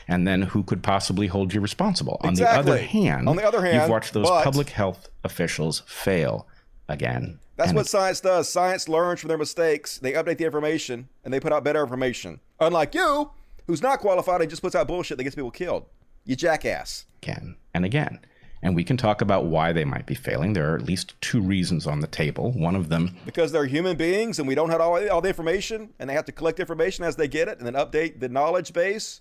[0.09, 2.18] And then who could possibly hold you responsible?
[2.23, 5.82] On the other hand, On the other hand, you've watched those but- public health officials
[5.86, 6.47] fail
[6.89, 7.39] again.
[7.56, 8.48] That's and what science does.
[8.51, 9.98] Science learns from their mistakes.
[9.98, 12.40] They update the information and they put out better information.
[12.60, 13.31] Unlike you,
[13.67, 15.87] who's not qualified and just puts out bullshit that gets people killed.
[16.25, 17.07] You jackass.
[17.23, 18.21] again and again.
[18.63, 20.55] And we can talk about why they might be failing.
[20.55, 22.51] There are at least two reasons on the table.
[22.53, 25.91] One of them Because they're human beings and we don't have all, all the information
[25.99, 28.73] and they have to collect information as they get it and then update the knowledge
[28.73, 29.21] base.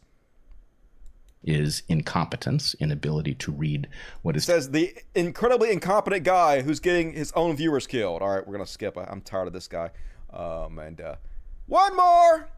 [1.43, 3.87] is incompetence, inability to read
[4.23, 8.23] what is Says the incredibly incompetent guy who's getting his own viewers killed.
[8.23, 8.97] All right, we're going to skip.
[8.97, 9.91] I'm tired of this guy.
[10.33, 11.15] Um, and uh,
[11.67, 12.49] one more.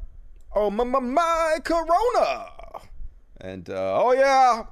[0.55, 2.49] Oh, my, my, my, Corona.
[3.39, 4.63] And uh, oh, yeah.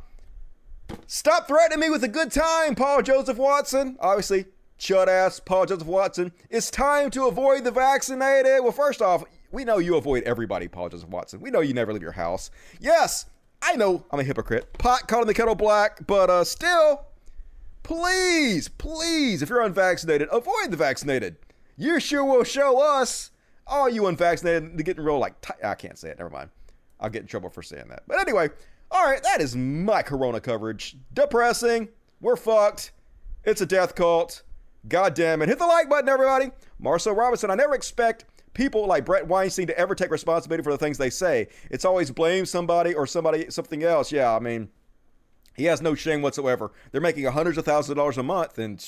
[1.07, 3.97] Stop threatening me with a good time, Paul Joseph Watson.
[3.99, 4.45] Obviously,
[4.79, 6.31] chud ass Paul Joseph Watson.
[6.49, 8.61] It's time to avoid the vaccinated.
[8.61, 11.41] Well, first off, we know you avoid everybody, Paul Joseph Watson.
[11.41, 12.49] We know you never leave your house.
[12.79, 13.25] Yes,
[13.61, 14.73] I know I'm a hypocrite.
[14.77, 17.05] Pot calling the kettle black, but uh, still,
[17.83, 21.37] please, please, if you're unvaccinated, avoid the vaccinated.
[21.77, 23.31] You sure will show us,
[23.67, 26.49] all you unvaccinated, to get real like, ti- I can't say it, never mind.
[26.99, 28.03] I'll get in trouble for saying that.
[28.07, 28.49] But anyway,
[28.91, 30.97] all right, that is my corona coverage.
[31.13, 31.89] Depressing.
[32.21, 32.91] We're fucked.
[33.43, 34.43] It's a death cult.
[34.87, 35.49] God damn it.
[35.49, 36.51] Hit the like button, everybody.
[36.79, 40.77] Marcel Robinson, I never expect people like Bret Weinstein to ever take responsibility for the
[40.77, 41.47] things they say.
[41.69, 44.11] It's always blame somebody or somebody something else.
[44.11, 44.69] Yeah, I mean,
[45.55, 46.71] he has no shame whatsoever.
[46.91, 48.83] They're making hundreds of thousands of dollars a month and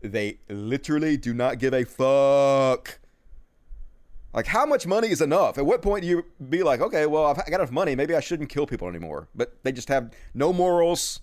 [0.00, 3.00] they literally do not give a fuck.
[4.32, 5.56] Like, how much money is enough?
[5.56, 7.94] At what point do you be like, okay, well, I've got enough money.
[7.94, 9.28] Maybe I shouldn't kill people anymore?
[9.34, 11.20] But they just have no morals,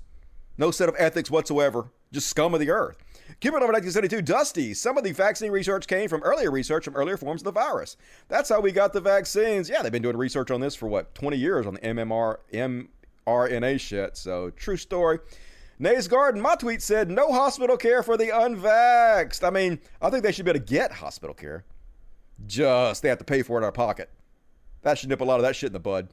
[0.57, 2.97] no set of ethics whatsoever, just scum of the earth.
[3.39, 4.73] Cuban over 1972, Dusty.
[4.73, 7.97] Some of the vaccine research came from earlier research from earlier forms of the virus.
[8.27, 9.69] That's how we got the vaccines.
[9.69, 12.37] Yeah, they've been doing research on this for what, 20 years on the MMR,
[13.27, 14.17] mRNA shit.
[14.17, 15.19] So, true story.
[15.77, 19.45] Nays Garden, my tweet said, no hospital care for the unvaxxed.
[19.45, 21.65] I mean, I think they should be able to get hospital care.
[22.47, 24.09] Just they have to pay for it out of pocket.
[24.81, 26.09] That should nip a lot of that shit in the bud.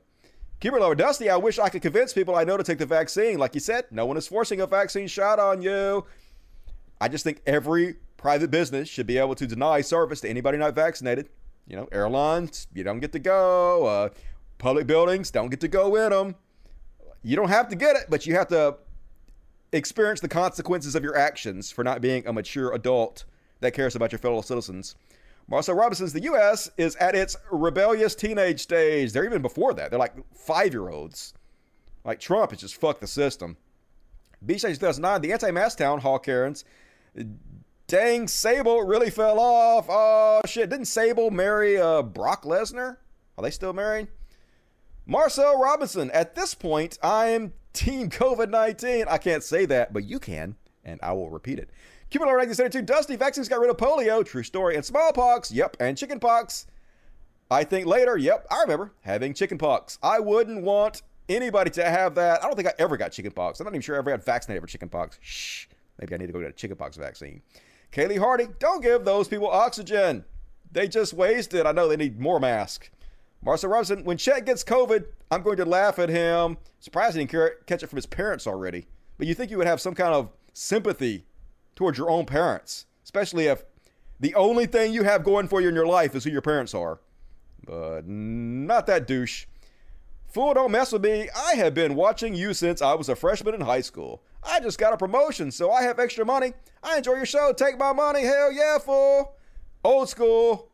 [0.64, 3.38] Lover Dusty, I wish I could convince people I know to take the vaccine.
[3.38, 6.06] Like you said, no one is forcing a vaccine shot on you.
[7.00, 10.74] I just think every private business should be able to deny service to anybody not
[10.74, 11.28] vaccinated.
[11.66, 13.86] You know, airlines, you don't get to go.
[13.86, 14.08] Uh,
[14.58, 16.36] public buildings, don't get to go in them.
[17.24, 18.76] You don't have to get it, but you have to
[19.72, 23.24] experience the consequences of your actions for not being a mature adult
[23.60, 24.94] that cares about your fellow citizens.
[25.52, 26.70] Marcel Robinson the U.S.
[26.78, 29.12] is at its rebellious teenage stage.
[29.12, 29.90] They're even before that.
[29.90, 31.34] They're like five year olds.
[32.06, 33.58] Like Trump has just fucked the system.
[34.44, 36.64] Beach 2009, the anti mask town hall Karens.
[37.86, 39.84] Dang, Sable really fell off.
[39.90, 40.70] Oh, shit.
[40.70, 42.96] Didn't Sable marry uh, Brock Lesnar?
[43.36, 44.08] Are they still married?
[45.04, 49.04] Marcel Robinson, at this point, I'm Team COVID 19.
[49.06, 51.68] I can't say that, but you can, and I will repeat it.
[52.12, 54.22] Cuban 1972, Dusty, vaccines got rid of polio.
[54.22, 54.76] True story.
[54.76, 56.66] And smallpox, yep, and chickenpox.
[57.50, 59.98] I think later, yep, I remember having chickenpox.
[60.02, 62.44] I wouldn't want anybody to have that.
[62.44, 63.60] I don't think I ever got chickenpox.
[63.60, 65.18] I'm not even sure I ever got vaccinated for chickenpox.
[65.22, 65.68] Shh.
[65.98, 67.40] Maybe I need to go get a chickenpox vaccine.
[67.92, 70.26] Kaylee Hardy, don't give those people oxygen.
[70.70, 71.64] They just wasted.
[71.64, 72.90] I know they need more masks.
[73.42, 76.58] Marcel Robinson, when Chet gets COVID, I'm going to laugh at him.
[76.78, 78.86] Surprised he didn't catch it from his parents already.
[79.16, 81.24] But you think you would have some kind of sympathy
[81.74, 83.64] towards your own parents, especially if
[84.20, 86.74] the only thing you have going for you in your life is who your parents
[86.74, 87.00] are.
[87.64, 89.46] But not that douche.
[90.28, 91.28] Fool, don't mess with me.
[91.36, 94.22] I have been watching you since I was a freshman in high school.
[94.42, 96.54] I just got a promotion, so I have extra money.
[96.82, 97.52] I enjoy your show.
[97.52, 98.22] Take my money.
[98.22, 99.34] Hell yeah, fool.
[99.84, 100.70] Old school.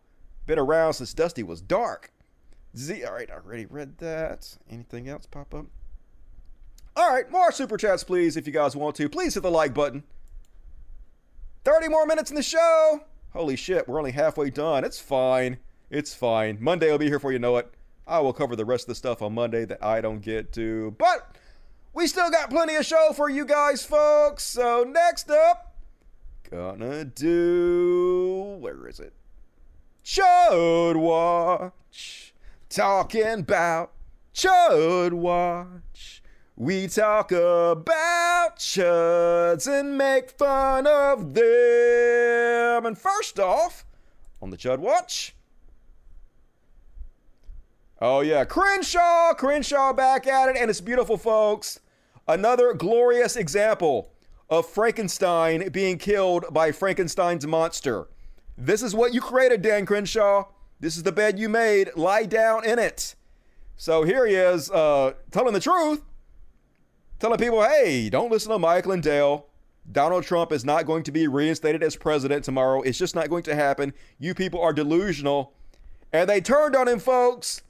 [0.47, 2.13] Been around since Dusty was dark.
[2.77, 3.05] Z.
[3.05, 4.57] All right, I already read that.
[4.71, 5.67] Anything else pop up?
[6.97, 9.09] All right, more super chats, please, if you guys want to.
[9.09, 10.05] Please hit the like button.
[11.65, 13.01] 30 more minutes in the show.
[13.33, 14.85] Holy shit, we're only halfway done.
[14.85, 15.59] It's fine.
[15.91, 16.59] It's fine.
[16.61, 17.73] Monday will be here for you know it.
[18.07, 20.95] I will cover the rest of the stuff on Monday that I don't get to.
[20.99, 21.37] But
[21.93, 24.45] we still got plenty of show for you guys, folks.
[24.45, 25.77] So next up,
[26.51, 29.13] gonna do where is it?
[30.05, 32.35] Chud Watch.
[32.71, 33.93] Talking about
[34.35, 36.18] Chud Watch.
[36.61, 42.85] We talk about chuds and make fun of them.
[42.85, 43.85] And first off,
[44.43, 45.37] on the Chud Watch.
[48.01, 48.45] Oh, yeah.
[48.45, 49.35] Crenshaw.
[49.35, 50.57] Crenshaw back at it.
[50.57, 51.79] And it's beautiful, folks.
[52.27, 54.11] Another glorious example
[54.51, 58.09] of Frankenstein being killed by Frankenstein's monster.
[58.57, 60.47] This is what you created, Dan Crenshaw.
[60.81, 61.91] This is the bed you made.
[61.95, 63.15] Lie down in it.
[63.77, 66.03] So here he is, uh, telling the truth,
[67.19, 69.47] telling people, hey, don't listen to Mike Lindell.
[69.91, 72.83] Donald Trump is not going to be reinstated as president tomorrow.
[72.83, 73.95] It's just not going to happen.
[74.19, 75.55] You people are delusional.
[76.13, 77.63] And they turned on him, folks.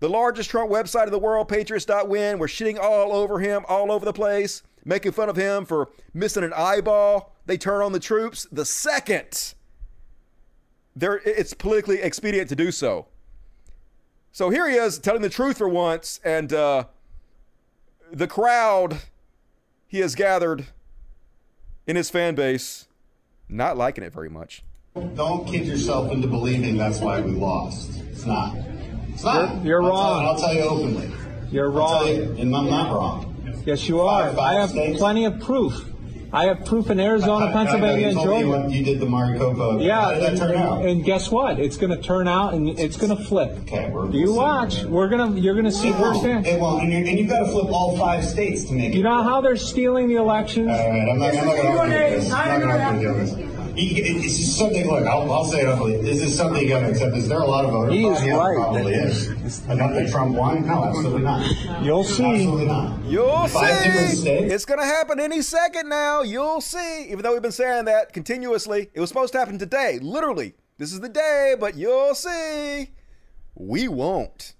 [0.00, 4.04] The largest Trump website in the world, Patriots.win, were shitting all over him, all over
[4.04, 7.34] the place, making fun of him for missing an eyeball.
[7.46, 9.54] They turn on the troops the second
[10.96, 13.06] there it's politically expedient to do so.
[14.32, 16.84] So here he is telling the truth for once, and uh,
[18.12, 18.98] the crowd
[19.86, 20.66] he has gathered
[21.86, 22.86] in his fan base
[23.48, 24.62] not liking it very much.
[25.14, 28.00] Don't kid yourself into believing that's why we lost.
[28.10, 28.56] It's not.
[29.10, 29.56] It's not.
[29.64, 30.20] You're, you're I'll wrong.
[30.22, 31.10] Tell, I'll tell you openly.
[31.50, 32.06] You're wrong.
[32.08, 33.62] you, and I'm not wrong.
[33.64, 34.30] Yes, you are.
[34.30, 34.98] Five- I have states.
[34.98, 35.74] plenty of proof.
[36.36, 38.60] I have proof in Arizona, I- I- I Pennsylvania, know and you told Georgia.
[38.66, 39.62] when You did the Maricopa.
[39.62, 40.84] Uh, yeah, How did that and, turn out?
[40.84, 41.58] and guess what?
[41.58, 43.58] It's going to turn out, and it's going to flip.
[43.62, 44.84] Okay, we're you watch.
[44.84, 45.30] We're gonna.
[45.40, 46.14] You're gonna see It won't.
[46.16, 46.46] firsthand.
[46.46, 46.82] It won't.
[46.82, 48.96] And, you- and you've got to flip all five states to make it.
[48.98, 50.68] You know how they're stealing the elections?
[50.68, 52.32] All right, I'm not, I'm not going to argue with this.
[52.32, 53.55] I'm not going to argue with this.
[53.76, 54.86] You- it- It's just something.
[54.86, 56.00] Look, I'll, I'll say it openly.
[56.02, 57.16] This is something you got to accept.
[57.16, 57.94] Is there a lot of voters?
[57.94, 58.56] He is yeah, right.
[58.56, 59.68] Probably is.
[59.68, 60.66] I don't Trump won.
[60.66, 61.82] No, absolutely not.
[61.82, 62.24] You'll see.
[62.24, 63.04] Absolutely not.
[63.04, 64.16] You'll Five different see.
[64.16, 64.52] states.
[64.54, 66.22] It's going to happen any second now.
[66.22, 67.04] You'll see.
[67.10, 69.98] Even though we've been saying that continuously, it was supposed to happen today.
[70.00, 70.54] Literally.
[70.78, 72.90] This is the day, but you'll see.
[73.54, 74.54] We won't.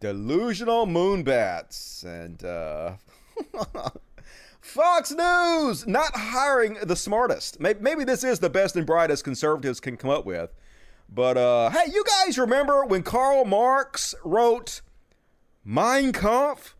[0.00, 2.04] Delusional moonbats.
[2.04, 2.92] And, uh,.
[4.74, 7.60] Fox News not hiring the smartest.
[7.60, 10.50] Maybe, maybe this is the best and brightest conservatives can come up with.
[11.08, 14.80] But uh, hey, you guys remember when Karl Marx wrote
[15.64, 16.74] Mein Kampf?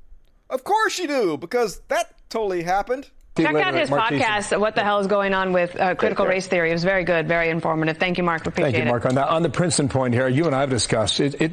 [0.50, 3.10] Of course you do, because that totally happened.
[3.36, 6.70] Check out his podcast, What the Hell is Going On with uh, Critical Race Theory.
[6.70, 7.98] It was very good, very informative.
[7.98, 8.44] Thank you, Mark.
[8.44, 8.92] Appreciate Thank you, it.
[8.92, 9.06] Mark.
[9.06, 11.40] On, that, on the Princeton point here, you and I have discussed it.
[11.40, 11.52] it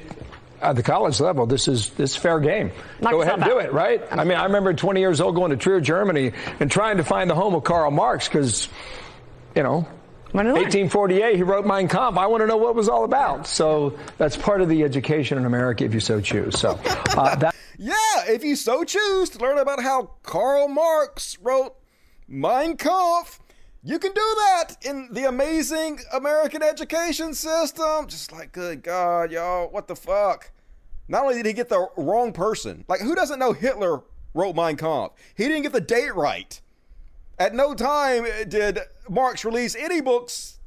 [0.62, 2.72] at the college level, this is this is fair game.
[3.00, 4.02] Knock Go ahead and do it, right?
[4.12, 7.30] I mean, I remember 20 years old going to Trier, Germany, and trying to find
[7.30, 8.70] the home of Karl Marx because,
[9.56, 9.88] you know,
[10.32, 12.18] 1848, he wrote Mein Kampf.
[12.18, 13.48] I want to know what it was all about.
[13.48, 16.58] So that's part of the education in America, if you so choose.
[16.60, 17.56] So uh, that.
[17.84, 17.96] Yeah,
[18.28, 21.74] if you so choose to learn about how Karl Marx wrote
[22.28, 23.40] Mein Kampf,
[23.84, 28.08] you can do that in the amazing American education system.
[28.08, 30.52] Just like, good God, y'all, what the fuck?
[31.08, 34.02] Not only did he get the wrong person, like, who doesn't know Hitler
[34.34, 35.16] wrote Mein Kampf?
[35.36, 36.62] He didn't get the date right.
[37.40, 38.80] At no time did
[39.10, 40.60] Marx release any books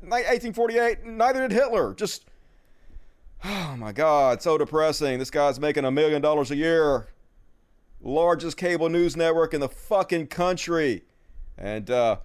[0.00, 1.04] 1848.
[1.04, 1.94] Neither did Hitler.
[1.94, 2.26] Just,
[3.44, 5.18] oh my God, so depressing.
[5.18, 7.08] This guy's making a million dollars a year.
[8.00, 11.02] Largest cable news network in the fucking country.
[11.58, 12.16] And uh,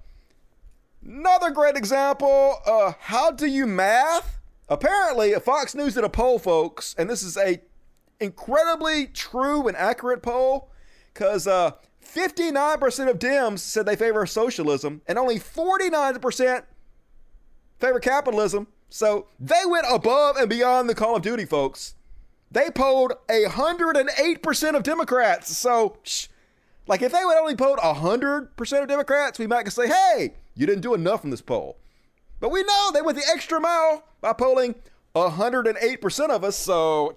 [1.07, 4.39] another great example uh, how do you math?
[4.69, 7.61] Apparently, Fox News did a poll, folks, and this is a
[8.19, 10.69] incredibly true and accurate poll
[11.13, 11.71] because uh,
[12.03, 16.63] 59% of Dems said they favor socialism, and only 49%
[17.79, 18.67] favor capitalism.
[18.89, 21.95] So they went above and beyond the Call of Duty, folks.
[22.49, 25.57] They polled 108% of Democrats.
[25.57, 26.27] So, shh,
[26.87, 30.81] like, if they would only polled 100% of Democrats, we might say, hey, you didn't
[30.81, 31.77] do enough in this poll.
[32.39, 34.75] But we know they went the extra mile by polling
[35.15, 36.57] 108% of us.
[36.57, 37.15] So,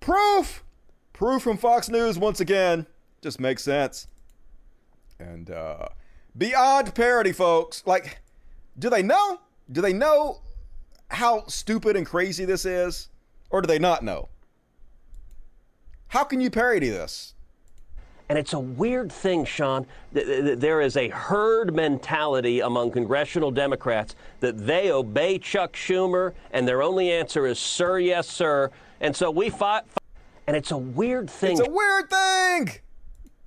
[0.00, 0.62] proof,
[1.12, 2.86] proof from Fox News once again
[3.22, 4.06] just makes sense.
[5.18, 5.88] And uh,
[6.36, 7.82] beyond parody, folks.
[7.86, 8.20] Like,
[8.78, 9.40] do they know?
[9.70, 10.42] Do they know
[11.08, 13.08] how stupid and crazy this is?
[13.50, 14.28] Or do they not know?
[16.08, 17.33] How can you parody this?
[18.28, 19.86] And it's a weird thing, Sean.
[20.12, 26.82] There is a herd mentality among congressional Democrats that they obey Chuck Schumer, and their
[26.82, 28.70] only answer is, sir, yes, sir.
[29.00, 29.86] And so we fought.
[30.46, 31.58] And it's a weird thing.
[31.58, 32.80] It's a weird thing.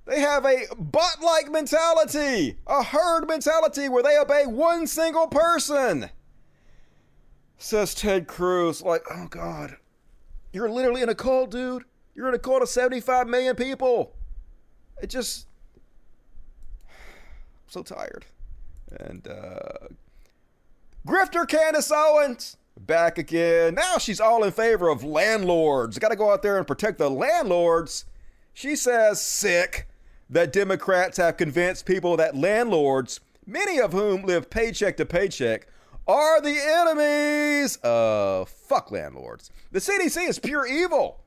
[0.06, 6.08] They have a butt like mentality, a herd mentality where they obey one single person.
[7.58, 9.76] Says Ted Cruz, like, oh God,
[10.52, 11.84] you're literally in a cult, dude.
[12.14, 14.14] You're in a cult of 75 million people.
[15.02, 15.46] It just,
[16.86, 18.24] I'm so tired.
[18.98, 19.88] And, uh,
[21.06, 23.74] Grifter Candace Owens back again.
[23.74, 25.98] Now she's all in favor of landlords.
[25.98, 28.04] Got to go out there and protect the landlords.
[28.52, 29.88] She says, sick
[30.30, 35.66] that Democrats have convinced people that landlords, many of whom live paycheck to paycheck,
[36.06, 39.50] are the enemies of fuck landlords.
[39.72, 41.20] The CDC is pure evil.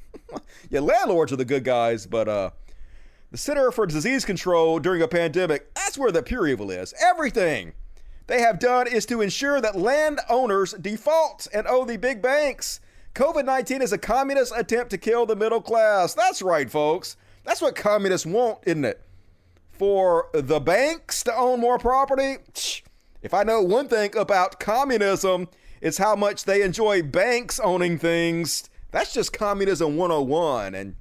[0.70, 2.50] yeah, landlords are the good guys, but uh,
[3.32, 6.92] the Center for Disease Control during a pandemic, that's where the pure evil is.
[7.02, 7.72] Everything
[8.26, 12.80] they have done is to ensure that landowners default and owe the big banks.
[13.14, 16.12] COVID 19 is a communist attempt to kill the middle class.
[16.12, 17.16] That's right, folks.
[17.44, 19.02] That's what communists want, isn't it?
[19.70, 22.36] For the banks to own more property?
[23.22, 25.48] If I know one thing about communism,
[25.80, 28.68] it's how much they enjoy banks owning things.
[28.90, 30.74] That's just communism 101.
[30.74, 30.96] And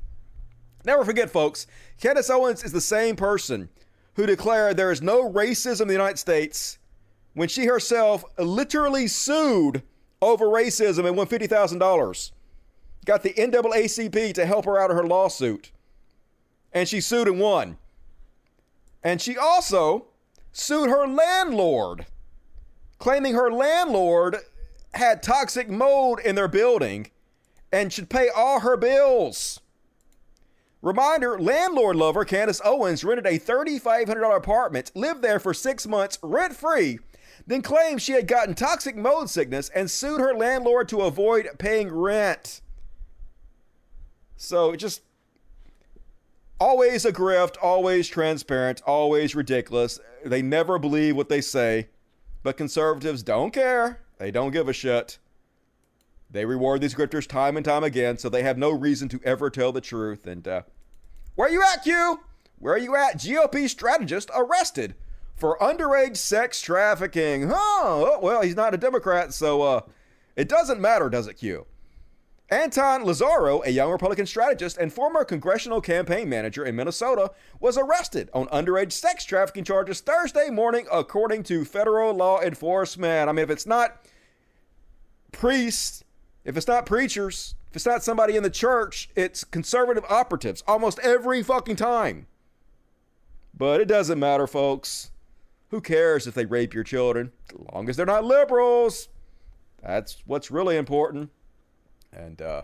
[0.86, 1.68] never forget, folks,
[2.00, 3.70] Candace Owens is the same person
[4.16, 6.78] who declared there is no racism in the United States
[7.34, 9.84] when she herself literally sued
[10.22, 12.32] over racism and won $50,000.
[13.06, 15.72] Got the NAACP to help her out of her lawsuit
[16.74, 17.78] and she sued and won.
[19.04, 20.06] And she also
[20.52, 22.06] sued her landlord,
[23.00, 24.38] claiming her landlord
[24.94, 27.10] had toxic mold in their building
[27.72, 29.61] and should pay all her bills.
[30.82, 36.56] Reminder landlord lover Candace Owens rented a $3,500 apartment, lived there for six months rent
[36.56, 37.00] free,
[37.46, 41.94] then claimed she had gotten toxic mold sickness and sued her landlord to avoid paying
[41.94, 42.62] rent.
[44.38, 45.02] So just
[46.60, 50.00] always a grift, always transparent, always ridiculous.
[50.26, 51.90] They never believe what they say,
[52.42, 54.02] but conservatives don't care.
[54.18, 55.20] They don't give a shit.
[56.32, 59.50] They reward these grifters time and time again, so they have no reason to ever
[59.50, 60.26] tell the truth.
[60.26, 60.62] And uh,
[61.36, 62.22] where are you at, Q?
[62.58, 63.18] Where are you at?
[63.18, 64.96] GOP strategist arrested
[65.36, 67.50] for underage sex trafficking.
[67.50, 67.56] Huh?
[67.58, 69.82] Oh, well, he's not a Democrat, so uh,
[70.36, 71.66] it doesn't matter, does it, Q?
[72.50, 77.32] Anton Lazzaro, a young Republican strategist and former congressional campaign manager in Minnesota,
[77.62, 83.30] was arrested on underage sex trafficking charges Thursday morning, according to federal law enforcement.
[83.30, 84.06] I mean, if it's not
[85.32, 86.04] priests,
[86.44, 91.00] if it's not preachers, if it's not somebody in the church, it's conservative operatives almost
[91.00, 92.28] every fucking time.
[93.56, 95.12] But it doesn't matter, folks.
[95.70, 97.32] Who cares if they rape your children?
[97.50, 99.08] As long as they're not liberals.
[99.82, 101.30] That's what's really important.
[102.12, 102.64] And uh,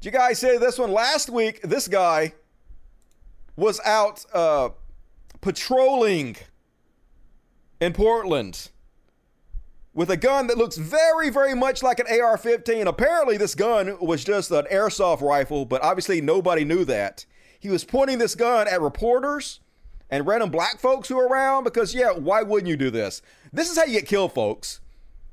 [0.00, 1.60] did you guys say this one last week?
[1.62, 2.34] This guy
[3.56, 4.70] was out uh,
[5.40, 6.36] patrolling
[7.80, 8.70] in Portland
[9.94, 12.86] with a gun that looks very, very much like an AR 15.
[12.86, 17.24] Apparently, this gun was just an airsoft rifle, but obviously, nobody knew that.
[17.58, 19.60] He was pointing this gun at reporters
[20.10, 23.22] and random black folks who are around because, yeah, why wouldn't you do this?
[23.52, 24.80] This is how you get killed, folks.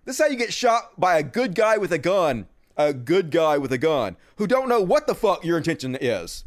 [0.05, 2.47] This is how you get shot by a good guy with a gun
[2.77, 6.45] a good guy with a gun who don't know what the fuck your intention is.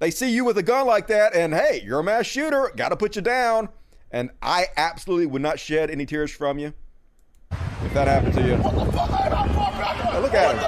[0.00, 2.96] They see you with a gun like that, and hey, you're a mass shooter, gotta
[2.96, 3.68] put you down.
[4.10, 6.74] And I absolutely would not shed any tears from you
[7.84, 8.56] if that happened to you.
[8.56, 10.60] Hey, look at him.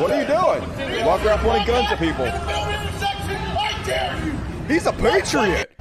[0.00, 0.62] What are you doing?
[1.04, 2.26] Walk around pointing guns at people.
[4.66, 5.72] He's a patriot.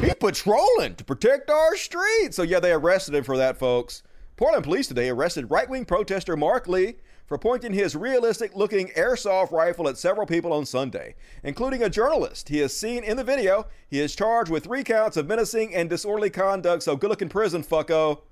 [0.00, 2.36] He's patrolling to protect our streets.
[2.36, 4.02] So yeah, they arrested him for that, folks.
[4.36, 6.96] Portland police today arrested right-wing protester Mark Lee
[7.26, 11.14] for pointing his realistic-looking airsoft rifle at several people on Sunday,
[11.44, 12.48] including a journalist.
[12.48, 13.68] He is seen in the video.
[13.88, 16.82] He is charged with three counts of menacing and disorderly conduct.
[16.82, 18.22] So good luck in prison, fucko.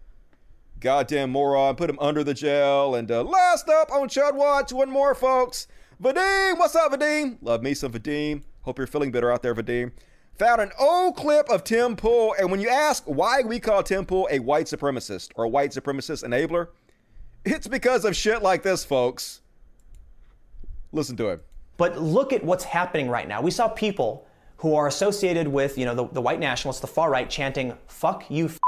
[0.81, 1.77] Goddamn moron.
[1.77, 2.95] Put him under the jail.
[2.95, 5.69] And uh, last up on Chud Watch, one more, folks.
[6.03, 7.37] Vadim, what's up, Vadim?
[7.43, 8.43] Love me some Vadim.
[8.63, 9.93] Hope you're feeling better out there, Vadim.
[10.39, 14.07] Found an old clip of Tim Pool, and when you ask why we call Tim
[14.07, 16.69] Pool a white supremacist or a white supremacist enabler,
[17.45, 19.43] it's because of shit like this, folks.
[20.93, 21.41] Listen to him.
[21.77, 23.43] But look at what's happening right now.
[23.43, 24.27] We saw people
[24.59, 28.31] who are associated with, you know, the, the white nationalists, the far right, chanting "fuck
[28.31, 28.59] you" f-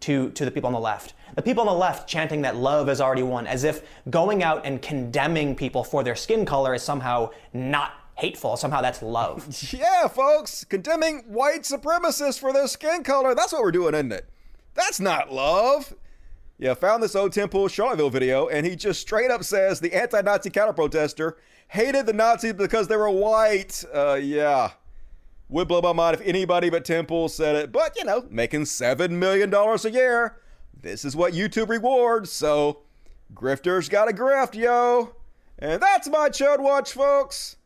[0.00, 1.14] to to the people on the left.
[1.36, 4.66] The people on the left chanting that love has already won, as if going out
[4.66, 8.56] and condemning people for their skin color is somehow not hateful.
[8.56, 9.46] Somehow that's love.
[9.72, 13.34] Yeah, folks, condemning white supremacists for their skin color.
[13.34, 14.28] That's what we're doing, isn't it?
[14.74, 15.94] That's not love.
[16.58, 19.94] Yeah, found this old Tim Pool Charlottesville video, and he just straight up says the
[19.94, 23.82] anti-Nazi counter-protester hated the Nazis because they were white.
[23.94, 24.72] Uh, yeah.
[25.50, 28.62] Would blow my mind if anybody but Tim Pool said it, but you know, making
[28.62, 30.36] $7 million a year.
[30.80, 32.82] This is what YouTube rewards, so
[33.34, 35.16] grifters gotta grift, yo.
[35.58, 37.56] And that's my Chud Watch, folks.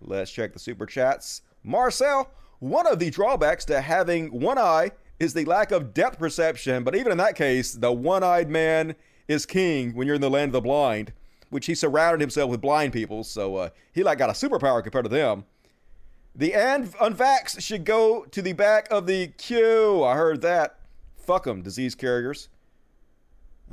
[0.00, 1.42] Let's check the super chats.
[1.62, 4.90] Marcel, one of the drawbacks to having one eye
[5.20, 8.96] is the lack of depth perception, but even in that case, the one eyed man
[9.28, 11.12] is king when you're in the land of the blind,
[11.50, 15.04] which he surrounded himself with blind people, so uh, he like got a superpower compared
[15.04, 15.44] to them.
[16.34, 20.04] The un- unvax should go to the back of the queue.
[20.04, 20.78] I heard that.
[21.16, 22.48] Fuck them, disease carriers.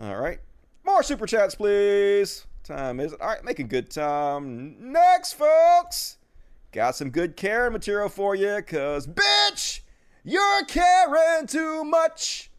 [0.02, 0.40] All right.
[0.86, 2.46] More super chats, please.
[2.64, 3.22] Time is it?
[3.22, 4.92] All right, making good time.
[4.92, 6.18] Next, folks.
[6.72, 9.80] Got some good Karen material for you, because, bitch,
[10.24, 12.52] you're caring too much.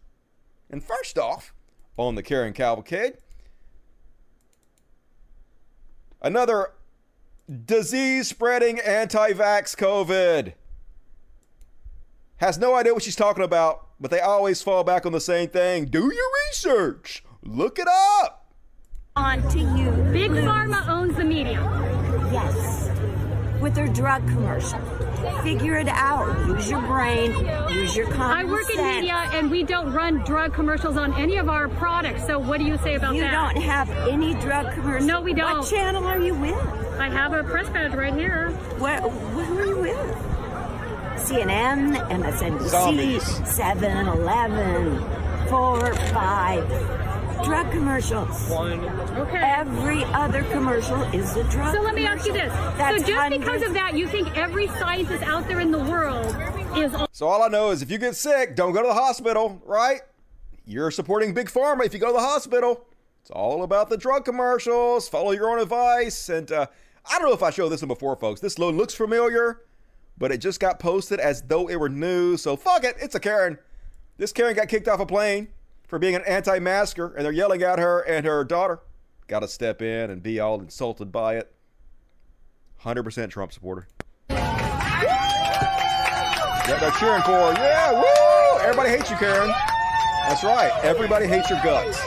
[0.70, 1.52] And first off,
[1.96, 3.18] on the Karen Cavalcade,
[6.22, 6.72] another
[7.48, 10.52] disease spreading anti vax COVID.
[12.36, 15.48] Has no idea what she's talking about, but they always fall back on the same
[15.48, 15.86] thing.
[15.86, 18.52] Do your research, look it up.
[19.16, 19.90] On to you.
[20.12, 21.60] Big Pharma owns the media.
[22.32, 22.90] Yes.
[23.60, 24.78] With their drug commercial.
[25.42, 26.46] Figure it out.
[26.46, 27.32] Use your brain.
[27.68, 31.38] Use your common I work in media and we don't run drug commercials on any
[31.38, 32.24] of our products.
[32.24, 33.56] So what do you say about You that?
[33.56, 35.08] You don't have any drug commercials.
[35.08, 35.58] No, we don't.
[35.58, 36.87] What channel are you with?
[36.98, 38.50] I have a press badge right here.
[38.78, 40.16] What, who are you with?
[41.28, 43.48] CNN, MSNBC, Zombies.
[43.48, 44.98] 7 Eleven,
[45.48, 47.44] 4, 5.
[47.44, 48.50] Drug commercials.
[48.50, 48.80] One.
[49.16, 49.36] Okay.
[49.38, 52.52] Every other commercial is a drug So let me ask you this.
[52.76, 56.36] That's so just because of that, you think every scientist out there in the world
[56.76, 59.62] is So all I know is if you get sick, don't go to the hospital,
[59.64, 60.00] right?
[60.66, 62.84] You're supporting Big Pharma if you go to the hospital.
[63.22, 65.08] It's all about the drug commercials.
[65.08, 66.28] Follow your own advice.
[66.28, 66.66] And uh,
[67.10, 68.40] I don't know if I showed this one before, folks.
[68.40, 69.62] This load looks familiar,
[70.18, 72.36] but it just got posted as though it were new.
[72.36, 72.96] So fuck it.
[73.00, 73.58] It's a Karen.
[74.18, 75.48] This Karen got kicked off a plane
[75.86, 78.80] for being an anti-masker, and they're yelling at her and her daughter.
[79.26, 81.52] Got to step in and be all insulted by it.
[82.82, 83.88] 100% Trump supporter.
[86.68, 87.52] Yeah, they're cheering for her.
[87.54, 88.60] Yeah, woo!
[88.60, 89.48] Everybody hates you, Karen.
[90.28, 90.70] That's right.
[90.82, 91.98] Everybody hates your guts.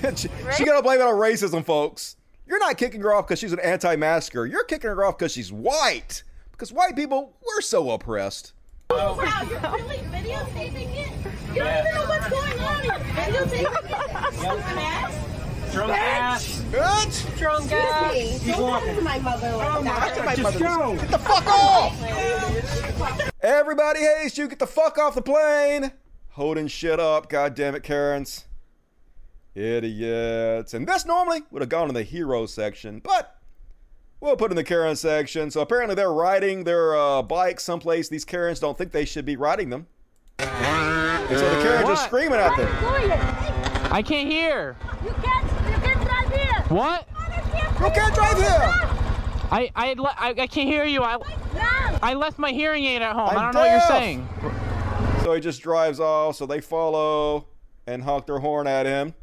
[0.20, 2.16] she, she gotta blame it on racism, folks.
[2.50, 4.44] You're not kicking her off because she's an anti-masker.
[4.44, 6.24] You're kicking her off because she's white.
[6.50, 8.54] Because white people, we're so oppressed.
[8.90, 11.12] Oh, wow, you're really videotaping it?
[11.54, 12.82] You don't even know what's going on.
[12.82, 14.40] You're videotaping it?
[14.42, 15.14] Drunk ass?
[15.72, 16.62] Drunk ass.
[16.72, 17.38] Bitch!
[17.38, 18.44] Drunk ass.
[18.44, 20.36] Don't talk to my mother like that.
[20.36, 20.96] Just go.
[20.96, 21.94] Get the fuck off!
[23.42, 24.48] Everybody hates you.
[24.48, 25.92] Get the fuck off the plane.
[26.30, 27.28] Holding shit up.
[27.28, 28.46] God damn it, Karens.
[29.54, 30.74] Idiots.
[30.74, 33.36] And this normally would have gone in the hero section, but
[34.20, 35.50] we'll put in the Karen section.
[35.50, 38.08] So apparently they're riding their uh, bikes someplace.
[38.08, 39.86] These Karens don't think they should be riding them.
[40.38, 42.68] And so the Karens are screaming at them.
[43.92, 44.76] I can't hear.
[45.04, 46.64] You can't, you can't drive here.
[46.68, 47.08] What?
[47.80, 48.86] You can't drive here.
[49.52, 51.02] I I, le- I I can't hear you.
[51.02, 51.18] I
[52.02, 53.30] I left my hearing aid at home.
[53.30, 54.28] I'm I don't know what you're saying.
[55.24, 56.36] So he just drives off.
[56.36, 57.48] So they follow
[57.86, 59.14] and honk their horn at him.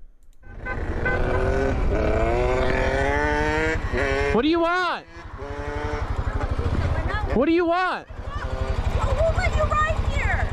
[4.37, 5.03] What do you want?
[7.33, 8.07] What do you want?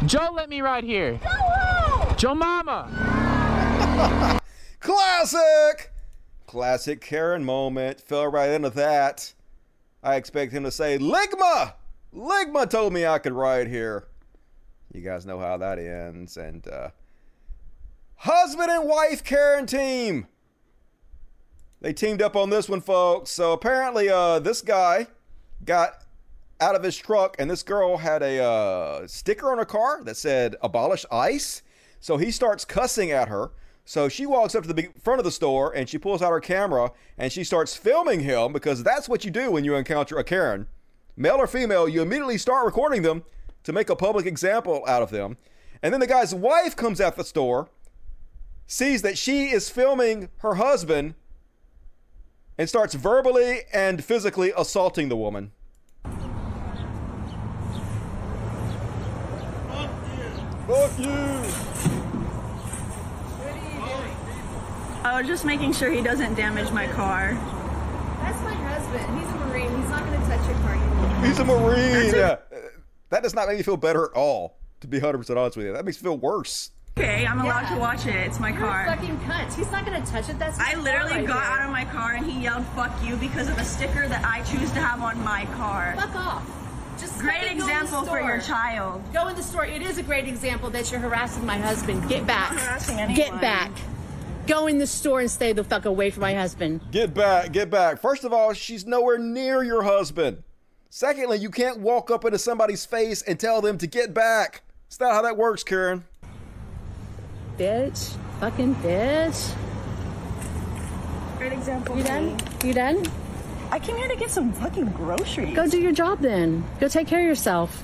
[0.07, 1.21] Joe let me ride here.
[2.17, 4.41] Joe Mama.
[4.81, 5.93] Classic!
[6.47, 8.01] Classic Karen moment.
[8.01, 9.35] Fell right into that.
[10.03, 11.75] I expect him to say, Ligma!
[12.17, 14.09] Ligma told me I could ride here.
[14.95, 16.39] You guys know how that ends.
[16.39, 16.89] And, uh,
[18.17, 20.27] husband and wife Karen team.
[21.85, 23.31] They teamed up on this one, folks.
[23.31, 25.07] So apparently, uh, this guy
[25.67, 26.03] got
[26.59, 30.17] out of his truck, and this girl had a uh, sticker on her car that
[30.17, 31.61] said "Abolish ICE."
[32.01, 33.51] So he starts cussing at her.
[33.85, 36.41] So she walks up to the front of the store and she pulls out her
[36.41, 40.25] camera and she starts filming him because that's what you do when you encounter a
[40.25, 40.69] Karen,
[41.19, 41.87] male or female.
[41.87, 43.25] You immediately start recording them
[43.63, 45.37] to make a public example out of them.
[45.83, 47.69] And then the guy's wife comes out the store,
[48.67, 51.15] sees that she is filming her husband,
[52.59, 55.53] and starts verbally and physically assaulting the woman.
[56.05, 56.19] Fuck
[60.09, 60.25] you!
[60.69, 61.45] Fuck you.
[65.05, 67.35] I was just making sure he doesn't damage my car.
[68.23, 69.19] That's my husband.
[69.19, 69.81] He's a Marine.
[69.81, 70.77] He's not going to touch your car.
[70.77, 72.15] You He's a Marine.
[72.15, 72.37] Yeah.
[72.51, 72.57] Uh,
[73.11, 75.73] that does not make me feel better at all, to be 100% honest with you.
[75.73, 76.71] That makes me feel worse.
[76.97, 78.15] Okay, I'm allowed to watch it.
[78.15, 78.87] It's my You're car.
[78.87, 79.53] a fucking cunt.
[79.55, 80.39] He's not going to touch it.
[80.39, 81.51] That's I literally car right got there.
[81.61, 84.43] out of my car and he yelled "fuck you" because of a sticker that I
[84.43, 85.95] choose to have on my car.
[85.97, 86.51] Fuck off.
[87.01, 89.03] Just Great fucking go in the example for your child.
[89.13, 89.67] Go in the store.
[89.67, 92.09] It is a great example that you're harassing my husband.
[92.09, 92.53] Get back.
[92.53, 93.17] not harassing anyone.
[93.17, 93.73] Get back.
[94.47, 96.81] Go in the store and stay the fuck away from my husband.
[96.93, 98.01] Get back, get back.
[98.01, 100.45] First of all, she's nowhere near your husband.
[100.91, 104.63] Secondly, you can't walk up into somebody's face and tell them to get back.
[104.87, 106.05] It's not how that works, Karen.
[107.59, 108.17] Bitch.
[108.41, 109.55] Fucking bitch.
[111.39, 111.97] Great example.
[111.97, 112.27] You done?
[112.37, 112.37] me.
[112.65, 113.05] You done?
[113.71, 115.55] I came here to get some fucking groceries.
[115.55, 116.65] Go do your job then.
[116.81, 117.83] Go take care of yourself.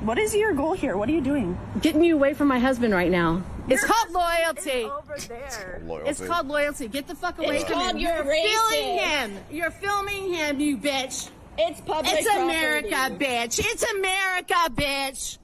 [0.00, 0.96] What is your goal here?
[0.96, 1.56] What are you doing?
[1.80, 3.42] Getting you away from my husband right now.
[3.68, 4.84] It's called loyalty.
[4.84, 5.80] over there.
[6.04, 6.88] It's called loyalty.
[6.88, 7.98] Get the fuck away It's from called him.
[7.98, 9.38] you're You're filming him.
[9.50, 11.30] You're filming him, you bitch.
[11.56, 13.24] It's public It's America, property.
[13.24, 13.60] bitch.
[13.60, 15.38] It's America, bitch.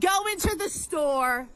[0.00, 1.46] Go into the store.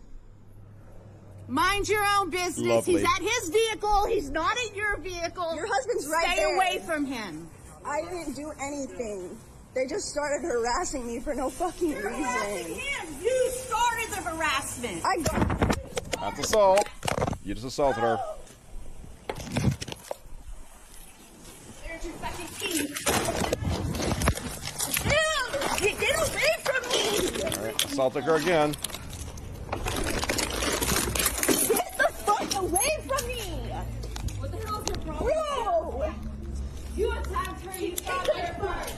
[1.48, 2.66] Mind your own business.
[2.66, 2.94] Lovely.
[2.94, 4.06] He's at his vehicle.
[4.06, 5.54] He's not at your vehicle.
[5.54, 6.54] Your husband's right Stay there.
[6.56, 7.46] away from him.
[7.84, 9.36] I didn't do anything.
[9.74, 12.72] They just started harassing me for no fucking You're harassing reason.
[12.74, 13.06] him.
[13.22, 15.04] You started the harassment.
[15.04, 15.48] I got
[16.20, 16.88] That's assault.
[17.44, 18.18] You just assaulted her.
[21.86, 22.88] There's your fucking key.
[25.04, 25.10] Ew,
[25.80, 27.04] Get, get away from me.
[27.58, 28.74] All right, assaulted her again.
[29.72, 29.82] Get
[31.98, 33.40] the fuck away from me!
[34.38, 35.32] What the hell's your problem?
[35.32, 36.14] Bro!
[36.96, 37.80] You attacked her.
[37.80, 38.94] You stopped her first.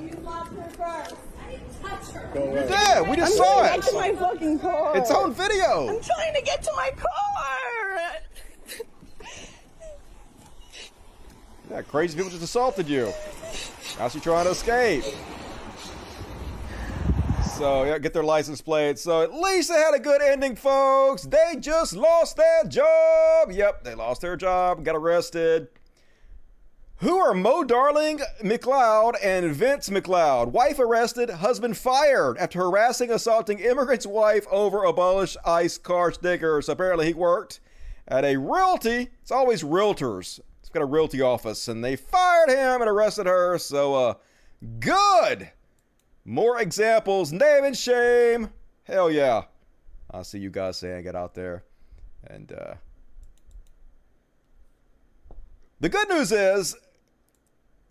[0.00, 1.16] You stopped her first.
[1.40, 2.30] I didn't touch her.
[2.34, 3.08] You did.
[3.08, 3.82] We just I'm saw trying it.
[3.82, 4.96] to get to my fucking car.
[4.96, 5.88] It's on video.
[5.88, 7.14] I'm trying to get to my car.
[11.70, 13.12] Yeah, crazy people just assaulted you.
[13.98, 15.04] Now she's trying to escape.
[17.58, 19.00] So yeah, get their license plate.
[19.00, 21.22] So at least they had a good ending, folks.
[21.24, 23.50] They just lost their job.
[23.50, 25.66] Yep, they lost their job, got arrested.
[26.98, 30.52] Who are Mo Darling McLeod and Vince McLeod?
[30.52, 36.68] Wife arrested, husband fired after harassing, assaulting immigrant's wife over abolish ICE car stickers.
[36.68, 37.58] Apparently, he worked
[38.06, 39.08] at a realty.
[39.20, 40.38] It's always realtors.
[40.60, 43.58] It's got a realty office, and they fired him and arrested her.
[43.58, 44.14] So, uh,
[44.78, 45.50] good.
[46.28, 47.32] More examples.
[47.32, 48.50] Name and shame.
[48.84, 49.44] Hell yeah.
[50.10, 51.64] I see you guys saying get out there.
[52.26, 52.74] And, uh,
[55.80, 56.76] the good news is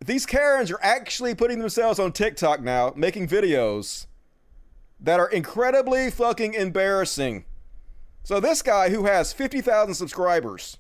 [0.06, 4.06] these Karens are actually putting themselves on TikTok now, making videos
[5.00, 7.44] that are incredibly fucking embarrassing.
[8.24, 10.78] So this guy who has 50,000 subscribers,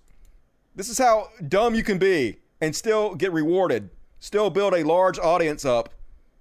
[0.75, 3.89] this is how dumb you can be and still get rewarded,
[4.19, 5.89] still build a large audience up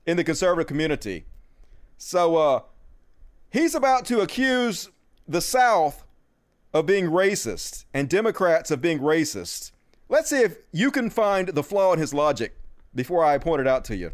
[0.06, 1.26] in the conservative community.
[1.98, 2.60] So uh
[3.50, 4.90] he's about to accuse
[5.26, 6.04] the South
[6.72, 9.72] of being racist and Democrats of being racist.
[10.08, 12.56] Let's see if you can find the flaw in his logic
[12.94, 14.12] before I point it out to you.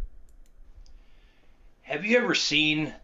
[1.82, 2.94] Have you ever seen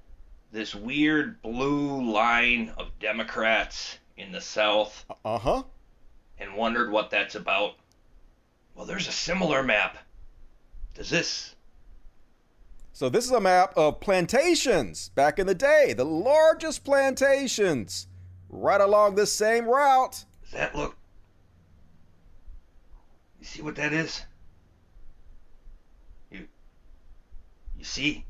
[0.52, 5.04] this weird blue line of Democrats in the South?
[5.24, 5.62] Uh huh.
[6.38, 7.74] And wondered what that's about?
[8.74, 9.98] Well, there's a similar map.
[10.94, 11.54] Does this?
[12.98, 18.08] So this is a map of plantations back in the day, the largest plantations
[18.48, 20.24] right along this same route.
[20.42, 20.96] Does that look?
[23.38, 24.24] You see what that is?
[26.32, 26.48] You.
[27.78, 28.26] You see?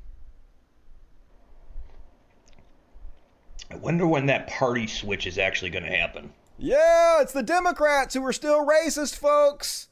[3.71, 6.31] I wonder when that party switch is actually going to happen.
[6.59, 9.89] Yeah, it's the Democrats who are still racist, folks.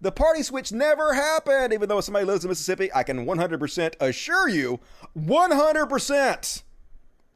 [0.00, 2.90] The party switch never happened, even though somebody lives in Mississippi.
[2.94, 4.80] I can 100% assure you,
[5.16, 6.62] 100%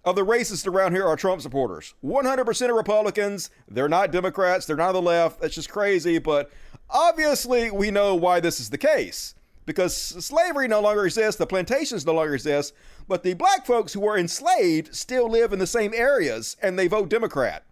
[0.05, 1.95] of the racists around here are Trump supporters.
[2.05, 3.51] 100% of Republicans.
[3.69, 4.66] They're not Democrats.
[4.66, 5.41] They're not on the left.
[5.41, 6.19] That's just crazy.
[6.19, 6.51] But
[6.89, 9.35] obviously, we know why this is the case.
[9.66, 12.74] Because slavery no longer exists, the plantations no longer exist,
[13.07, 16.89] but the black folks who were enslaved still live in the same areas and they
[16.89, 17.65] vote Democrat.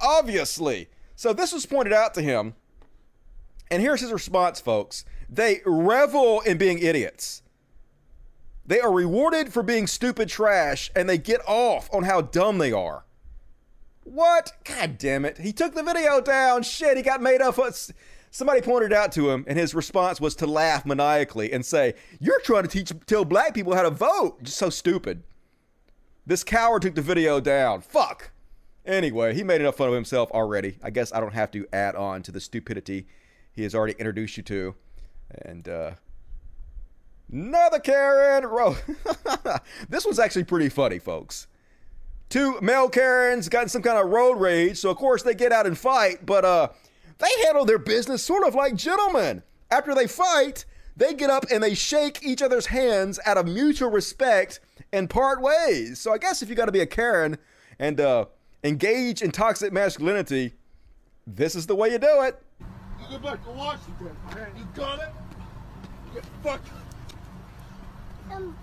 [0.00, 0.88] Obviously.
[1.14, 2.54] So this was pointed out to him.
[3.70, 5.04] And here's his response, folks.
[5.28, 7.42] They revel in being idiots.
[8.64, 12.72] They are rewarded for being stupid trash and they get off on how dumb they
[12.72, 13.04] are.
[14.04, 14.52] What?
[14.64, 15.38] God damn it.
[15.38, 16.62] He took the video down.
[16.62, 17.58] Shit, he got made up.
[18.30, 22.40] Somebody pointed out to him, and his response was to laugh maniacally and say, You're
[22.40, 24.42] trying to teach tell black people how to vote.
[24.42, 25.22] Just so stupid.
[26.24, 27.80] This coward took the video down.
[27.80, 28.30] Fuck.
[28.84, 30.78] Anyway, he made enough fun of himself already.
[30.82, 33.06] I guess I don't have to add on to the stupidity
[33.56, 34.74] he has already introduced you to.
[35.42, 35.92] And uh
[37.32, 38.44] Another Karen.
[39.88, 41.48] this was actually pretty funny, folks.
[42.28, 45.52] Two male Karens got in some kind of road rage, so of course they get
[45.52, 46.68] out and fight, but uh,
[47.18, 49.42] they handle their business sort of like gentlemen.
[49.70, 50.64] After they fight,
[50.96, 54.60] they get up and they shake each other's hands out of mutual respect
[54.92, 55.98] and part ways.
[56.00, 57.38] So I guess if you got to be a Karen
[57.78, 58.26] and uh,
[58.62, 60.54] engage in toxic masculinity,
[61.26, 62.40] this is the way you do it.
[63.08, 64.16] You go back to Washington.
[64.56, 65.08] You got it?
[66.14, 66.68] Get fucked.
[68.32, 68.56] Um.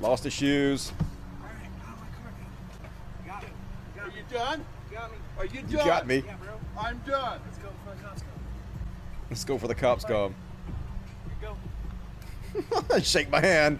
[0.00, 0.92] Lost his shoes.
[3.98, 4.64] Are you done?
[4.90, 5.18] Got me.
[5.38, 5.70] Are you done?
[5.70, 6.24] You got me.
[6.78, 7.40] I'm done.
[7.44, 8.30] Let's go for the cops come.
[9.30, 10.34] Let's go for the cops come.
[12.90, 13.00] go.
[13.00, 13.78] Shake my hand.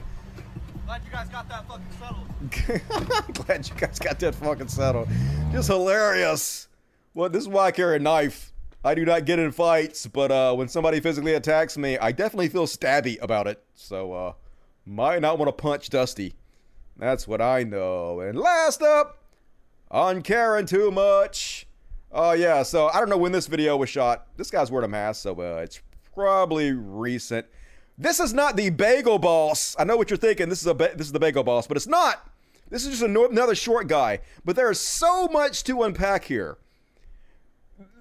[0.87, 3.35] Glad you guys got that fucking settled.
[3.47, 5.09] Glad you guys got that fucking settled.
[5.51, 6.69] Just hilarious.
[7.13, 8.54] Well, this is why I carry a knife.
[8.85, 12.49] I do not get in fights, but uh, when somebody physically attacks me, I definitely
[12.49, 13.65] feel stabby about it.
[13.75, 14.33] So, uh,
[14.85, 16.35] might not want to punch Dusty.
[16.99, 18.21] That's what I know.
[18.21, 19.25] And last up,
[19.91, 21.67] on Karen too much.
[22.13, 24.27] Oh, uh, yeah, so I don't know when this video was shot.
[24.37, 25.81] This guy's wearing a mask, so uh, it's
[26.15, 27.47] probably recent.
[27.97, 29.75] This is not the Bagel Boss.
[29.79, 30.49] I know what you're thinking.
[30.49, 32.29] This is a this is the Bagel Boss, but it's not.
[32.71, 34.21] This is just another short guy.
[34.45, 36.59] But there is so much to unpack here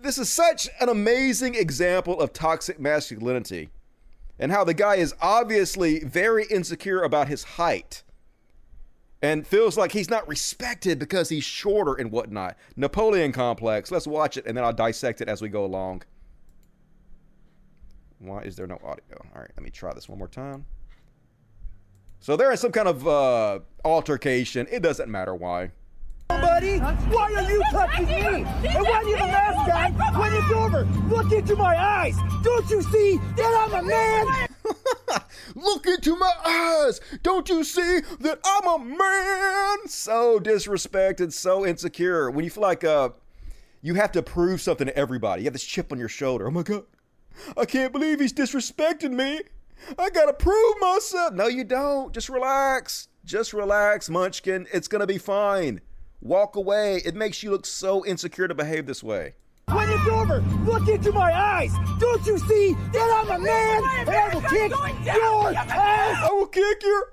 [0.04, 3.70] this is such an amazing example of toxic masculinity
[4.38, 8.04] and how the guy is obviously very insecure about his height
[9.22, 12.58] and feels like he's not respected because he's shorter and whatnot.
[12.76, 13.90] Napoleon complex.
[13.92, 16.04] Let's watch it and then I'll dissect it as we go along.
[18.20, 19.26] Why is there no audio?
[19.34, 20.66] All right, let me try this one more time.
[22.20, 24.68] So they're in some kind of uh, altercation.
[24.70, 25.72] It doesn't matter why
[26.42, 26.78] buddy?
[26.80, 28.46] Why are you touching me?
[28.68, 30.86] And why do you have a mask on when it's over?
[31.10, 32.18] Look into my eyes.
[32.44, 34.48] Don't you see that I'm a man?
[35.56, 37.00] Look into my eyes.
[37.22, 39.88] Don't you see that I'm a man?
[39.88, 42.32] So disrespected, so insecure.
[42.32, 43.10] When you feel like uh,
[43.82, 46.48] you have to prove something to everybody, you have this chip on your shoulder.
[46.48, 46.86] Oh my God,
[47.58, 49.42] I can't believe he's disrespecting me.
[50.00, 51.34] I gotta prove myself.
[51.34, 52.14] No, you don't.
[52.14, 53.10] Just relax.
[53.26, 54.68] Just relax, Munchkin.
[54.74, 55.82] It's gonna be fine.
[56.24, 57.02] Walk away.
[57.06, 59.34] It makes you look so insecure to behave this way.
[59.68, 61.74] When it's over, look into my eyes.
[62.00, 64.72] Don't you see that I'm a man and I will kick
[65.06, 66.18] your ass?
[66.24, 67.12] I will kick your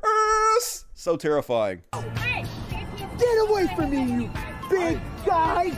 [0.57, 0.85] ass.
[0.95, 1.83] So terrifying.
[1.93, 4.31] Get away from me, you
[4.71, 5.73] big guy.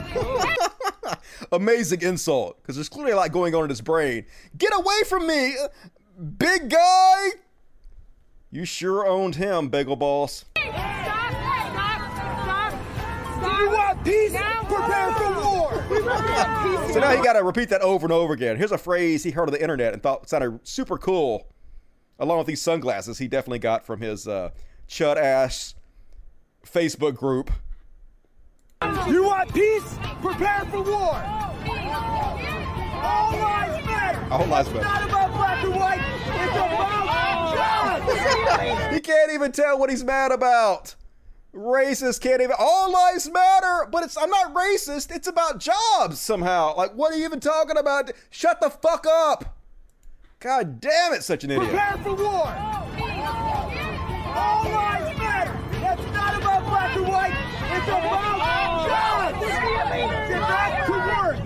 [1.51, 4.25] Amazing insult, because there's clearly a lot going on in his brain.
[4.57, 5.55] Get away from me,
[6.37, 7.29] big guy.
[8.51, 10.45] You sure owned him, Bagel Boss.
[13.59, 14.31] You want peace?
[14.31, 15.73] Prepare for war.
[16.93, 18.57] so now you got to repeat that over and over again.
[18.57, 21.47] Here's a phrase he heard on the internet and thought sounded super cool,
[22.19, 24.51] along with these sunglasses he definitely got from his uh,
[24.87, 25.75] chud ass
[26.65, 27.51] Facebook group.
[29.07, 29.97] You want peace?
[30.21, 31.15] Prepare for war.
[33.03, 34.33] All lives matter.
[34.33, 34.79] All lives matter.
[34.79, 35.99] It's not about black and white.
[35.99, 36.93] It's about
[37.55, 38.93] God.
[38.93, 40.95] he can't even tell what he's mad about.
[41.53, 42.55] Racist can't even.
[42.57, 44.17] All lives matter, but it's.
[44.17, 45.15] I'm not racist.
[45.15, 46.75] It's about jobs somehow.
[46.75, 48.11] Like, what are you even talking about?
[48.31, 49.55] Shut the fuck up.
[50.39, 51.69] God damn it, such an idiot.
[51.69, 52.47] Prepare for war.
[54.35, 55.55] All lives matter.
[55.73, 57.35] It's not about black and white.
[57.71, 58.33] It's about
[58.87, 59.39] jobs.
[60.27, 61.37] Get back to work.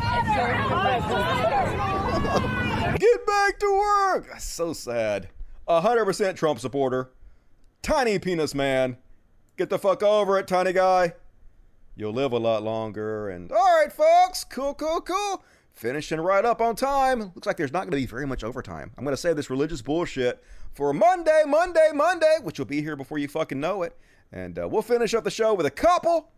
[2.99, 4.27] Get back to work.
[4.31, 5.27] That's so sad.
[5.67, 7.11] 100% Trump supporter.
[7.81, 8.97] Tiny penis man
[9.57, 11.13] Get the fuck over it, tiny guy.
[11.95, 13.29] You'll live a lot longer.
[13.29, 15.43] And all right, folks, cool, cool, cool.
[15.73, 17.31] Finishing right up on time.
[17.33, 18.91] Looks like there's not going to be very much overtime.
[18.95, 20.43] I'm going to save this religious bullshit
[20.75, 23.97] for Monday, Monday, Monday, which will be here before you fucking know it.
[24.31, 26.29] And uh, we'll finish up the show with a couple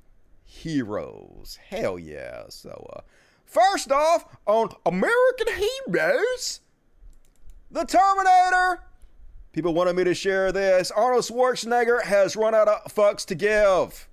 [0.45, 1.59] heroes.
[1.69, 2.43] Hell yeah.
[2.47, 3.01] So, uh,
[3.43, 5.47] first off, on American
[5.87, 6.61] Heroes,
[7.69, 8.83] The Terminator.
[9.60, 10.90] People wanted me to share this.
[10.90, 14.07] Arnold Schwarzenegger has run out of fucks to give.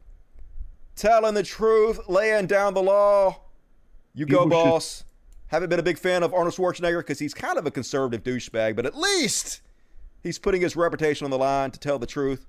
[0.96, 3.42] Telling the truth, laying down the law.
[4.12, 5.04] You go, People should- boss.
[5.46, 8.74] Haven't been a big fan of Arnold Schwarzenegger because he's kind of a conservative douchebag,
[8.74, 9.60] but at least
[10.24, 12.44] he's putting his reputation on the line to tell the truth.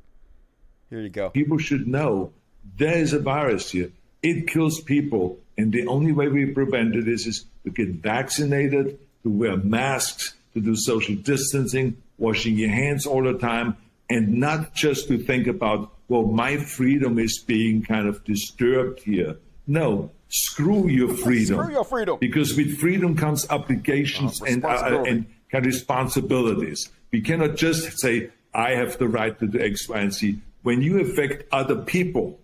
[0.89, 1.29] Here you go.
[1.29, 2.33] People should know
[2.79, 3.91] there is a virus here.
[4.23, 5.37] It kills people.
[5.55, 10.33] And the only way we prevent it is, is to get vaccinated, to wear masks,
[10.55, 13.77] to do social distancing, washing your hands all the time,
[14.09, 19.37] and not just to think about, well, my freedom is being kind of disturbed here.
[19.67, 21.59] No, screw your freedom.
[21.59, 22.17] Screw your freedom.
[22.19, 26.89] Because with freedom comes obligations and, uh, and kind of responsibilities.
[27.11, 30.39] We cannot just say, I have the right to do X, Y, and Z.
[30.63, 32.39] When you affect other people,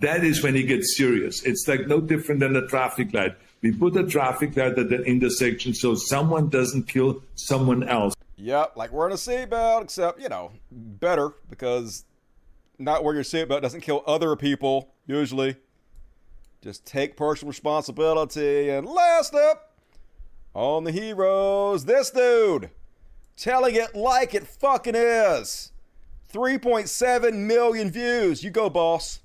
[0.00, 1.42] that is when it gets serious.
[1.44, 3.36] It's like no different than a traffic light.
[3.62, 8.14] We put a traffic light at an intersection so someone doesn't kill someone else.
[8.36, 12.04] Yep, like wearing a seatbelt, except, you know, better because
[12.78, 15.56] not wearing your seatbelt doesn't kill other people, usually.
[16.62, 18.70] Just take personal responsibility.
[18.70, 19.78] And last up
[20.54, 22.70] on the heroes, this dude
[23.36, 25.72] telling it like it fucking is.
[26.32, 28.42] 3.7 million views.
[28.42, 29.20] You go, boss.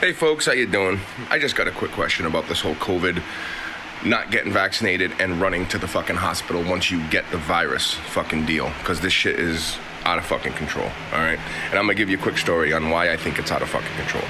[0.00, 0.98] Hey folks, how you doing?
[1.28, 3.22] I just got a quick question about this whole COVID,
[4.04, 8.46] not getting vaccinated and running to the fucking hospital once you get the virus fucking
[8.46, 10.90] deal, because this shit is out of fucking control.
[11.12, 11.38] All right,
[11.70, 13.68] and I'm gonna give you a quick story on why I think it's out of
[13.68, 14.24] fucking control.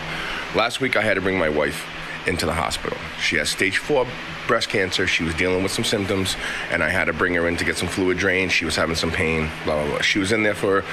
[0.54, 1.86] Last week I had to bring my wife
[2.26, 2.98] into the hospital.
[3.20, 4.06] She has stage four
[4.46, 5.06] breast cancer.
[5.06, 6.36] She was dealing with some symptoms,
[6.70, 8.52] and I had to bring her in to get some fluid drained.
[8.52, 9.48] She was having some pain.
[9.64, 10.00] Blah blah blah.
[10.02, 10.84] She was in there for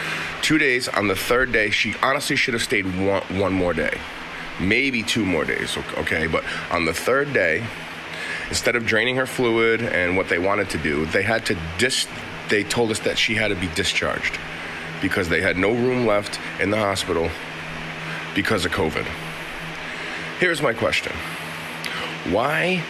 [0.41, 0.87] two days.
[0.89, 3.97] On the third day, she honestly should have stayed one one more day
[4.59, 6.27] maybe two more days, okay?
[6.27, 7.63] But on the third day,
[8.49, 12.07] instead of draining her fluid and what they wanted to do, they had to dis.
[12.49, 14.39] They told us that she had to be discharged
[15.01, 17.29] because they had no room left in the hospital
[18.33, 19.05] because of COVID.
[20.39, 21.13] Here's my question:
[22.31, 22.83] Why?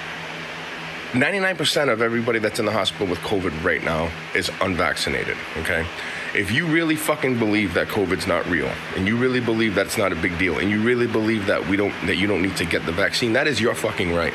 [1.14, 5.88] 99% of everybody that's in the hospital with COVID right now is unvaccinated, okay?
[6.36, 9.98] If you really fucking believe that COVID's not real, and you really believe that it's
[9.98, 12.58] not a big deal, and you really believe that we don't that you don't need
[12.58, 14.34] to get the vaccine, that is your fucking right.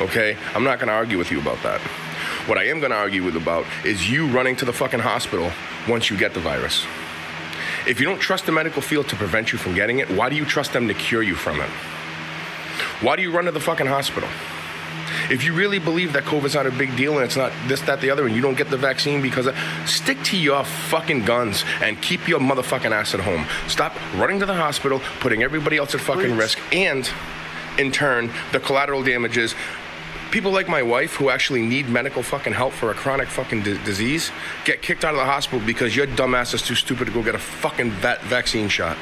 [0.00, 0.36] Okay?
[0.54, 1.80] I'm not gonna argue with you about that.
[2.46, 5.52] What I am gonna argue with about is you running to the fucking hospital
[5.88, 6.84] once you get the virus.
[7.86, 10.36] If you don't trust the medical field to prevent you from getting it, why do
[10.36, 11.70] you trust them to cure you from it?
[13.00, 14.28] Why do you run to the fucking hospital?
[15.30, 18.00] If you really believe that COVID's not a big deal and it's not this, that,
[18.00, 19.56] the other, and you don't get the vaccine because of,
[19.86, 23.46] stick to your fucking guns and keep your motherfucking ass at home.
[23.68, 27.10] Stop running to the hospital, putting everybody else at fucking risk, and
[27.78, 29.54] in turn, the collateral damages.
[30.32, 33.84] People like my wife who actually need medical fucking help for a chronic fucking di-
[33.84, 34.30] disease
[34.64, 37.34] get kicked out of the hospital because your dumbass is too stupid to go get
[37.34, 38.96] a fucking va- vaccine shot.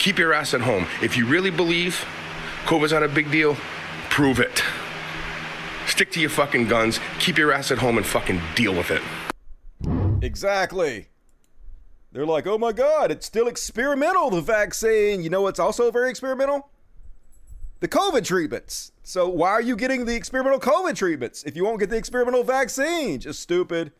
[0.00, 0.84] Keep your ass at home.
[1.00, 2.04] If you really believe
[2.64, 3.56] COVID's not a big deal,
[4.10, 4.64] prove it.
[5.86, 9.02] Stick to your fucking guns, keep your ass at home, and fucking deal with it.
[10.22, 11.06] Exactly.
[12.10, 15.22] They're like, oh my god, it's still experimental, the vaccine.
[15.22, 16.68] You know what's also very experimental?
[17.80, 18.90] The COVID treatments.
[19.04, 22.42] So why are you getting the experimental COVID treatments if you won't get the experimental
[22.42, 23.20] vaccine?
[23.20, 23.92] Just stupid.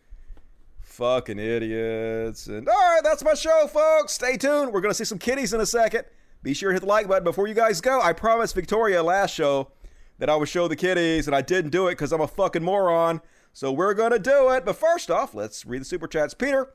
[0.80, 2.48] Fucking idiots.
[2.48, 4.14] And all right, that's my show, folks.
[4.14, 4.72] Stay tuned.
[4.72, 6.04] We're going to see some kitties in a second.
[6.42, 8.00] Be sure to hit the like button before you guys go.
[8.00, 9.70] I promised Victoria last show
[10.18, 12.64] that I would show the kitties, and I didn't do it because I'm a fucking
[12.64, 13.20] moron.
[13.52, 14.64] So we're going to do it.
[14.64, 16.34] But first off, let's read the super chats.
[16.34, 16.72] Peter,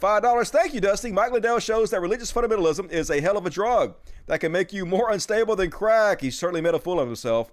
[0.00, 0.48] $5.
[0.50, 1.12] Thank you, Dusty.
[1.12, 3.94] Mike Lindell shows that religious fundamentalism is a hell of a drug
[4.26, 6.20] that can make you more unstable than crack.
[6.20, 7.52] He certainly made a fool of himself.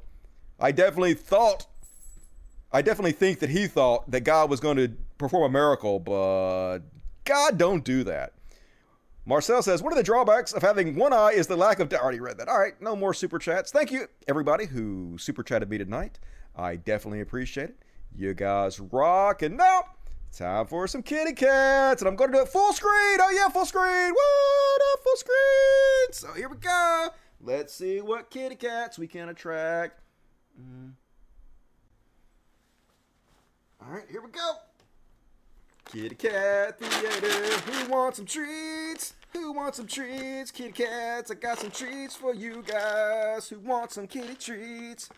[0.59, 1.67] I definitely thought,
[2.71, 6.79] I definitely think that he thought that God was going to perform a miracle, but
[7.25, 8.33] God don't do that.
[9.25, 11.91] Marcel says, one of the drawbacks of having one eye is the lack of.
[11.91, 12.47] I already read that.
[12.47, 13.71] All right, no more super chats.
[13.71, 16.17] Thank you, everybody who super chatted me tonight.
[16.55, 17.83] I definitely appreciate it.
[18.15, 19.41] You guys rock.
[19.41, 19.83] And now,
[20.31, 22.01] time for some kitty cats.
[22.01, 22.91] And I'm going to do it full screen.
[23.21, 24.13] Oh, yeah, full screen.
[24.13, 26.11] What full screen?
[26.11, 27.09] So here we go.
[27.41, 30.01] Let's see what kitty cats we can attract.
[30.59, 30.93] Mm.
[33.81, 34.53] All right, here we go.
[35.85, 37.71] Kitty cat theater.
[37.71, 39.13] Who wants some treats?
[39.33, 40.51] Who wants some treats?
[40.51, 43.47] Kitty cats, I got some treats for you guys.
[43.47, 45.09] Who wants some kitty treats?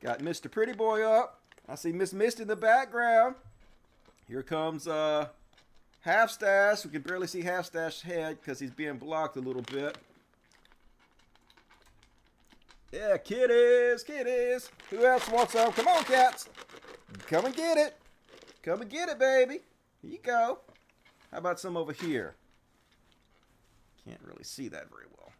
[0.00, 0.50] Got Mr.
[0.50, 1.40] Pretty Boy up.
[1.68, 3.34] I see Miss Mist in the background.
[4.28, 5.28] Here comes uh
[6.00, 6.84] Half Stash.
[6.84, 9.96] We can barely see Half Stash's head because he's being blocked a little bit.
[12.92, 14.70] Yeah, kitties, kitties.
[14.90, 15.72] Who else wants some?
[15.72, 16.48] Come on, cats.
[17.26, 17.96] Come and get it.
[18.62, 19.60] Come and get it, baby.
[20.00, 20.58] Here you go.
[21.32, 22.34] How about some over here?
[24.06, 25.32] Can't really see that very well.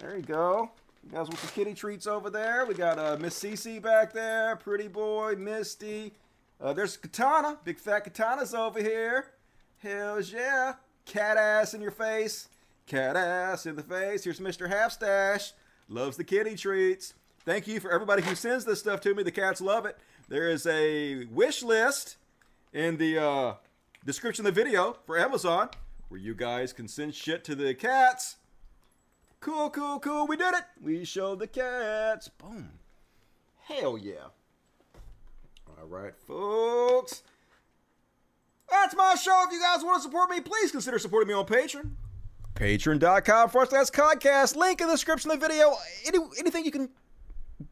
[0.00, 0.70] There you go.
[1.04, 2.66] You guys want some kitty treats over there?
[2.66, 6.12] We got uh, Miss Cece back there, Pretty Boy, Misty.
[6.64, 9.26] Uh, there's Katana, big fat Katana's over here.
[9.82, 10.76] Hells yeah.
[11.04, 12.48] Cat ass in your face.
[12.86, 14.24] Cat ass in the face.
[14.24, 14.66] Here's Mr.
[14.66, 15.52] Half Stash.
[15.90, 17.12] Loves the kitty treats.
[17.44, 19.22] Thank you for everybody who sends this stuff to me.
[19.22, 19.98] The cats love it.
[20.30, 22.16] There is a wish list
[22.72, 23.54] in the uh,
[24.06, 25.68] description of the video for Amazon
[26.08, 28.36] where you guys can send shit to the cats.
[29.40, 30.26] Cool, cool, cool.
[30.26, 30.64] We did it.
[30.80, 32.28] We showed the cats.
[32.28, 32.70] Boom.
[33.60, 34.28] Hell yeah.
[35.84, 37.22] All right, folks.
[38.70, 39.44] That's my show.
[39.46, 41.90] If you guys want to support me, please consider supporting me on Patreon.
[42.54, 44.56] Patreon.com forward slash podcast.
[44.56, 45.74] Link in the description of the video.
[46.06, 46.88] Any, anything you can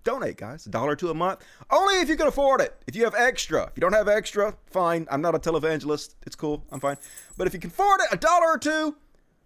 [0.05, 0.67] donate, guys.
[0.67, 1.41] A dollar to a month.
[1.71, 2.77] Only if you can afford it.
[2.87, 3.63] If you have extra.
[3.63, 5.07] If you don't have extra, fine.
[5.11, 6.15] I'm not a televangelist.
[6.27, 6.67] It's cool.
[6.71, 6.99] I'm fine.
[7.39, 8.95] But if you can afford it, a dollar or two,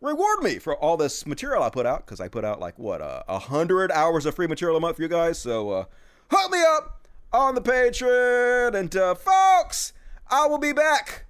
[0.00, 2.04] reward me for all this material I put out.
[2.04, 4.80] Because I put out like, what, uh, a uh, hundred hours of free material a
[4.80, 5.38] month for you guys.
[5.38, 5.84] So uh,
[6.32, 8.74] hook me up on the Patreon.
[8.74, 9.92] And uh, folks,
[10.28, 11.26] I will be back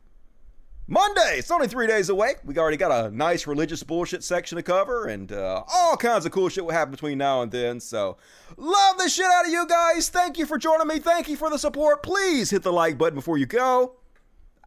[0.87, 1.39] Monday.
[1.39, 2.35] It's only three days away.
[2.45, 6.33] We already got a nice religious bullshit section to cover, and uh, all kinds of
[6.33, 7.81] cool shit will happen between now and then.
[7.81, 8.17] So,
[8.57, 10.09] love the shit out of you guys.
[10.09, 10.99] Thank you for joining me.
[10.99, 12.03] Thank you for the support.
[12.03, 13.97] Please hit the like button before you go.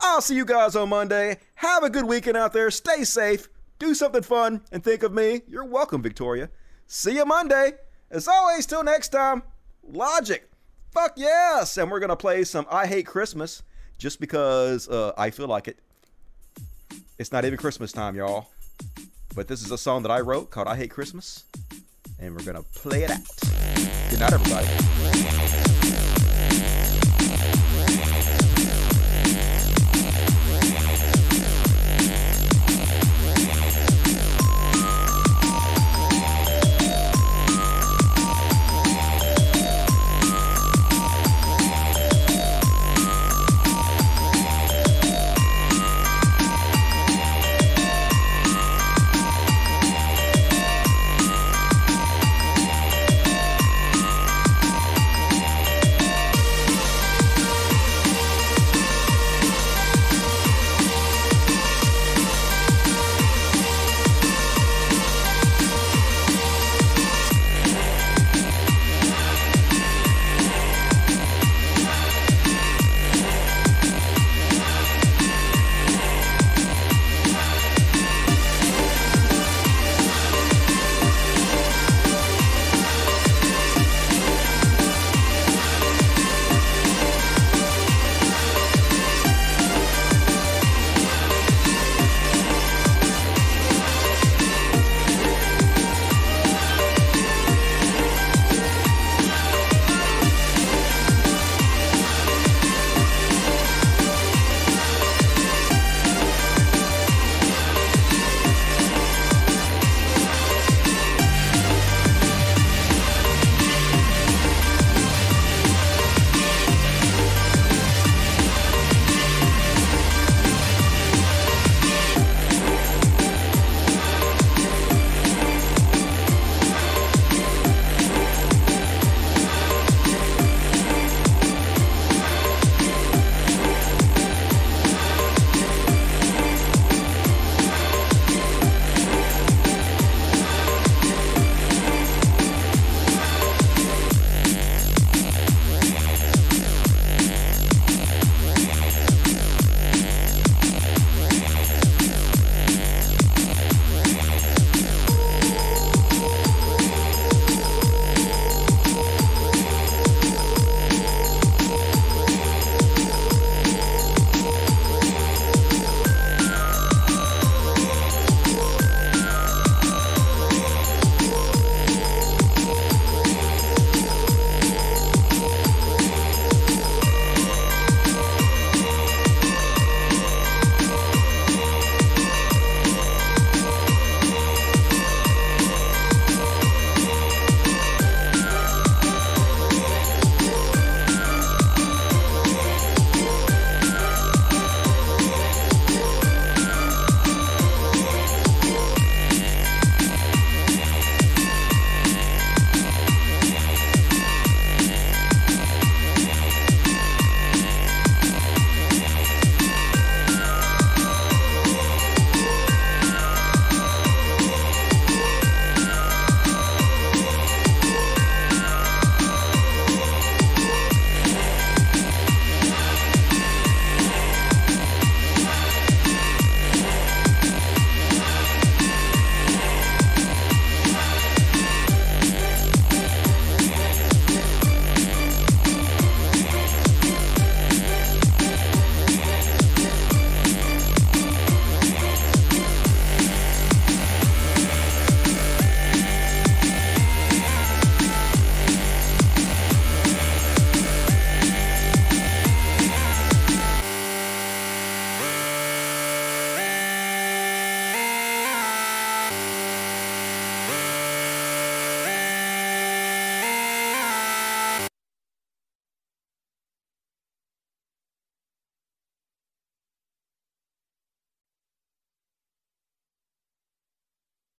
[0.01, 1.39] I'll see you guys on Monday.
[1.55, 2.71] Have a good weekend out there.
[2.71, 3.49] Stay safe.
[3.79, 5.41] Do something fun, and think of me.
[5.47, 6.49] You're welcome, Victoria.
[6.87, 7.73] See you Monday.
[8.11, 9.43] As always, till next time,
[9.91, 10.47] Logic.
[10.91, 11.77] Fuck yes!
[11.77, 13.63] And we're gonna play some I Hate Christmas
[13.97, 15.79] just because uh, I feel like it.
[17.17, 18.47] It's not even Christmas time, y'all.
[19.35, 21.43] But this is a song that I wrote called I Hate Christmas.
[22.19, 23.19] And we're to play it out.
[24.09, 26.08] Good night, everybody.